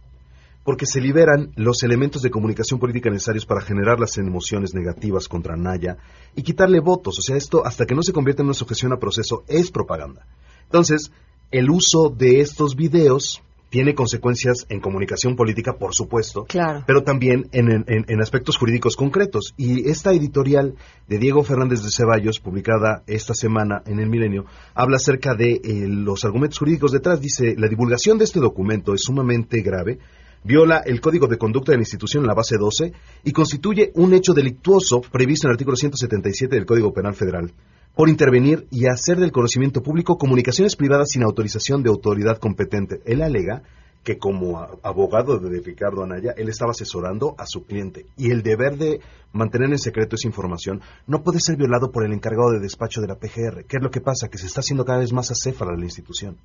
porque 0.65 0.87
se 0.87 1.01
liberan 1.01 1.53
los 1.57 1.83
elementos 1.83 2.23
de 2.23 2.31
comunicación 2.31 2.81
política 2.81 3.11
necesarios 3.11 3.45
para 3.47 3.61
generar 3.61 4.01
las 4.01 4.17
emociones 4.19 4.75
negativas 4.75 5.29
contra 5.29 5.57
Naya 5.57 5.99
y 6.35 6.43
quitarle 6.43 6.81
votos. 6.81 7.19
O 7.19 7.23
sea, 7.23 7.37
esto 7.37 7.65
hasta 7.67 7.85
que 7.87 7.95
no 7.95 8.03
se 8.03 8.13
convierte 8.13 8.43
en 8.43 8.47
una 8.47 8.55
sujeción 8.55 8.93
a 8.93 8.99
proceso 8.99 9.45
es 9.47 9.71
propaganda. 9.71 10.27
Entonces, 10.65 11.13
el 11.51 11.71
uso 11.71 12.09
de 12.17 12.41
estos 12.41 12.75
videos 12.77 13.43
tiene 13.69 13.95
consecuencias 13.95 14.67
en 14.69 14.81
comunicación 14.81 15.35
política, 15.35 15.73
por 15.77 15.95
supuesto, 15.97 16.45
Claro. 16.45 16.85
pero 16.87 17.03
también 17.03 17.49
en, 17.51 17.69
en- 17.73 18.05
en 18.09 18.21
aspectos 18.23 18.57
jurídicos 18.57 18.95
concretos. 18.95 19.53
Y 19.57 19.91
esta 19.91 20.13
editorial 20.13 20.77
de 21.09 21.19
Diego 21.19 21.43
Fernández 21.43 21.83
de 21.83 21.91
Ceballos, 21.91 22.39
publicada 22.39 23.03
esta 23.09 23.35
semana 23.35 23.83
en 23.87 23.99
el 23.99 24.09
Milenio, 24.09 24.45
habla 24.75 24.97
acerca 24.97 25.35
de 25.35 25.55
eh, 25.65 25.87
los 25.89 26.25
argumentos 26.25 26.59
jurídicos 26.61 26.93
detrás. 26.93 27.21
Dice, 27.21 27.57
la 27.59 27.67
divulgación 27.69 28.17
de 28.17 28.25
este 28.25 28.39
documento 28.39 28.95
es 28.95 29.03
sumamente 29.03 29.61
grave, 29.61 29.99
viola 30.45 30.83
el 30.85 31.01
código 31.01 31.27
de 31.27 31.39
conducta 31.39 31.73
de 31.73 31.79
la 31.79 31.83
institución 31.83 32.23
en 32.23 32.29
la 32.29 32.35
base 32.35 32.57
12 32.59 32.93
y 33.25 33.33
constituye 33.33 33.91
un 33.95 34.15
hecho 34.15 34.35
delictuoso 34.35 35.01
previsto 35.01 35.47
en 35.47 35.51
el 35.51 35.55
artículo 35.55 35.77
177 35.77 36.55
del 36.55 36.67
Código 36.67 36.93
Penal 36.93 37.15
Federal 37.15 37.53
por 37.95 38.09
intervenir 38.09 38.67
y 38.71 38.87
hacer 38.87 39.19
del 39.19 39.33
conocimiento 39.33 39.83
público 39.83 40.19
comunicaciones 40.19 40.77
privadas 40.77 41.11
sin 41.11 41.23
autorización 41.23 41.83
de 41.83 41.91
autoridad 41.91 42.39
competente. 42.39 43.01
Él 43.07 43.23
alega 43.23 43.63
que 44.03 44.19
como 44.19 44.61
abogado 44.83 45.39
de 45.39 45.61
Ricardo 45.61 46.05
Anaya, 46.05 46.35
él 46.37 46.51
estaba 46.51 46.73
asesorando 46.73 47.35
a 47.39 47.47
su 47.47 47.65
cliente 47.65 48.05
y 48.19 48.31
el 48.31 48.43
deber 48.43 48.77
de 48.77 49.01
mantener 49.33 49.71
en 49.71 49.79
secreto 49.79 50.17
esa 50.17 50.29
información 50.29 50.83
no 51.07 51.23
puede 51.23 51.41
ser 51.41 51.57
violado 51.57 51.91
por 51.91 52.05
el 52.05 52.13
encargado 52.13 52.51
de 52.51 52.61
despacho 52.61 53.01
de 53.01 53.09
la 53.09 53.17
PGR. 53.17 53.65
¿Qué 53.65 53.79
es 53.79 53.83
lo 53.83 53.91
que 53.91 54.03
pasa? 54.03 54.29
Que 54.29 54.39
se 54.39 54.47
está 54.47 54.61
haciendo 54.61 54.85
cada 54.85 54.99
vez 54.99 55.13
más 55.13 55.31
acéfala 55.31 55.75
la 55.75 55.85
institución. 55.85 56.37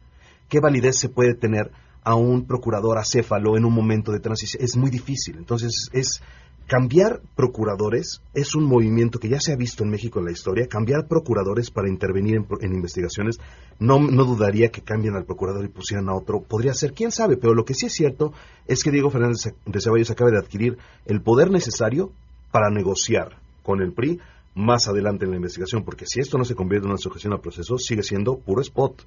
¿Qué 0.49 0.59
validez 0.59 0.97
se 0.97 1.09
puede 1.09 1.35
tener 1.35 1.71
a 2.03 2.15
un 2.15 2.45
procurador 2.45 2.97
acéfalo 2.97 3.55
en 3.57 3.65
un 3.65 3.73
momento 3.73 4.11
de 4.11 4.19
transición? 4.19 4.63
Es 4.63 4.75
muy 4.75 4.89
difícil. 4.89 5.37
Entonces, 5.37 5.89
es 5.93 6.21
cambiar 6.67 7.21
procuradores 7.35 8.21
es 8.35 8.53
un 8.53 8.63
movimiento 8.63 9.19
que 9.19 9.27
ya 9.27 9.39
se 9.39 9.51
ha 9.51 9.55
visto 9.55 9.83
en 9.83 9.89
México 9.89 10.19
en 10.19 10.25
la 10.25 10.31
historia. 10.31 10.67
Cambiar 10.67 11.07
procuradores 11.07 11.71
para 11.71 11.89
intervenir 11.89 12.35
en, 12.35 12.47
en 12.61 12.73
investigaciones, 12.73 13.39
no, 13.79 13.99
no 13.99 14.23
dudaría 14.23 14.69
que 14.69 14.81
cambien 14.81 15.15
al 15.15 15.25
procurador 15.25 15.65
y 15.65 15.69
pusieran 15.69 16.09
a 16.09 16.15
otro. 16.15 16.41
Podría 16.41 16.73
ser, 16.73 16.93
quién 16.93 17.11
sabe, 17.11 17.37
pero 17.37 17.55
lo 17.55 17.65
que 17.65 17.73
sí 17.73 17.87
es 17.87 17.93
cierto 17.93 18.33
es 18.67 18.83
que 18.83 18.91
Diego 18.91 19.09
Fernández 19.09 19.53
de 19.65 19.81
Ceballos 19.81 20.11
acaba 20.11 20.29
de 20.29 20.37
adquirir 20.37 20.77
el 21.05 21.21
poder 21.21 21.49
necesario 21.49 22.11
para 22.51 22.69
negociar 22.69 23.37
con 23.63 23.81
el 23.81 23.93
PRI 23.93 24.19
más 24.55 24.87
adelante 24.87 25.25
en 25.25 25.31
la 25.31 25.37
investigación, 25.37 25.83
porque 25.83 26.05
si 26.05 26.19
esto 26.19 26.37
no 26.37 26.45
se 26.45 26.55
convierte 26.55 26.85
en 26.85 26.91
una 26.91 26.97
sujeción 26.97 27.33
al 27.33 27.41
proceso, 27.41 27.77
sigue 27.77 28.03
siendo 28.03 28.37
puro 28.37 28.61
spot, 28.61 29.03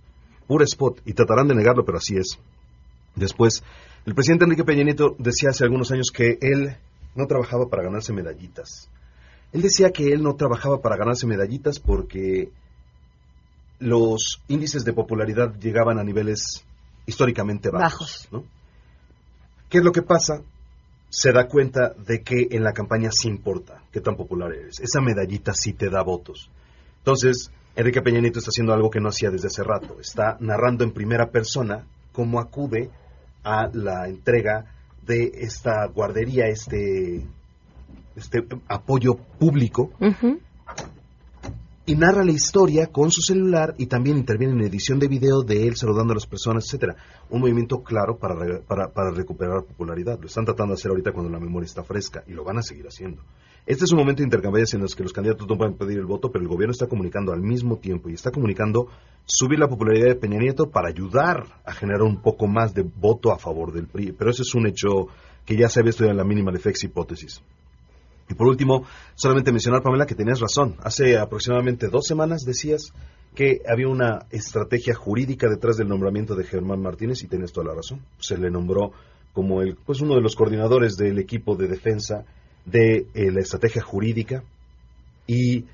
puro 0.46 0.64
spot, 0.64 1.00
y 1.04 1.12
tratarán 1.12 1.48
de 1.48 1.54
negarlo, 1.54 1.84
pero 1.84 1.98
así 1.98 2.16
es. 2.16 2.38
Después, 3.14 3.62
el 4.04 4.14
presidente 4.14 4.44
Enrique 4.44 4.64
Peña 4.64 4.84
Nieto 4.84 5.14
decía 5.18 5.50
hace 5.50 5.64
algunos 5.64 5.90
años 5.92 6.10
que 6.12 6.38
él 6.40 6.76
no 7.14 7.26
trabajaba 7.26 7.68
para 7.68 7.82
ganarse 7.82 8.12
medallitas. 8.12 8.88
Él 9.52 9.62
decía 9.62 9.90
que 9.90 10.12
él 10.12 10.22
no 10.22 10.34
trabajaba 10.34 10.80
para 10.80 10.96
ganarse 10.96 11.26
medallitas 11.26 11.78
porque 11.78 12.50
los 13.78 14.40
índices 14.48 14.84
de 14.84 14.92
popularidad 14.92 15.54
llegaban 15.58 15.98
a 15.98 16.04
niveles 16.04 16.64
históricamente 17.04 17.70
bajos. 17.70 18.28
¿no? 18.30 18.44
¿Qué 19.68 19.78
es 19.78 19.84
lo 19.84 19.92
que 19.92 20.02
pasa? 20.02 20.42
Se 21.10 21.32
da 21.32 21.46
cuenta 21.46 21.90
de 21.90 22.22
que 22.22 22.48
en 22.50 22.64
la 22.64 22.72
campaña 22.72 23.10
sí 23.12 23.28
importa 23.28 23.82
qué 23.92 24.00
tan 24.00 24.16
popular 24.16 24.52
eres. 24.52 24.80
Esa 24.80 25.00
medallita 25.00 25.52
sí 25.52 25.74
te 25.74 25.90
da 25.90 26.02
votos. 26.02 26.48
Entonces, 26.98 27.50
Enrique 27.74 28.02
Peña 28.02 28.20
Nieto 28.20 28.38
está 28.38 28.50
haciendo 28.50 28.74
algo 28.74 28.90
que 28.90 29.00
no 29.00 29.08
hacía 29.08 29.30
desde 29.30 29.46
hace 29.46 29.62
rato. 29.62 29.98
Está 30.00 30.36
narrando 30.40 30.84
en 30.84 30.92
primera 30.92 31.30
persona 31.30 31.86
cómo 32.12 32.38
acude 32.38 32.90
a 33.44 33.68
la 33.72 34.08
entrega 34.08 34.66
de 35.06 35.32
esta 35.36 35.86
guardería, 35.86 36.46
este, 36.46 37.24
este 38.14 38.46
apoyo 38.68 39.14
público, 39.14 39.90
y 41.84 41.96
narra 41.96 42.24
la 42.24 42.30
historia 42.30 42.86
con 42.86 43.10
su 43.10 43.22
celular 43.22 43.74
y 43.78 43.86
también 43.86 44.16
interviene 44.16 44.54
en 44.54 44.68
edición 44.68 45.00
de 45.00 45.08
video 45.08 45.42
de 45.42 45.66
él 45.66 45.74
saludando 45.74 46.12
a 46.12 46.16
las 46.16 46.26
personas, 46.26 46.64
etcétera. 46.66 46.96
Un 47.30 47.40
movimiento 47.40 47.82
claro 47.82 48.16
para, 48.18 48.60
para, 48.60 48.88
para 48.88 49.10
recuperar 49.10 49.64
popularidad. 49.64 50.20
Lo 50.20 50.26
están 50.26 50.44
tratando 50.44 50.74
de 50.74 50.78
hacer 50.78 50.90
ahorita 50.90 51.12
cuando 51.12 51.32
la 51.32 51.40
memoria 51.40 51.66
está 51.66 51.82
fresca 51.82 52.22
y 52.28 52.34
lo 52.34 52.44
van 52.44 52.58
a 52.58 52.62
seguir 52.62 52.86
haciendo. 52.86 53.22
Este 53.64 53.84
es 53.84 53.92
un 53.92 53.98
momento 53.98 54.22
de 54.22 54.26
intercambios 54.26 54.74
en 54.74 54.80
los 54.80 54.96
que 54.96 55.04
los 55.04 55.12
candidatos 55.12 55.46
no 55.48 55.56
pueden 55.56 55.74
pedir 55.74 55.98
el 55.98 56.04
voto, 56.04 56.32
pero 56.32 56.42
el 56.42 56.48
gobierno 56.48 56.72
está 56.72 56.88
comunicando 56.88 57.32
al 57.32 57.40
mismo 57.40 57.76
tiempo 57.76 58.10
y 58.10 58.14
está 58.14 58.32
comunicando 58.32 58.88
subir 59.24 59.60
la 59.60 59.68
popularidad 59.68 60.08
de 60.08 60.16
Peña 60.16 60.38
Nieto 60.38 60.68
para 60.68 60.88
ayudar 60.88 61.46
a 61.64 61.72
generar 61.72 62.02
un 62.02 62.20
poco 62.20 62.48
más 62.48 62.74
de 62.74 62.82
voto 62.82 63.30
a 63.30 63.38
favor 63.38 63.72
del 63.72 63.86
PRI. 63.86 64.12
Pero 64.12 64.32
eso 64.32 64.42
es 64.42 64.52
un 64.56 64.66
hecho 64.66 65.06
que 65.46 65.56
ya 65.56 65.68
se 65.68 65.78
había 65.78 65.90
estudiado 65.90 66.10
en 66.10 66.18
la 66.18 66.24
mínima 66.24 66.50
defex 66.50 66.82
hipótesis. 66.82 67.40
Y 68.28 68.34
por 68.34 68.48
último, 68.48 68.84
solamente 69.14 69.52
mencionar, 69.52 69.82
Pamela, 69.82 70.06
que 70.06 70.16
tenías 70.16 70.40
razón. 70.40 70.76
Hace 70.82 71.16
aproximadamente 71.16 71.88
dos 71.88 72.04
semanas 72.04 72.42
decías 72.44 72.92
que 73.34 73.60
había 73.68 73.86
una 73.86 74.26
estrategia 74.30 74.94
jurídica 74.94 75.48
detrás 75.48 75.76
del 75.76 75.88
nombramiento 75.88 76.34
de 76.34 76.44
Germán 76.44 76.82
Martínez 76.82 77.22
y 77.22 77.28
tienes 77.28 77.52
toda 77.52 77.68
la 77.68 77.74
razón. 77.74 78.00
Se 78.18 78.36
le 78.36 78.50
nombró 78.50 78.90
como 79.32 79.62
el, 79.62 79.76
pues 79.76 80.00
uno 80.00 80.16
de 80.16 80.20
los 80.20 80.34
coordinadores 80.34 80.96
del 80.96 81.18
equipo 81.18 81.54
de 81.54 81.68
defensa 81.68 82.24
de 82.64 83.06
eh, 83.14 83.30
la 83.30 83.40
estrategia 83.40 83.82
jurídica 83.82 84.42
y 85.26 85.64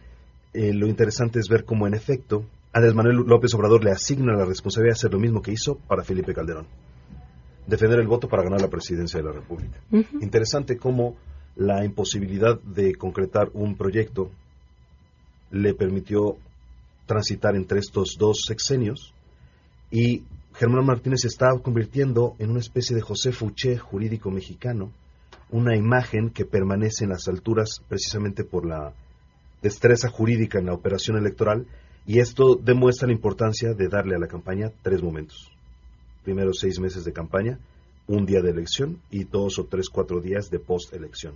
eh, 0.54 0.72
lo 0.72 0.86
interesante 0.86 1.38
es 1.38 1.48
ver 1.48 1.64
cómo 1.64 1.86
en 1.86 1.94
efecto 1.94 2.44
Andrés 2.72 2.94
Manuel 2.94 3.16
López 3.26 3.52
Obrador 3.54 3.84
le 3.84 3.90
asigna 3.90 4.34
la 4.34 4.44
responsabilidad 4.44 4.94
de 4.94 4.98
hacer 4.98 5.12
lo 5.12 5.18
mismo 5.18 5.42
que 5.42 5.52
hizo 5.52 5.76
para 5.76 6.04
Felipe 6.04 6.34
Calderón. 6.34 6.66
Defender 7.66 8.00
el 8.00 8.06
voto 8.06 8.28
para 8.28 8.42
ganar 8.42 8.60
la 8.60 8.68
presidencia 8.68 9.18
de 9.18 9.26
la 9.26 9.32
República. 9.32 9.78
Interesante 10.20 10.76
cómo 10.76 11.16
la 11.56 11.84
imposibilidad 11.84 12.60
de 12.60 12.94
concretar 12.94 13.50
un 13.52 13.76
proyecto 13.76 14.30
le 15.50 15.74
permitió 15.74 16.36
transitar 17.06 17.56
entre 17.56 17.80
estos 17.80 18.16
dos 18.18 18.42
sexenios 18.46 19.12
y 19.90 20.22
Germán 20.54 20.86
Martínez 20.86 21.20
se 21.22 21.28
está 21.28 21.48
convirtiendo 21.62 22.36
en 22.38 22.50
una 22.50 22.60
especie 22.60 22.94
de 22.94 23.02
José 23.02 23.32
Fouché 23.32 23.78
jurídico 23.78 24.30
mexicano, 24.30 24.90
una 25.50 25.76
imagen 25.76 26.30
que 26.30 26.44
permanece 26.44 27.04
en 27.04 27.10
las 27.10 27.28
alturas 27.28 27.80
precisamente 27.88 28.44
por 28.44 28.66
la 28.66 28.92
destreza 29.62 30.08
jurídica 30.08 30.58
en 30.58 30.66
la 30.66 30.74
operación 30.74 31.16
electoral 31.16 31.66
y 32.06 32.20
esto 32.20 32.54
demuestra 32.54 33.06
la 33.06 33.14
importancia 33.14 33.74
de 33.74 33.88
darle 33.88 34.16
a 34.16 34.18
la 34.18 34.28
campaña 34.28 34.72
tres 34.82 35.02
momentos. 35.02 35.50
Primero 36.24 36.52
seis 36.52 36.78
meses 36.80 37.04
de 37.04 37.12
campaña, 37.12 37.58
un 38.06 38.24
día 38.24 38.40
de 38.40 38.50
elección 38.50 39.00
y 39.10 39.24
dos 39.24 39.58
o 39.58 39.64
tres, 39.64 39.88
cuatro 39.88 40.20
días 40.20 40.50
de 40.50 40.58
post-elección. 40.58 41.34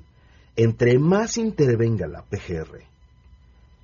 Entre 0.56 0.98
más 0.98 1.38
intervenga 1.38 2.06
la 2.06 2.22
PGR 2.22 2.84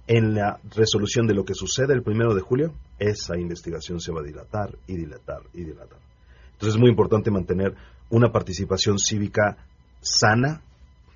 en 0.06 0.34
la 0.34 0.58
resolución 0.74 1.26
de 1.26 1.34
lo 1.34 1.44
que 1.44 1.54
sucede 1.54 1.92
el 1.92 2.02
primero 2.02 2.34
de 2.34 2.40
julio, 2.40 2.72
esa 2.98 3.38
investigación 3.38 4.00
se 4.00 4.12
va 4.12 4.20
a 4.20 4.24
dilatar 4.24 4.74
y 4.86 4.96
dilatar 4.96 5.42
y 5.52 5.64
dilatar. 5.64 5.98
Entonces 6.52 6.74
es 6.74 6.80
muy 6.80 6.90
importante 6.90 7.30
mantener 7.30 7.74
una 8.10 8.32
participación 8.32 8.98
cívica 8.98 9.58
sana, 10.00 10.62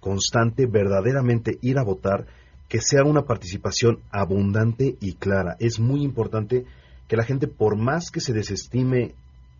constante, 0.00 0.66
verdaderamente 0.66 1.58
ir 1.62 1.78
a 1.78 1.84
votar, 1.84 2.26
que 2.68 2.80
sea 2.80 3.04
una 3.04 3.22
participación 3.22 4.00
abundante 4.10 4.96
y 5.00 5.14
clara. 5.14 5.56
Es 5.58 5.78
muy 5.78 6.02
importante 6.02 6.64
que 7.06 7.16
la 7.16 7.24
gente, 7.24 7.46
por 7.46 7.76
más 7.76 8.10
que 8.10 8.20
se 8.20 8.32
desestime 8.32 9.14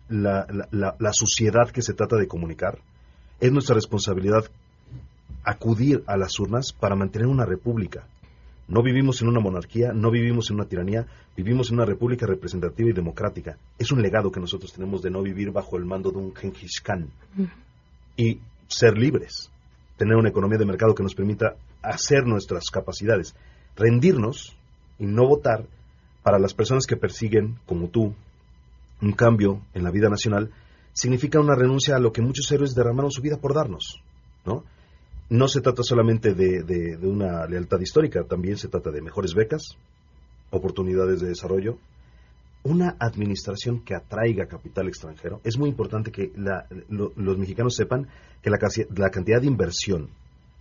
la, 0.09 0.47
la, 0.71 1.13
suciedad 1.13 1.69
que 1.71 1.81
se 1.81 1.93
trata 1.93 2.17
de 2.17 2.27
comunicar, 2.27 2.79
es 3.39 3.51
nuestra 3.51 3.75
responsabilidad 3.75 4.45
acudir 5.43 6.03
a 6.07 6.17
las 6.17 6.39
urnas 6.39 6.73
para 6.73 6.95
mantener 6.95 7.27
una 7.27 7.45
república. 7.45 8.07
No 8.67 8.81
vivimos 8.81 9.21
en 9.21 9.27
una 9.27 9.41
monarquía, 9.41 9.91
no 9.93 10.09
vivimos 10.09 10.49
en 10.49 10.55
una 10.55 10.65
tiranía, 10.65 11.05
vivimos 11.35 11.69
en 11.69 11.75
una 11.75 11.85
república 11.85 12.25
representativa 12.25 12.89
y 12.89 12.93
democrática. 12.93 13.57
Es 13.77 13.91
un 13.91 14.01
legado 14.01 14.31
que 14.31 14.39
nosotros 14.39 14.71
tenemos 14.73 15.01
de 15.01 15.11
no 15.11 15.21
vivir 15.21 15.51
bajo 15.51 15.77
el 15.77 15.85
mando 15.85 16.11
de 16.11 16.17
un 16.17 16.33
Genghis 16.33 16.81
Khan 16.81 17.09
y 18.15 18.39
ser 18.73 18.97
libres, 18.97 19.51
tener 19.97 20.15
una 20.15 20.29
economía 20.29 20.57
de 20.57 20.65
mercado 20.65 20.95
que 20.95 21.03
nos 21.03 21.15
permita 21.15 21.55
hacer 21.81 22.25
nuestras 22.25 22.69
capacidades, 22.71 23.35
rendirnos 23.75 24.57
y 24.99 25.05
no 25.05 25.27
votar 25.27 25.65
para 26.23 26.39
las 26.39 26.53
personas 26.53 26.85
que 26.85 26.97
persiguen, 26.97 27.59
como 27.65 27.89
tú, 27.89 28.13
un 29.01 29.11
cambio 29.11 29.61
en 29.73 29.83
la 29.83 29.91
vida 29.91 30.09
nacional, 30.09 30.51
significa 30.93 31.39
una 31.39 31.55
renuncia 31.55 31.95
a 31.95 31.99
lo 31.99 32.11
que 32.11 32.21
muchos 32.21 32.49
héroes 32.51 32.73
derramaron 32.73 33.11
su 33.11 33.21
vida 33.21 33.37
por 33.37 33.53
darnos, 33.53 34.01
¿no? 34.45 34.63
No 35.29 35.47
se 35.47 35.61
trata 35.61 35.83
solamente 35.83 36.33
de, 36.33 36.63
de, 36.63 36.97
una 37.07 37.45
lealtad 37.47 37.79
histórica, 37.79 38.23
también 38.23 38.57
se 38.57 38.67
trata 38.67 38.91
de 38.91 39.01
mejores 39.01 39.33
becas, 39.33 39.77
oportunidades 40.51 41.21
de 41.21 41.29
desarrollo, 41.29 41.77
una 42.63 42.95
administración 42.99 43.81
que 43.81 43.95
atraiga 43.95 44.45
capital 44.47 44.87
extranjero. 44.87 45.41
Es 45.43 45.57
muy 45.57 45.69
importante 45.69 46.11
que 46.11 46.31
los 46.89 47.37
mexicanos 47.37 47.75
sepan 47.75 48.07
que 48.41 48.49
la, 48.49 48.57
la, 48.95 49.09
cantidad 49.09 49.41
de 49.41 49.47
inversión, 49.47 50.09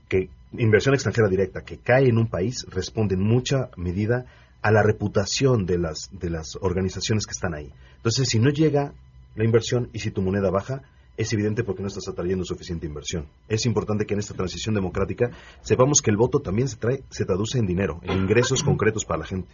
que 0.09 0.28
inversión 0.53 0.94
extranjera 0.94 1.28
directa 1.28 1.62
que 1.62 1.78
cae 1.78 2.09
en 2.09 2.18
un 2.18 2.26
país 2.26 2.66
responde 2.68 3.14
en 3.14 3.22
mucha 3.22 3.70
medida 3.76 4.26
a 4.62 4.70
la 4.70 4.82
reputación 4.82 5.66
de 5.66 5.78
las, 5.78 6.09
de 6.12 6.30
las 6.30 6.57
organizaciones 6.61 7.26
que 7.26 7.32
están 7.32 7.55
ahí. 7.55 7.72
Entonces, 7.96 8.28
si 8.28 8.38
no 8.38 8.50
llega 8.50 8.92
la 9.34 9.44
inversión 9.44 9.88
y 9.92 10.00
si 10.00 10.11
tu 10.11 10.22
moneda 10.22 10.50
baja, 10.50 10.82
es 11.16 11.32
evidente 11.32 11.62
porque 11.62 11.82
no 11.82 11.88
estás 11.88 12.09
atrayendo 12.09 12.44
suficiente 12.44 12.86
inversión. 12.86 13.26
Es 13.48 13.66
importante 13.66 14.07
que 14.07 14.14
en 14.14 14.20
esta 14.20 14.34
transición 14.34 14.74
democrática 14.74 15.30
sepamos 15.61 16.00
que 16.00 16.11
el 16.11 16.16
voto 16.16 16.40
también 16.40 16.68
se, 16.68 16.76
trae, 16.76 17.03
se 17.11 17.24
traduce 17.24 17.59
en 17.59 17.66
dinero, 17.66 18.00
en 18.03 18.18
ingresos 18.18 18.62
concretos 18.62 19.05
para 19.05 19.20
la 19.20 19.26
gente. 19.26 19.53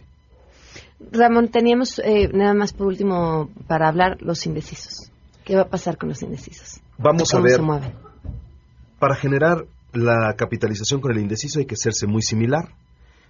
Ramón, 1.11 1.49
teníamos 1.49 1.99
eh, 1.99 2.29
nada 2.33 2.53
más 2.53 2.73
por 2.73 2.87
último 2.87 3.49
para 3.67 3.87
hablar 3.87 4.21
los 4.21 4.45
indecisos. 4.45 5.11
¿Qué 5.45 5.55
va 5.55 5.63
a 5.63 5.69
pasar 5.69 5.97
con 5.97 6.09
los 6.09 6.21
indecisos? 6.21 6.81
Vamos 6.97 7.33
a 7.33 7.39
ver. 7.39 7.61
Para 8.99 9.15
generar 9.15 9.65
la 9.93 10.35
capitalización 10.35 11.01
con 11.01 11.11
el 11.11 11.19
indeciso 11.19 11.59
hay 11.59 11.65
que 11.65 11.75
hacerse 11.75 12.05
muy 12.05 12.21
similar. 12.21 12.75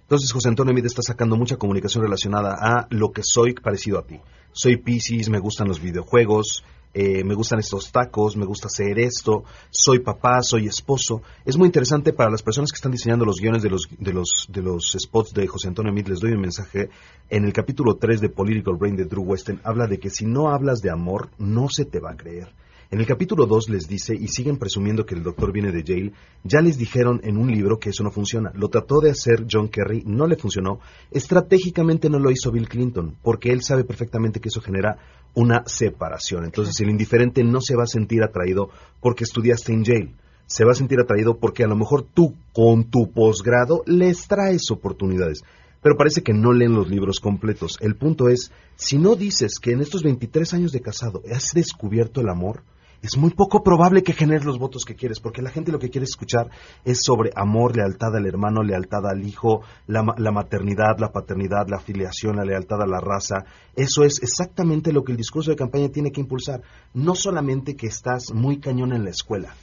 Entonces 0.02 0.32
José 0.32 0.48
Antonio 0.48 0.74
Mide 0.74 0.88
está 0.88 1.02
sacando 1.02 1.36
mucha 1.36 1.56
comunicación 1.56 2.02
relacionada 2.02 2.56
a 2.60 2.88
lo 2.90 3.12
que 3.12 3.22
soy 3.22 3.54
parecido 3.54 3.98
a 3.98 4.02
ti. 4.02 4.20
Soy 4.52 4.76
Pisces, 4.76 5.30
me 5.30 5.38
gustan 5.38 5.68
los 5.68 5.80
videojuegos, 5.80 6.64
eh, 6.92 7.22
me 7.24 7.34
gustan 7.34 7.60
estos 7.60 7.92
tacos, 7.92 8.36
me 8.36 8.44
gusta 8.44 8.66
hacer 8.66 8.98
esto, 8.98 9.44
soy 9.70 10.00
papá, 10.00 10.42
soy 10.42 10.66
esposo. 10.66 11.22
Es 11.44 11.56
muy 11.56 11.66
interesante 11.66 12.12
para 12.12 12.30
las 12.30 12.42
personas 12.42 12.72
que 12.72 12.76
están 12.76 12.92
diseñando 12.92 13.24
los 13.24 13.40
guiones 13.40 13.62
de 13.62 13.70
los, 13.70 13.88
de 13.98 14.12
los, 14.12 14.46
de 14.48 14.62
los 14.62 14.96
spots 14.98 15.32
de 15.32 15.46
José 15.46 15.68
Antonio 15.68 15.92
Mid. 15.92 16.08
Les 16.08 16.20
doy 16.20 16.32
un 16.32 16.40
mensaje. 16.40 16.90
En 17.28 17.44
el 17.44 17.52
capítulo 17.52 17.94
3 17.94 18.20
de 18.20 18.28
Political 18.28 18.76
Brain 18.76 18.96
de 18.96 19.04
Drew 19.04 19.22
Weston 19.22 19.60
habla 19.62 19.86
de 19.86 19.98
que 19.98 20.10
si 20.10 20.26
no 20.26 20.50
hablas 20.50 20.80
de 20.80 20.90
amor, 20.90 21.30
no 21.38 21.68
se 21.68 21.84
te 21.84 22.00
va 22.00 22.10
a 22.12 22.16
creer. 22.16 22.52
En 22.92 22.98
el 22.98 23.06
capítulo 23.06 23.46
2 23.46 23.68
les 23.68 23.86
dice, 23.86 24.16
y 24.16 24.26
siguen 24.26 24.56
presumiendo 24.56 25.06
que 25.06 25.14
el 25.14 25.22
doctor 25.22 25.52
viene 25.52 25.70
de 25.70 25.84
Yale, 25.84 26.12
ya 26.42 26.60
les 26.60 26.76
dijeron 26.76 27.20
en 27.22 27.36
un 27.36 27.48
libro 27.48 27.78
que 27.78 27.90
eso 27.90 28.02
no 28.02 28.10
funciona. 28.10 28.50
Lo 28.56 28.68
trató 28.68 28.98
de 28.98 29.10
hacer 29.10 29.46
John 29.48 29.68
Kerry, 29.68 30.02
no 30.04 30.26
le 30.26 30.34
funcionó. 30.34 30.80
Estratégicamente 31.12 32.10
no 32.10 32.18
lo 32.18 32.32
hizo 32.32 32.50
Bill 32.50 32.68
Clinton, 32.68 33.14
porque 33.22 33.52
él 33.52 33.62
sabe 33.62 33.84
perfectamente 33.84 34.40
que 34.40 34.48
eso 34.48 34.60
genera 34.60 34.98
una 35.34 35.62
separación. 35.66 36.44
Entonces 36.44 36.80
el 36.80 36.90
indiferente 36.90 37.44
no 37.44 37.60
se 37.60 37.76
va 37.76 37.84
a 37.84 37.86
sentir 37.86 38.24
atraído 38.24 38.70
porque 39.00 39.22
estudiaste 39.22 39.72
en 39.72 39.84
Yale. 39.84 40.14
Se 40.46 40.64
va 40.64 40.72
a 40.72 40.74
sentir 40.74 40.98
atraído 40.98 41.38
porque 41.38 41.62
a 41.62 41.68
lo 41.68 41.76
mejor 41.76 42.02
tú, 42.02 42.34
con 42.52 42.90
tu 42.90 43.12
posgrado, 43.12 43.84
les 43.86 44.26
traes 44.26 44.68
oportunidades 44.72 45.44
pero 45.82 45.96
parece 45.96 46.22
que 46.22 46.34
no 46.34 46.52
leen 46.52 46.74
los 46.74 46.90
libros 46.90 47.20
completos. 47.20 47.78
El 47.80 47.96
punto 47.96 48.28
es, 48.28 48.52
si 48.76 48.98
no 48.98 49.16
dices 49.16 49.58
que 49.58 49.72
en 49.72 49.80
estos 49.80 50.02
23 50.02 50.52
años 50.52 50.72
de 50.72 50.82
casado 50.82 51.22
has 51.32 51.52
descubierto 51.54 52.20
el 52.20 52.28
amor, 52.28 52.62
es 53.02 53.16
muy 53.16 53.30
poco 53.30 53.62
probable 53.62 54.02
que 54.02 54.12
generes 54.12 54.44
los 54.44 54.58
votos 54.58 54.84
que 54.84 54.94
quieres, 54.94 55.20
porque 55.20 55.42
la 55.42 55.50
gente 55.50 55.72
lo 55.72 55.78
que 55.78 55.90
quiere 55.90 56.04
escuchar 56.04 56.50
es 56.84 57.02
sobre 57.02 57.30
amor, 57.34 57.76
lealtad 57.76 58.14
al 58.14 58.26
hermano, 58.26 58.62
lealtad 58.62 59.06
al 59.06 59.26
hijo, 59.26 59.62
la, 59.86 60.04
la, 60.18 60.30
maternidad, 60.30 60.98
la 60.98 61.10
paternidad, 61.10 61.68
la 61.68 61.78
afiliación, 61.78 62.36
la 62.36 62.44
lealtad 62.44 62.82
a 62.82 62.86
la 62.86 63.00
raza. 63.00 63.44
Eso 63.74 64.04
es 64.04 64.22
exactamente 64.22 64.92
lo 64.92 65.02
que 65.02 65.12
el 65.12 65.18
discurso 65.18 65.50
de 65.50 65.56
campaña 65.56 65.88
tiene 65.88 66.12
que 66.12 66.20
impulsar. 66.20 66.60
No 66.92 67.14
solamente 67.14 67.74
que 67.74 67.86
estás 67.86 68.32
muy 68.34 68.60
cañón 68.60 68.92
en 68.92 69.04
la 69.04 69.10
escuela, 69.10 69.54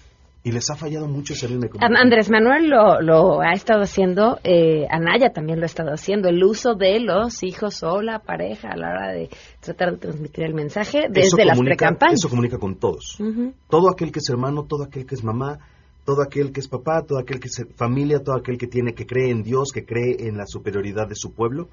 y 0.44 0.52
les 0.52 0.70
ha 0.70 0.76
fallado 0.76 1.08
mucho 1.08 1.36
servirme 1.36 1.70
como... 1.70 1.86
Andrés 1.86 2.30
Manuel 2.30 2.70
lo, 2.70 3.02
lo 3.02 3.42
ha 3.42 3.52
estado 3.54 3.82
haciendo, 3.82 4.40
eh, 4.44 4.88
Anaya 4.90 5.32
también 5.34 5.60
lo 5.60 5.66
ha 5.66 5.68
estado 5.68 5.92
haciendo, 5.92 6.30
el 6.30 6.44
uso 6.44 6.76
de 6.76 7.00
los 7.00 7.44
hijos 7.44 7.84
o 7.84 8.02
la 8.02 8.20
pareja 8.20 8.70
a 8.70 8.78
la 8.78 8.90
hora 8.90 9.12
de 9.14 9.30
tratar 9.60 9.92
de 9.92 9.98
transmitir 9.98 10.46
el 10.46 10.54
mensaje 10.54 11.08
desde 11.10 11.46
las 11.46 11.60
precampañas. 11.60 12.20
Eso 12.20 12.30
comunica 12.30 12.58
con 12.58 12.76
todos. 12.76 13.18
Todo 13.70 13.90
aquel 13.92 14.12
que 14.12 14.20
es 14.20 14.30
hermano, 14.30 14.64
todo 14.64 14.84
aquel 14.84 15.06
que 15.06 15.16
es 15.16 15.24
mamá, 15.24 15.60
todo 16.06 16.22
aquel 16.22 16.54
que 16.54 16.62
es 16.62 16.70
papá, 16.70 17.04
todo 17.06 17.20
aquel 17.20 17.40
que 17.40 17.48
es 17.48 17.66
familia, 17.76 18.24
todo 18.24 18.36
aquel 18.38 18.58
que 18.58 18.68
tiene 18.68 18.94
que 18.94 19.06
cree 19.06 19.30
en 19.30 19.44
Dios, 19.44 19.72
que 19.74 19.86
cree 19.86 20.28
en 20.28 20.38
la 20.38 20.46
superioridad 20.46 21.08
de 21.08 21.16
su 21.16 21.34
pueblo, 21.34 21.68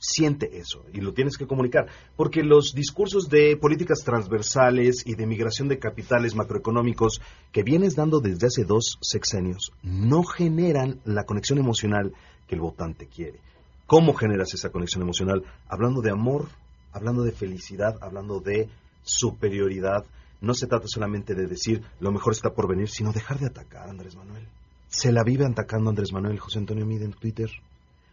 siente 0.00 0.58
eso 0.58 0.84
y 0.92 1.00
lo 1.00 1.12
tienes 1.12 1.36
que 1.36 1.46
comunicar, 1.46 1.86
porque 2.16 2.42
los 2.42 2.74
discursos 2.74 3.28
de 3.28 3.56
políticas 3.56 4.00
transversales 4.00 5.06
y 5.06 5.14
de 5.14 5.26
migración 5.26 5.68
de 5.68 5.78
capitales 5.78 6.34
macroeconómicos 6.34 7.20
que 7.52 7.62
vienes 7.62 7.94
dando 7.94 8.20
desde 8.20 8.46
hace 8.46 8.64
dos 8.64 8.98
sexenios 9.02 9.72
no 9.82 10.24
generan 10.24 11.00
la 11.04 11.24
conexión 11.24 11.58
emocional 11.58 12.12
que 12.48 12.54
el 12.54 12.62
votante 12.62 13.06
quiere. 13.06 13.38
¿Cómo 13.86 14.14
generas 14.14 14.54
esa 14.54 14.70
conexión 14.70 15.02
emocional? 15.02 15.44
Hablando 15.68 16.00
de 16.00 16.10
amor, 16.10 16.48
hablando 16.92 17.22
de 17.22 17.32
felicidad, 17.32 17.96
hablando 18.00 18.40
de 18.40 18.68
superioridad. 19.02 20.04
No 20.40 20.54
se 20.54 20.66
trata 20.66 20.86
solamente 20.86 21.34
de 21.34 21.46
decir 21.46 21.82
lo 22.00 22.10
mejor 22.10 22.32
está 22.32 22.50
por 22.50 22.68
venir, 22.68 22.88
sino 22.88 23.12
dejar 23.12 23.38
de 23.38 23.46
atacar 23.46 23.88
a 23.88 23.90
Andrés 23.90 24.16
Manuel. 24.16 24.46
Se 24.88 25.12
la 25.12 25.22
vive 25.22 25.44
atacando 25.44 25.90
Andrés 25.90 26.12
Manuel, 26.12 26.38
José 26.38 26.58
Antonio 26.58 26.86
Mide 26.86 27.04
en 27.04 27.12
Twitter 27.12 27.50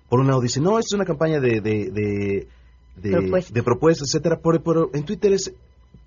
por 0.10 0.20
un 0.20 0.28
lado 0.28 0.42
dice, 0.42 0.62
no, 0.62 0.80
esto 0.80 0.96
es 0.96 1.00
una 1.00 1.06
campaña 1.06 1.40
de, 1.40 1.62
de, 1.62 1.92
de, 1.92 2.48
de, 2.96 3.64
propuestas, 3.64 4.10
etcétera, 4.10 4.40
pero, 4.42 4.90
en 4.94 5.04
Twitter 5.04 5.34
es 5.34 5.54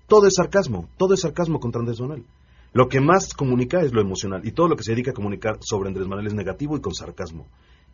todo 0.07 0.27
es 0.27 0.35
sarcasmo, 0.35 0.89
todo 0.97 1.13
es 1.13 1.21
sarcasmo 1.21 1.59
contra 1.59 1.79
Andrés 1.79 2.01
Manuel. 2.01 2.25
Lo 2.73 2.89
que 2.89 2.99
más 2.99 3.33
comunica 3.33 3.81
es 3.81 3.93
lo 3.93 4.01
emocional 4.01 4.45
y 4.45 4.51
todo 4.51 4.67
lo 4.67 4.75
que 4.75 4.83
se 4.83 4.91
dedica 4.91 5.11
a 5.11 5.13
comunicar 5.13 5.57
sobre 5.61 5.89
Andrés 5.89 6.07
Manuel 6.07 6.27
es 6.27 6.33
negativo 6.33 6.75
y 6.75 6.81
con 6.81 6.93
sarcasmo. 6.93 7.47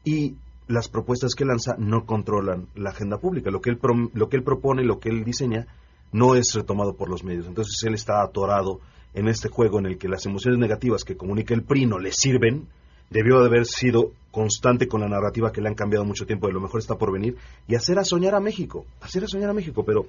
Y 0.04 0.36
las 0.68 0.90
propuestas 0.90 1.36
que 1.36 1.46
lanza 1.46 1.76
no 1.78 2.06
controlan 2.06 2.68
la 2.76 2.92
agenda 2.92 3.18
pública. 3.18 3.52
Lo 3.52 3.62
que 3.62 3.70
él, 3.70 3.80
lo 4.14 4.30
que 4.30 4.38
él 4.38 4.44
propone, 4.44 4.84
lo 4.84 5.00
que 5.00 5.10
él 5.10 5.24
diseña, 5.24 5.68
no 6.12 6.36
es 6.36 6.54
retomado 6.54 6.96
por 6.96 7.10
los 7.10 7.24
medios. 7.24 7.48
Entonces 7.48 7.82
él 7.84 7.94
está 7.94 8.22
atorado 8.22 8.80
en 9.14 9.28
este 9.28 9.50
juego 9.50 9.80
en 9.80 9.88
el 9.88 9.98
que 9.98 10.08
las 10.08 10.26
emociones 10.26 10.60
negativas 10.60 11.04
que 11.04 11.18
comunica 11.18 11.54
el 11.54 11.64
PRI 11.64 11.86
no 11.86 12.00
le 12.00 12.12
sirven 12.12 12.68
debió 13.10 13.40
de 13.40 13.48
haber 13.48 13.66
sido 13.66 14.12
constante 14.32 14.88
con 14.88 15.02
la 15.02 15.08
narrativa 15.08 15.52
que 15.52 15.62
le 15.62 15.70
han 15.70 15.76
cambiado 15.76 16.06
mucho 16.06 16.26
tiempo 16.26 16.48
de 16.48 16.54
lo 16.54 16.62
mejor 16.62 16.80
está 16.80 16.96
por 16.96 17.12
venir 17.12 17.38
y 17.68 17.76
hacer 17.76 17.98
a 17.98 18.04
soñar 18.04 18.36
a 18.36 18.40
México, 18.40 18.86
hacer 19.02 19.24
a 19.24 19.28
soñar 19.28 19.50
a 19.50 19.54
México, 19.54 19.84
pero 19.84 20.06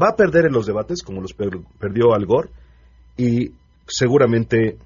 va 0.00 0.10
a 0.10 0.16
perder 0.16 0.46
en 0.46 0.52
los 0.52 0.66
debates 0.66 1.02
como 1.02 1.20
los 1.20 1.34
perdió 1.34 2.14
Al 2.14 2.24
Gore 2.24 2.50
y 3.16 3.52
seguramente 3.86 4.78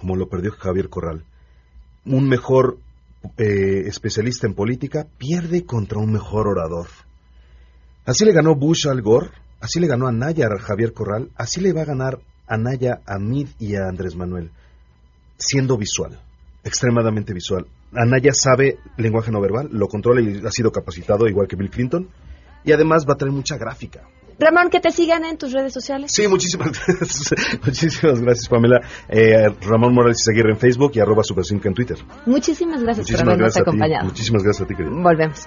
como 0.00 0.16
lo 0.16 0.28
perdió 0.28 0.52
Javier 0.52 0.88
Corral. 0.88 1.24
Un 2.06 2.28
mejor 2.28 2.78
eh, 3.36 3.82
especialista 3.86 4.46
en 4.46 4.54
política 4.54 5.06
pierde 5.18 5.64
contra 5.64 5.98
un 5.98 6.12
mejor 6.12 6.48
orador. 6.48 6.86
Así 8.06 8.24
le 8.24 8.32
ganó 8.32 8.54
Bush 8.54 8.86
a 8.86 8.92
Al 8.92 9.02
Gore, 9.02 9.30
así 9.60 9.80
le 9.80 9.86
ganó 9.86 10.06
a 10.06 10.12
Naya 10.12 10.46
a 10.46 10.58
Javier 10.58 10.92
Corral, 10.92 11.30
así 11.36 11.60
le 11.60 11.72
va 11.72 11.82
a 11.82 11.86
ganar 11.86 12.20
a 12.46 12.56
Naya 12.56 13.00
a 13.06 13.18
Mid 13.18 13.48
y 13.58 13.76
a 13.76 13.88
Andrés 13.88 14.14
Manuel, 14.14 14.50
siendo 15.38 15.76
visual 15.76 16.20
extremadamente 16.64 17.32
visual. 17.32 17.66
Anaya 17.92 18.32
sabe 18.32 18.78
lenguaje 18.96 19.30
no 19.30 19.40
verbal, 19.40 19.68
lo 19.70 19.88
controla 19.88 20.20
y 20.20 20.42
ha 20.44 20.50
sido 20.50 20.72
capacitado 20.72 21.28
igual 21.28 21.46
que 21.46 21.56
Bill 21.56 21.70
Clinton. 21.70 22.08
Y 22.64 22.72
además 22.72 23.06
va 23.06 23.14
a 23.14 23.16
traer 23.16 23.32
mucha 23.32 23.58
gráfica. 23.58 24.02
Ramón, 24.38 24.70
que 24.70 24.80
te 24.80 24.90
sigan 24.90 25.24
en 25.24 25.38
tus 25.38 25.52
redes 25.52 25.72
sociales. 25.72 26.10
Sí, 26.12 26.26
muchísimas 26.26 26.72
gracias. 26.86 27.34
muchísimas 27.64 28.20
gracias, 28.20 28.48
Pamela. 28.48 28.80
Eh, 29.08 29.48
Ramón 29.60 29.94
Morales 29.94 30.26
Aguirre 30.28 30.52
en 30.52 30.58
Facebook 30.58 30.92
y 30.94 31.00
arroba 31.00 31.22
Super 31.22 31.44
en 31.50 31.74
Twitter. 31.74 31.98
Muchísimas 32.26 32.82
gracias 32.82 33.10
por 33.10 33.20
habernos 33.20 33.56
acompañado. 33.56 34.06
Muchísimas 34.06 34.42
gracias 34.42 34.64
a 34.64 34.68
ti, 34.68 34.74
querido. 34.74 34.96
Volvemos. 35.00 35.46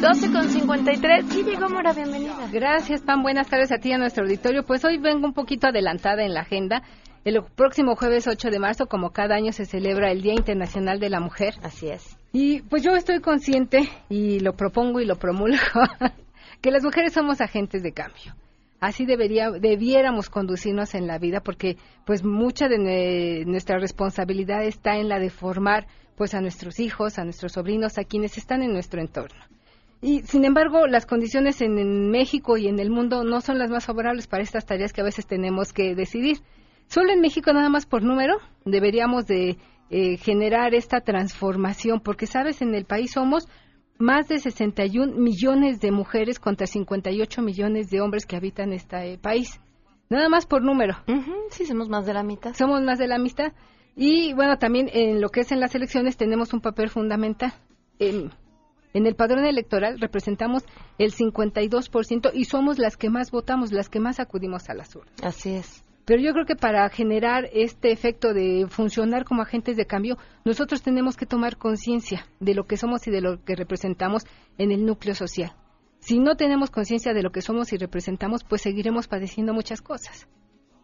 12 0.00 0.30
con 0.30 0.48
53. 0.48 1.34
Guille 1.34 1.56
Gómora, 1.56 1.94
bienvenida. 1.94 2.48
Gracias, 2.52 3.00
Pam. 3.00 3.22
Buenas 3.22 3.48
tardes 3.48 3.72
a 3.72 3.78
ti 3.78 3.92
a 3.92 3.98
nuestro 3.98 4.24
auditorio. 4.24 4.62
Pues 4.62 4.84
hoy 4.84 4.98
vengo 4.98 5.26
un 5.26 5.32
poquito 5.32 5.68
adelantada 5.68 6.22
en 6.22 6.34
la 6.34 6.40
agenda. 6.40 6.82
El 7.24 7.42
próximo 7.42 7.96
jueves 7.96 8.28
8 8.28 8.50
de 8.50 8.58
marzo, 8.58 8.86
como 8.86 9.10
cada 9.10 9.36
año, 9.36 9.52
se 9.52 9.64
celebra 9.64 10.12
el 10.12 10.20
Día 10.20 10.34
Internacional 10.34 11.00
de 11.00 11.08
la 11.08 11.20
Mujer. 11.20 11.54
Así 11.62 11.88
es. 11.88 12.14
Y 12.32 12.60
pues 12.60 12.82
yo 12.82 12.90
estoy 12.92 13.20
consciente, 13.20 13.88
y 14.10 14.40
lo 14.40 14.52
propongo 14.52 15.00
y 15.00 15.06
lo 15.06 15.16
promulgo, 15.16 15.56
que 16.60 16.70
las 16.70 16.84
mujeres 16.84 17.14
somos 17.14 17.40
agentes 17.40 17.82
de 17.82 17.92
cambio. 17.92 18.34
Así 18.80 19.06
debería, 19.06 19.50
debiéramos 19.50 20.28
conducirnos 20.28 20.94
en 20.94 21.06
la 21.06 21.18
vida, 21.18 21.40
porque 21.40 21.78
pues 22.04 22.22
mucha 22.22 22.68
de 22.68 23.44
nuestra 23.46 23.78
responsabilidad 23.78 24.62
está 24.62 24.98
en 24.98 25.08
la 25.08 25.18
de 25.18 25.30
formar 25.30 25.86
pues 26.16 26.34
a 26.34 26.42
nuestros 26.42 26.80
hijos, 26.80 27.18
a 27.18 27.24
nuestros 27.24 27.52
sobrinos, 27.52 27.96
a 27.96 28.04
quienes 28.04 28.36
están 28.36 28.62
en 28.62 28.74
nuestro 28.74 29.00
entorno. 29.00 29.55
Y 30.02 30.20
sin 30.22 30.44
embargo, 30.44 30.86
las 30.86 31.06
condiciones 31.06 31.60
en, 31.62 32.10
México 32.10 32.56
y 32.56 32.68
en 32.68 32.78
el 32.78 32.90
mundo 32.90 33.24
no 33.24 33.40
son 33.40 33.58
las 33.58 33.70
más 33.70 33.86
favorables 33.86 34.26
para 34.26 34.42
estas 34.42 34.66
tareas 34.66 34.92
que 34.92 35.00
a 35.00 35.04
veces 35.04 35.26
tenemos 35.26 35.72
que 35.72 35.94
decidir. 35.94 36.38
Solo 36.86 37.12
en 37.12 37.20
México, 37.20 37.52
nada 37.52 37.68
más 37.68 37.86
por 37.86 38.02
número, 38.02 38.36
deberíamos 38.64 39.26
de 39.26 39.56
eh, 39.90 40.16
generar 40.18 40.74
esta 40.74 41.00
transformación, 41.00 42.00
porque 42.00 42.26
sabes, 42.26 42.62
en 42.62 42.74
el 42.74 42.84
país 42.84 43.12
somos 43.12 43.48
más 43.98 44.28
de 44.28 44.38
61 44.38 45.14
millones 45.16 45.80
de 45.80 45.90
mujeres 45.90 46.38
contra 46.38 46.66
58 46.66 47.42
millones 47.42 47.88
de 47.90 48.00
hombres 48.00 48.26
que 48.26 48.36
habitan 48.36 48.72
este 48.72 49.18
país. 49.18 49.60
Nada 50.08 50.28
más 50.28 50.46
por 50.46 50.62
número. 50.62 50.96
sí, 51.50 51.66
somos 51.66 51.88
más 51.88 52.06
de 52.06 52.14
la 52.14 52.22
mitad. 52.22 52.54
Somos 52.54 52.82
más 52.82 52.98
de 52.98 53.08
la 53.08 53.18
mitad. 53.18 53.52
Y 53.96 54.34
bueno, 54.34 54.58
también 54.58 54.88
en 54.92 55.20
lo 55.20 55.30
que 55.30 55.40
es 55.40 55.52
en 55.52 55.60
las 55.60 55.74
elecciones 55.74 56.16
tenemos 56.16 56.52
un 56.52 56.60
papel 56.60 56.90
fundamental. 56.90 57.52
En 58.96 59.04
el 59.06 59.14
padrón 59.14 59.44
electoral 59.44 60.00
representamos 60.00 60.64
el 60.96 61.12
52% 61.12 62.30
y 62.32 62.46
somos 62.46 62.78
las 62.78 62.96
que 62.96 63.10
más 63.10 63.30
votamos, 63.30 63.70
las 63.70 63.90
que 63.90 64.00
más 64.00 64.20
acudimos 64.20 64.70
a 64.70 64.74
las 64.74 64.96
urnas. 64.96 65.12
Así 65.22 65.50
es. 65.50 65.84
Pero 66.06 66.22
yo 66.22 66.32
creo 66.32 66.46
que 66.46 66.56
para 66.56 66.88
generar 66.88 67.44
este 67.52 67.92
efecto 67.92 68.32
de 68.32 68.66
funcionar 68.70 69.26
como 69.26 69.42
agentes 69.42 69.76
de 69.76 69.84
cambio, 69.84 70.16
nosotros 70.46 70.80
tenemos 70.80 71.18
que 71.18 71.26
tomar 71.26 71.58
conciencia 71.58 72.24
de 72.40 72.54
lo 72.54 72.64
que 72.64 72.78
somos 72.78 73.06
y 73.06 73.10
de 73.10 73.20
lo 73.20 73.44
que 73.44 73.54
representamos 73.54 74.22
en 74.56 74.72
el 74.72 74.86
núcleo 74.86 75.14
social. 75.14 75.52
Si 75.98 76.18
no 76.18 76.36
tenemos 76.36 76.70
conciencia 76.70 77.12
de 77.12 77.22
lo 77.22 77.32
que 77.32 77.42
somos 77.42 77.74
y 77.74 77.76
representamos, 77.76 78.44
pues 78.44 78.62
seguiremos 78.62 79.08
padeciendo 79.08 79.52
muchas 79.52 79.82
cosas. 79.82 80.26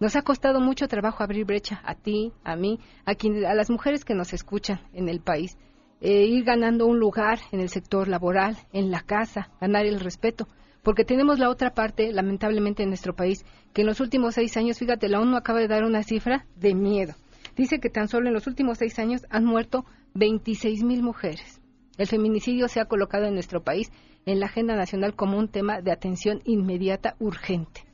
Nos 0.01 0.17
ha 0.17 0.23
costado 0.23 0.61
mucho 0.61 0.87
trabajo 0.87 1.23
abrir 1.23 1.47
brecha 1.47 1.81
a 1.83 1.95
ti, 1.95 2.35
a 2.45 2.57
mí, 2.57 2.79
a, 3.07 3.15
quien, 3.15 3.47
a 3.47 3.55
las 3.55 3.71
mujeres 3.71 4.05
que 4.05 4.15
nos 4.15 4.35
escuchan 4.35 4.83
en 4.93 5.09
el 5.09 5.21
país 5.21 5.57
eh, 6.03 6.27
ir 6.27 6.45
ganando 6.45 6.87
un 6.87 6.99
lugar 6.99 7.39
en 7.53 7.61
el 7.61 7.69
sector 7.69 8.09
laboral, 8.09 8.59
en 8.73 8.91
la 8.91 9.01
casa, 9.01 9.51
ganar 9.61 9.87
el 9.87 10.01
respeto. 10.01 10.49
Porque 10.83 11.05
tenemos 11.05 11.39
la 11.39 11.49
otra 11.49 11.75
parte, 11.75 12.13
lamentablemente, 12.13 12.83
en 12.83 12.89
nuestro 12.89 13.15
país, 13.15 13.45
que 13.73 13.83
en 13.83 13.87
los 13.87 14.01
últimos 14.01 14.35
seis 14.35 14.57
años, 14.57 14.79
fíjate, 14.79 15.09
la 15.09 15.21
ONU 15.21 15.37
acaba 15.37 15.61
de 15.61 15.69
dar 15.69 15.85
una 15.85 16.03
cifra 16.03 16.45
de 16.57 16.75
miedo. 16.75 17.15
Dice 17.57 17.79
que 17.79 17.89
tan 17.89 18.09
solo 18.09 18.27
en 18.27 18.35
los 18.35 18.49
últimos 18.49 18.79
seis 18.79 18.99
años 18.99 19.25
han 19.31 19.45
muerto 19.45 19.85
26 20.15 20.83
mil 20.83 21.05
mujeres. 21.05 21.61
El 21.99 22.09
feminicidio 22.09 22.67
se 22.67 22.81
ha 22.81 22.87
colocado 22.87 23.27
en 23.27 23.35
nuestro 23.35 23.63
país 23.63 23.93
en 24.27 24.41
la 24.41 24.47
agenda 24.47 24.75
nacional 24.75 25.15
como 25.15 25.39
un 25.39 25.49
tema 25.49 25.81
de 25.81 25.93
atención 25.93 26.43
inmediata 26.45 27.15
urgente. 27.21 27.92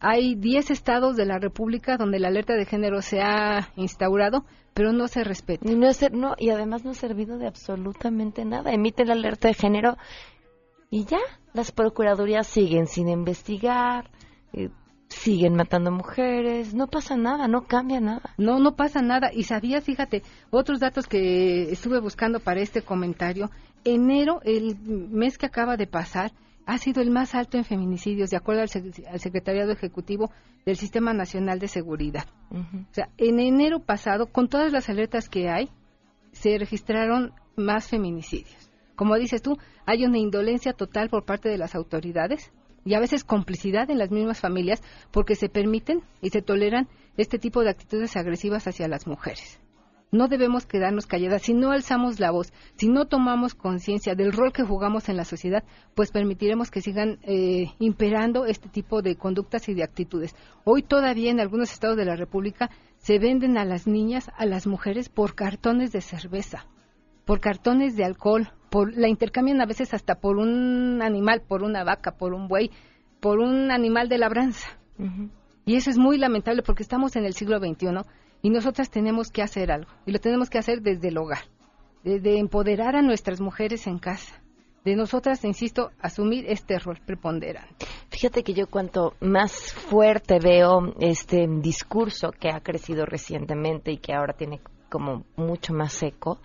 Hay 0.00 0.34
10 0.34 0.70
estados 0.70 1.16
de 1.16 1.26
la 1.26 1.38
República 1.38 1.98
donde 1.98 2.18
la 2.18 2.28
alerta 2.28 2.54
de 2.54 2.64
género 2.64 3.02
se 3.02 3.20
ha 3.20 3.68
instaurado, 3.76 4.44
pero 4.72 4.92
no 4.92 5.08
se 5.08 5.24
respeta. 5.24 5.70
Y, 5.70 5.76
no, 5.76 5.88
no, 6.12 6.34
y 6.38 6.48
además 6.50 6.84
no 6.84 6.92
ha 6.92 6.94
servido 6.94 7.36
de 7.36 7.46
absolutamente 7.46 8.44
nada. 8.46 8.72
Emite 8.72 9.04
la 9.04 9.12
alerta 9.12 9.48
de 9.48 9.54
género 9.54 9.98
y 10.90 11.04
ya, 11.04 11.20
las 11.52 11.70
procuradurías 11.70 12.46
siguen 12.46 12.86
sin 12.86 13.08
investigar, 13.08 14.10
eh, 14.52 14.70
siguen 15.08 15.54
matando 15.54 15.90
mujeres, 15.90 16.74
no 16.74 16.86
pasa 16.86 17.16
nada, 17.16 17.46
no 17.46 17.66
cambia 17.66 18.00
nada. 18.00 18.34
No, 18.38 18.58
no 18.58 18.76
pasa 18.76 19.02
nada. 19.02 19.30
Y 19.32 19.44
sabía, 19.44 19.80
fíjate, 19.80 20.22
otros 20.50 20.80
datos 20.80 21.06
que 21.06 21.70
estuve 21.70 22.00
buscando 22.00 22.40
para 22.40 22.60
este 22.60 22.82
comentario. 22.82 23.50
Enero, 23.84 24.40
el 24.44 24.76
mes 24.78 25.36
que 25.36 25.46
acaba 25.46 25.76
de 25.76 25.86
pasar, 25.86 26.32
ha 26.66 26.78
sido 26.78 27.02
el 27.02 27.10
más 27.10 27.34
alto 27.34 27.56
en 27.56 27.64
feminicidios, 27.64 28.30
de 28.30 28.36
acuerdo 28.36 28.62
al, 28.62 28.68
Secretariado 28.68 29.72
Ejecutivo 29.72 30.30
del 30.64 30.76
Sistema 30.76 31.12
Nacional 31.12 31.58
de 31.58 31.68
Seguridad. 31.68 32.26
O 32.50 32.94
sea, 32.94 33.08
en 33.18 33.40
enero 33.40 33.80
pasado, 33.80 34.26
con 34.26 34.48
todas 34.48 34.72
las 34.72 34.88
alertas 34.88 35.28
que 35.28 35.48
hay, 35.48 35.70
se 36.32 36.58
registraron 36.58 37.32
más 37.56 37.88
feminicidios. 37.88 38.70
Como 38.96 39.16
dices 39.16 39.42
tú, 39.42 39.56
hay 39.86 40.04
una 40.04 40.18
indolencia 40.18 40.72
total 40.72 41.08
por 41.08 41.24
parte 41.24 41.48
de 41.48 41.58
las 41.58 41.74
autoridades 41.74 42.52
y 42.84 42.94
a 42.94 43.00
veces 43.00 43.24
complicidad 43.24 43.90
en 43.90 43.98
las 43.98 44.10
mismas 44.10 44.40
familias 44.40 44.82
porque 45.10 45.34
se 45.34 45.48
permiten 45.48 46.02
y 46.20 46.30
se 46.30 46.42
toleran 46.42 46.88
este 47.16 47.38
tipo 47.38 47.62
de 47.62 47.70
actitudes 47.70 48.16
agresivas 48.16 48.66
hacia 48.66 48.88
las 48.88 49.06
mujeres. 49.06 49.59
No 50.12 50.26
debemos 50.26 50.66
quedarnos 50.66 51.06
calladas. 51.06 51.42
Si 51.42 51.54
no 51.54 51.70
alzamos 51.70 52.18
la 52.18 52.32
voz, 52.32 52.52
si 52.74 52.88
no 52.88 53.06
tomamos 53.06 53.54
conciencia 53.54 54.16
del 54.16 54.32
rol 54.32 54.52
que 54.52 54.64
jugamos 54.64 55.08
en 55.08 55.16
la 55.16 55.24
sociedad, 55.24 55.62
pues 55.94 56.10
permitiremos 56.10 56.70
que 56.70 56.80
sigan 56.80 57.18
eh, 57.22 57.66
imperando 57.78 58.44
este 58.44 58.68
tipo 58.68 59.02
de 59.02 59.14
conductas 59.14 59.68
y 59.68 59.74
de 59.74 59.84
actitudes. 59.84 60.34
Hoy 60.64 60.82
todavía 60.82 61.30
en 61.30 61.38
algunos 61.38 61.72
estados 61.72 61.96
de 61.96 62.04
la 62.04 62.16
República 62.16 62.70
se 62.98 63.20
venden 63.20 63.56
a 63.56 63.64
las 63.64 63.86
niñas, 63.86 64.30
a 64.36 64.46
las 64.46 64.66
mujeres, 64.66 65.08
por 65.08 65.36
cartones 65.36 65.92
de 65.92 66.00
cerveza, 66.00 66.66
por 67.24 67.40
cartones 67.40 67.96
de 67.96 68.04
alcohol, 68.04 68.48
por, 68.68 68.96
la 68.96 69.08
intercambian 69.08 69.60
a 69.60 69.66
veces 69.66 69.94
hasta 69.94 70.16
por 70.16 70.38
un 70.38 71.02
animal, 71.02 71.42
por 71.46 71.62
una 71.62 71.84
vaca, 71.84 72.16
por 72.16 72.34
un 72.34 72.48
buey, 72.48 72.72
por 73.20 73.38
un 73.38 73.70
animal 73.70 74.08
de 74.08 74.18
labranza. 74.18 74.68
Y 75.64 75.76
eso 75.76 75.88
es 75.88 75.98
muy 75.98 76.18
lamentable 76.18 76.62
porque 76.62 76.82
estamos 76.82 77.14
en 77.14 77.24
el 77.24 77.34
siglo 77.34 77.58
XXI 77.58 78.04
y 78.42 78.50
nosotras 78.50 78.90
tenemos 78.90 79.30
que 79.30 79.42
hacer 79.42 79.70
algo. 79.70 79.90
Y 80.06 80.12
lo 80.12 80.18
tenemos 80.18 80.50
que 80.50 80.58
hacer 80.58 80.80
desde 80.82 81.08
el 81.08 81.18
hogar, 81.18 81.44
de, 82.04 82.38
empoderar 82.38 82.96
a 82.96 83.02
nuestras 83.02 83.40
mujeres 83.40 83.86
en 83.86 83.98
casa. 83.98 84.34
De 84.84 84.96
nosotras, 84.96 85.44
insisto, 85.44 85.90
asumir 86.00 86.46
este 86.48 86.78
rol 86.78 86.98
preponderante. 87.04 87.86
Fíjate 88.08 88.42
que 88.42 88.54
yo 88.54 88.66
cuanto 88.66 89.14
más 89.20 89.52
fuerte 89.74 90.38
veo 90.38 90.94
este 91.00 91.46
discurso 91.60 92.30
que 92.30 92.48
ha 92.48 92.60
crecido 92.60 93.04
recientemente 93.04 93.92
y 93.92 93.98
que 93.98 94.14
ahora 94.14 94.32
tiene 94.32 94.60
como 94.88 95.24
mucho 95.36 95.74
más 95.74 96.02
eco, 96.02 96.40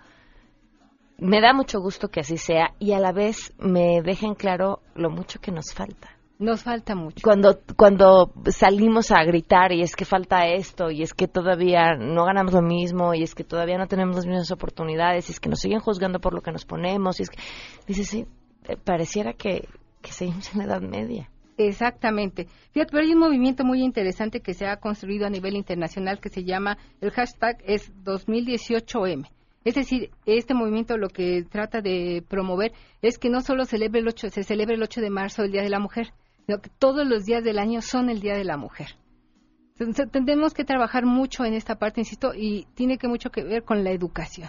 me 1.18 1.40
da 1.40 1.54
mucho 1.54 1.80
gusto 1.80 2.08
que 2.08 2.20
así 2.20 2.36
sea 2.36 2.74
y 2.78 2.92
a 2.92 3.00
la 3.00 3.12
vez 3.12 3.54
me 3.58 4.02
dejen 4.02 4.34
claro 4.34 4.80
lo 4.94 5.08
mucho 5.08 5.40
que 5.40 5.50
nos 5.50 5.72
falta. 5.72 6.15
Nos 6.38 6.64
falta 6.64 6.94
mucho. 6.94 7.20
Cuando, 7.22 7.60
cuando 7.76 8.32
salimos 8.50 9.10
a 9.10 9.24
gritar 9.24 9.72
y 9.72 9.80
es 9.80 9.96
que 9.96 10.04
falta 10.04 10.46
esto 10.46 10.90
y 10.90 11.02
es 11.02 11.14
que 11.14 11.28
todavía 11.28 11.94
no 11.96 12.26
ganamos 12.26 12.52
lo 12.52 12.60
mismo 12.60 13.14
y 13.14 13.22
es 13.22 13.34
que 13.34 13.42
todavía 13.42 13.78
no 13.78 13.86
tenemos 13.86 14.16
las 14.16 14.26
mismas 14.26 14.50
oportunidades 14.50 15.28
y 15.28 15.32
es 15.32 15.40
que 15.40 15.48
nos 15.48 15.60
siguen 15.60 15.80
juzgando 15.80 16.20
por 16.20 16.34
lo 16.34 16.42
que 16.42 16.52
nos 16.52 16.66
ponemos 16.66 17.18
y 17.20 17.22
es 17.22 17.30
que, 17.30 17.38
dices, 17.86 18.08
sí, 18.08 18.26
eh, 18.68 18.76
pareciera 18.76 19.32
que, 19.32 19.66
que 20.02 20.12
seguimos 20.12 20.52
en 20.52 20.58
la 20.58 20.64
Edad 20.64 20.82
Media. 20.82 21.30
Exactamente. 21.56 22.48
Fíjate, 22.72 22.90
pero 22.90 23.04
hay 23.04 23.14
un 23.14 23.20
movimiento 23.20 23.64
muy 23.64 23.82
interesante 23.82 24.40
que 24.40 24.52
se 24.52 24.66
ha 24.66 24.76
construido 24.76 25.26
a 25.26 25.30
nivel 25.30 25.56
internacional 25.56 26.20
que 26.20 26.28
se 26.28 26.44
llama, 26.44 26.76
el 27.00 27.12
hashtag 27.12 27.62
es 27.64 27.90
2018M. 28.04 29.26
Es 29.64 29.74
decir, 29.74 30.10
este 30.26 30.54
movimiento 30.54 30.96
lo 30.98 31.08
que 31.08 31.44
trata 31.50 31.80
de 31.80 32.22
promover 32.28 32.72
es 33.02 33.18
que 33.18 33.30
no 33.30 33.40
solo 33.40 33.64
celebre 33.64 34.00
el 34.00 34.08
8, 34.08 34.28
se 34.28 34.44
celebre 34.44 34.74
el 34.74 34.82
8 34.82 35.00
de 35.00 35.10
marzo 35.10 35.42
el 35.42 35.50
Día 35.50 35.62
de 35.62 35.70
la 35.70 35.80
Mujer, 35.80 36.12
todos 36.78 37.06
los 37.06 37.24
días 37.24 37.42
del 37.42 37.58
año 37.58 37.82
son 37.82 38.08
el 38.08 38.20
Día 38.20 38.34
de 38.34 38.44
la 38.44 38.56
Mujer. 38.56 38.96
Entonces, 39.78 40.10
tendremos 40.10 40.54
que 40.54 40.64
trabajar 40.64 41.04
mucho 41.04 41.44
en 41.44 41.52
esta 41.52 41.76
parte, 41.76 42.00
insisto, 42.00 42.32
y 42.34 42.66
tiene 42.74 42.98
que 42.98 43.08
mucho 43.08 43.30
que 43.30 43.44
ver 43.44 43.64
con 43.64 43.84
la 43.84 43.90
educación. 43.90 44.48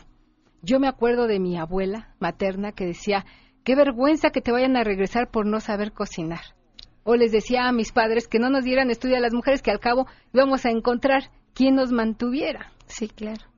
Yo 0.61 0.79
me 0.79 0.87
acuerdo 0.87 1.27
de 1.27 1.39
mi 1.39 1.57
abuela 1.57 2.15
materna 2.19 2.71
que 2.71 2.85
decía, 2.85 3.25
qué 3.63 3.75
vergüenza 3.75 4.29
que 4.29 4.41
te 4.41 4.51
vayan 4.51 4.77
a 4.77 4.83
regresar 4.83 5.29
por 5.29 5.45
no 5.45 5.59
saber 5.59 5.91
cocinar. 5.91 6.41
O 7.03 7.15
les 7.15 7.31
decía 7.31 7.67
a 7.67 7.71
mis 7.71 7.91
padres 7.91 8.27
que 8.27 8.39
no 8.39 8.49
nos 8.49 8.63
dieran 8.63 8.89
estudio 8.89 9.17
a 9.17 9.21
las 9.21 9.33
mujeres, 9.33 9.61
que 9.61 9.71
al 9.71 9.79
cabo 9.79 10.07
íbamos 10.33 10.65
a 10.65 10.69
encontrar 10.69 11.31
quien 11.53 11.75
nos 11.75 11.91
mantuviera. 11.91 12.71
Sí, 12.87 13.07
claro 13.07 13.56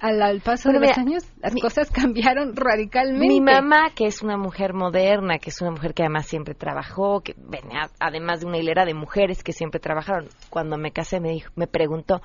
al, 0.00 0.40
paso 0.40 0.70
de 0.70 0.80
los 0.80 0.96
años 0.96 1.24
las 1.40 1.54
cosas 1.54 1.90
cambiaron 1.92 2.56
radicalmente. 2.56 3.26
Mi 3.26 3.40
mamá, 3.40 3.90
que 3.94 4.06
es 4.06 4.22
una 4.22 4.36
mujer 4.36 4.72
moderna, 4.72 5.38
que 5.38 5.50
es 5.50 5.60
una 5.60 5.72
mujer 5.72 5.94
que 5.94 6.02
además 6.02 6.26
siempre 6.26 6.54
trabajó, 6.54 7.20
que 7.20 7.34
venía 7.36 7.90
además 8.00 8.40
de 8.40 8.46
una 8.46 8.58
hilera 8.58 8.84
de 8.84 8.94
mujeres 8.94 9.42
que 9.42 9.52
siempre 9.52 9.80
trabajaron, 9.80 10.28
cuando 10.50 10.78
me 10.78 10.92
casé 10.92 11.20
me 11.20 11.30
dijo, 11.30 11.52
me 11.56 11.66
preguntó, 11.66 12.22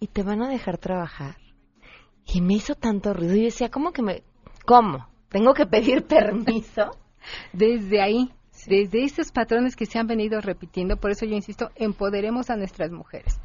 ¿y 0.00 0.06
te 0.06 0.22
van 0.22 0.42
a 0.42 0.48
dejar 0.48 0.78
trabajar? 0.78 1.36
Y 2.26 2.40
me 2.40 2.54
hizo 2.54 2.74
tanto 2.74 3.12
ruido 3.12 3.36
y 3.36 3.44
decía, 3.44 3.70
¿cómo 3.70 3.92
que 3.92 4.02
me 4.02 4.22
cómo? 4.64 5.06
¿Tengo 5.28 5.54
que 5.54 5.66
pedir 5.66 6.04
permiso? 6.08 6.90
Desde 7.52 8.00
ahí, 8.00 8.30
desde 8.66 9.04
esos 9.04 9.32
patrones 9.32 9.76
que 9.76 9.86
se 9.86 9.98
han 9.98 10.06
venido 10.06 10.40
repitiendo, 10.40 10.96
por 10.96 11.10
eso 11.10 11.26
yo 11.26 11.34
insisto, 11.34 11.70
empoderemos 11.76 12.50
a 12.50 12.56
nuestras 12.56 12.90
mujeres 12.90 13.38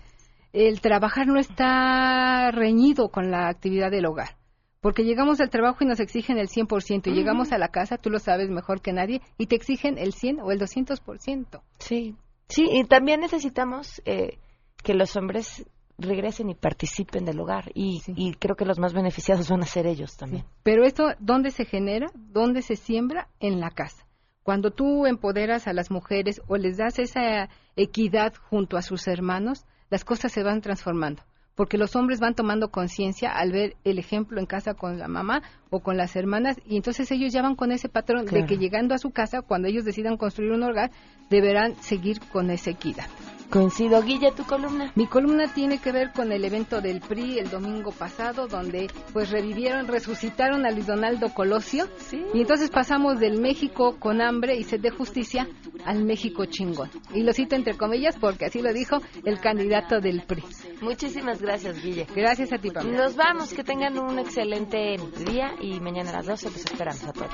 el 0.54 0.82
trabajar 0.82 1.28
no 1.28 1.40
está 1.40 2.52
reñido 2.52 3.10
con 3.10 3.32
la 3.32 3.48
actividad 3.48 3.92
del 3.92 4.06
hogar. 4.06 4.38
Porque 4.82 5.04
llegamos 5.04 5.40
al 5.40 5.52
trabajo 5.52 5.84
y 5.84 5.88
nos 5.88 6.00
exigen 6.00 6.40
el 6.40 6.48
100%, 6.48 7.08
y 7.08 7.14
llegamos 7.14 7.52
a 7.52 7.60
la 7.60 7.68
casa, 7.68 7.98
tú 7.98 8.10
lo 8.10 8.18
sabes 8.18 8.50
mejor 8.50 8.82
que 8.82 8.94
nadie, 8.94 9.22
y 9.38 9.46
te 9.46 9.56
exigen 9.56 9.98
el 10.00 10.14
100 10.14 10.40
o 10.40 10.52
el 10.52 10.60
200%. 10.60 11.62
Sí, 11.78 12.16
sí, 12.48 12.66
y 12.72 12.84
también 12.86 13.22
necesitamos 13.22 14.02
eh, 14.06 14.40
que 14.84 14.96
los 14.96 15.16
hombres 15.16 15.66
regresen 16.00 16.50
y 16.50 16.56
participen 16.56 17.26
del 17.26 17.40
hogar, 17.40 17.72
y, 17.76 18.02
y, 18.08 18.34
creo 18.34 18.56
que 18.56 18.66
los 18.66 18.80
más 18.80 18.94
beneficiados 18.94 19.50
van 19.50 19.62
a 19.62 19.68
ser 19.68 19.86
ellos 19.86 20.18
también. 20.18 20.46
Pero 20.64 20.84
esto, 20.84 21.10
¿dónde 21.20 21.52
se 21.52 21.66
genera? 21.66 22.08
¿Dónde 22.16 22.64
se 22.64 22.76
siembra? 22.76 23.28
En 23.40 23.60
la 23.60 23.70
casa. 23.70 24.08
Cuando 24.42 24.72
tú 24.72 25.06
empoderas 25.06 25.68
a 25.68 25.74
las 25.74 25.92
mujeres 25.92 26.42
o 26.48 26.58
les 26.58 26.78
das 26.78 26.98
esa 26.98 27.50
equidad 27.76 28.34
junto 28.50 28.78
a 28.78 28.82
sus 28.82 29.08
hermanos, 29.08 29.68
las 29.92 30.04
cosas 30.04 30.32
se 30.32 30.42
van 30.42 30.62
transformando, 30.62 31.22
porque 31.54 31.78
los 31.78 31.96
hombres 31.96 32.20
van 32.20 32.34
tomando 32.34 32.72
conciencia 32.72 33.32
al 33.32 33.52
ver 33.52 33.76
el 33.84 34.00
ejemplo 34.00 34.40
en 34.40 34.48
casa 34.48 34.74
con 34.74 34.98
la 34.98 35.08
mamá 35.08 35.44
o 35.72 35.80
con 35.80 35.98
las 35.98 36.16
hermanas 36.18 36.58
y 36.68 36.76
entonces 36.76 37.10
ellos 37.12 37.32
ya 37.32 37.42
van 37.42 37.56
con 37.56 37.72
ese 37.72 37.88
patrón 37.90 38.26
de 38.26 38.46
que 38.46 38.58
llegando 38.58 38.94
a 38.94 38.98
su 38.98 39.12
casa, 39.12 39.42
cuando 39.42 39.70
ellos 39.70 39.86
decidan 39.86 40.18
construir 40.18 40.52
un 40.52 40.64
hogar, 40.64 40.92
deberán 41.30 41.76
seguir 41.82 42.20
con 42.32 42.52
esa 42.52 42.72
equidad. 42.72 43.08
Coincido, 43.52 44.02
Guille, 44.02 44.32
tu 44.32 44.46
columna. 44.46 44.94
Mi 44.96 45.08
columna 45.08 45.54
tiene 45.54 45.80
que 45.80 45.92
ver 45.92 46.14
con 46.14 46.32
el 46.32 46.46
evento 46.46 46.80
del 46.80 47.02
PRI 47.02 47.40
el 47.40 47.50
domingo 47.50 47.92
pasado, 47.92 48.48
donde 48.48 48.90
pues 49.12 49.30
revivieron, 49.30 49.90
resucitaron 49.90 50.66
a 50.66 50.72
Luis 50.72 50.88
Donaldo 50.88 51.34
Colosio. 51.34 51.90
Y 52.34 52.40
entonces 52.40 52.70
pasamos 52.70 53.20
del 53.20 53.42
México 53.42 53.98
con 54.00 54.22
hambre 54.22 54.56
y 54.56 54.64
sed 54.64 54.80
de 54.80 54.90
justicia 54.90 55.50
al 55.86 56.06
México 56.06 56.46
chingón. 56.46 56.90
Y 57.14 57.24
lo 57.24 57.34
cito 57.34 57.58
entre 57.58 57.76
comillas 57.76 58.16
porque 58.18 58.46
así 58.46 58.62
lo 58.62 58.72
dijo 58.72 59.02
el 59.26 59.42
candidato 59.42 60.00
del 60.00 60.22
PRI. 60.22 60.44
Muchísimas 60.80 61.42
gracias, 61.42 61.84
Guille. 61.84 62.08
Gracias 62.16 62.54
a 62.54 62.58
ti, 62.58 62.72
Pamela. 62.72 63.04
Nos 63.04 63.18
vamos, 63.18 63.54
que 63.54 63.66
tengan 63.66 64.00
un 64.00 64.18
excelente 64.18 64.96
día 65.30 65.52
y 65.62 65.80
mañana 65.80 66.10
a 66.10 66.14
las 66.14 66.26
12 66.26 66.50
pues 66.50 66.66
esperamos 66.66 67.04
a 67.04 67.14
todos. 67.14 67.30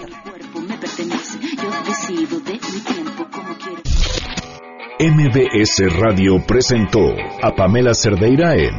MBS 4.99 5.99
Radio 5.99 6.45
presentó 6.45 6.99
a 7.41 7.55
Pamela 7.55 7.93
Cerdeira 7.93 8.55
en 8.55 8.75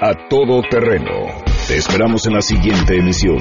A 0.00 0.28
Todo 0.28 0.62
Terreno. 0.70 1.42
Te 1.66 1.76
esperamos 1.76 2.26
en 2.26 2.34
la 2.34 2.42
siguiente 2.42 2.96
emisión, 2.96 3.38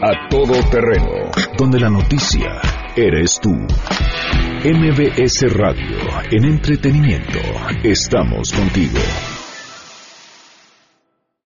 A 0.00 0.28
Todo 0.30 0.54
Terreno, 0.70 1.30
donde 1.56 1.80
la 1.80 1.90
noticia 1.90 2.60
eres 2.96 3.38
tú. 3.40 3.50
MBS 3.50 5.52
Radio, 5.52 5.98
en 6.30 6.44
entretenimiento, 6.44 7.38
estamos 7.84 8.52
contigo. 8.52 8.98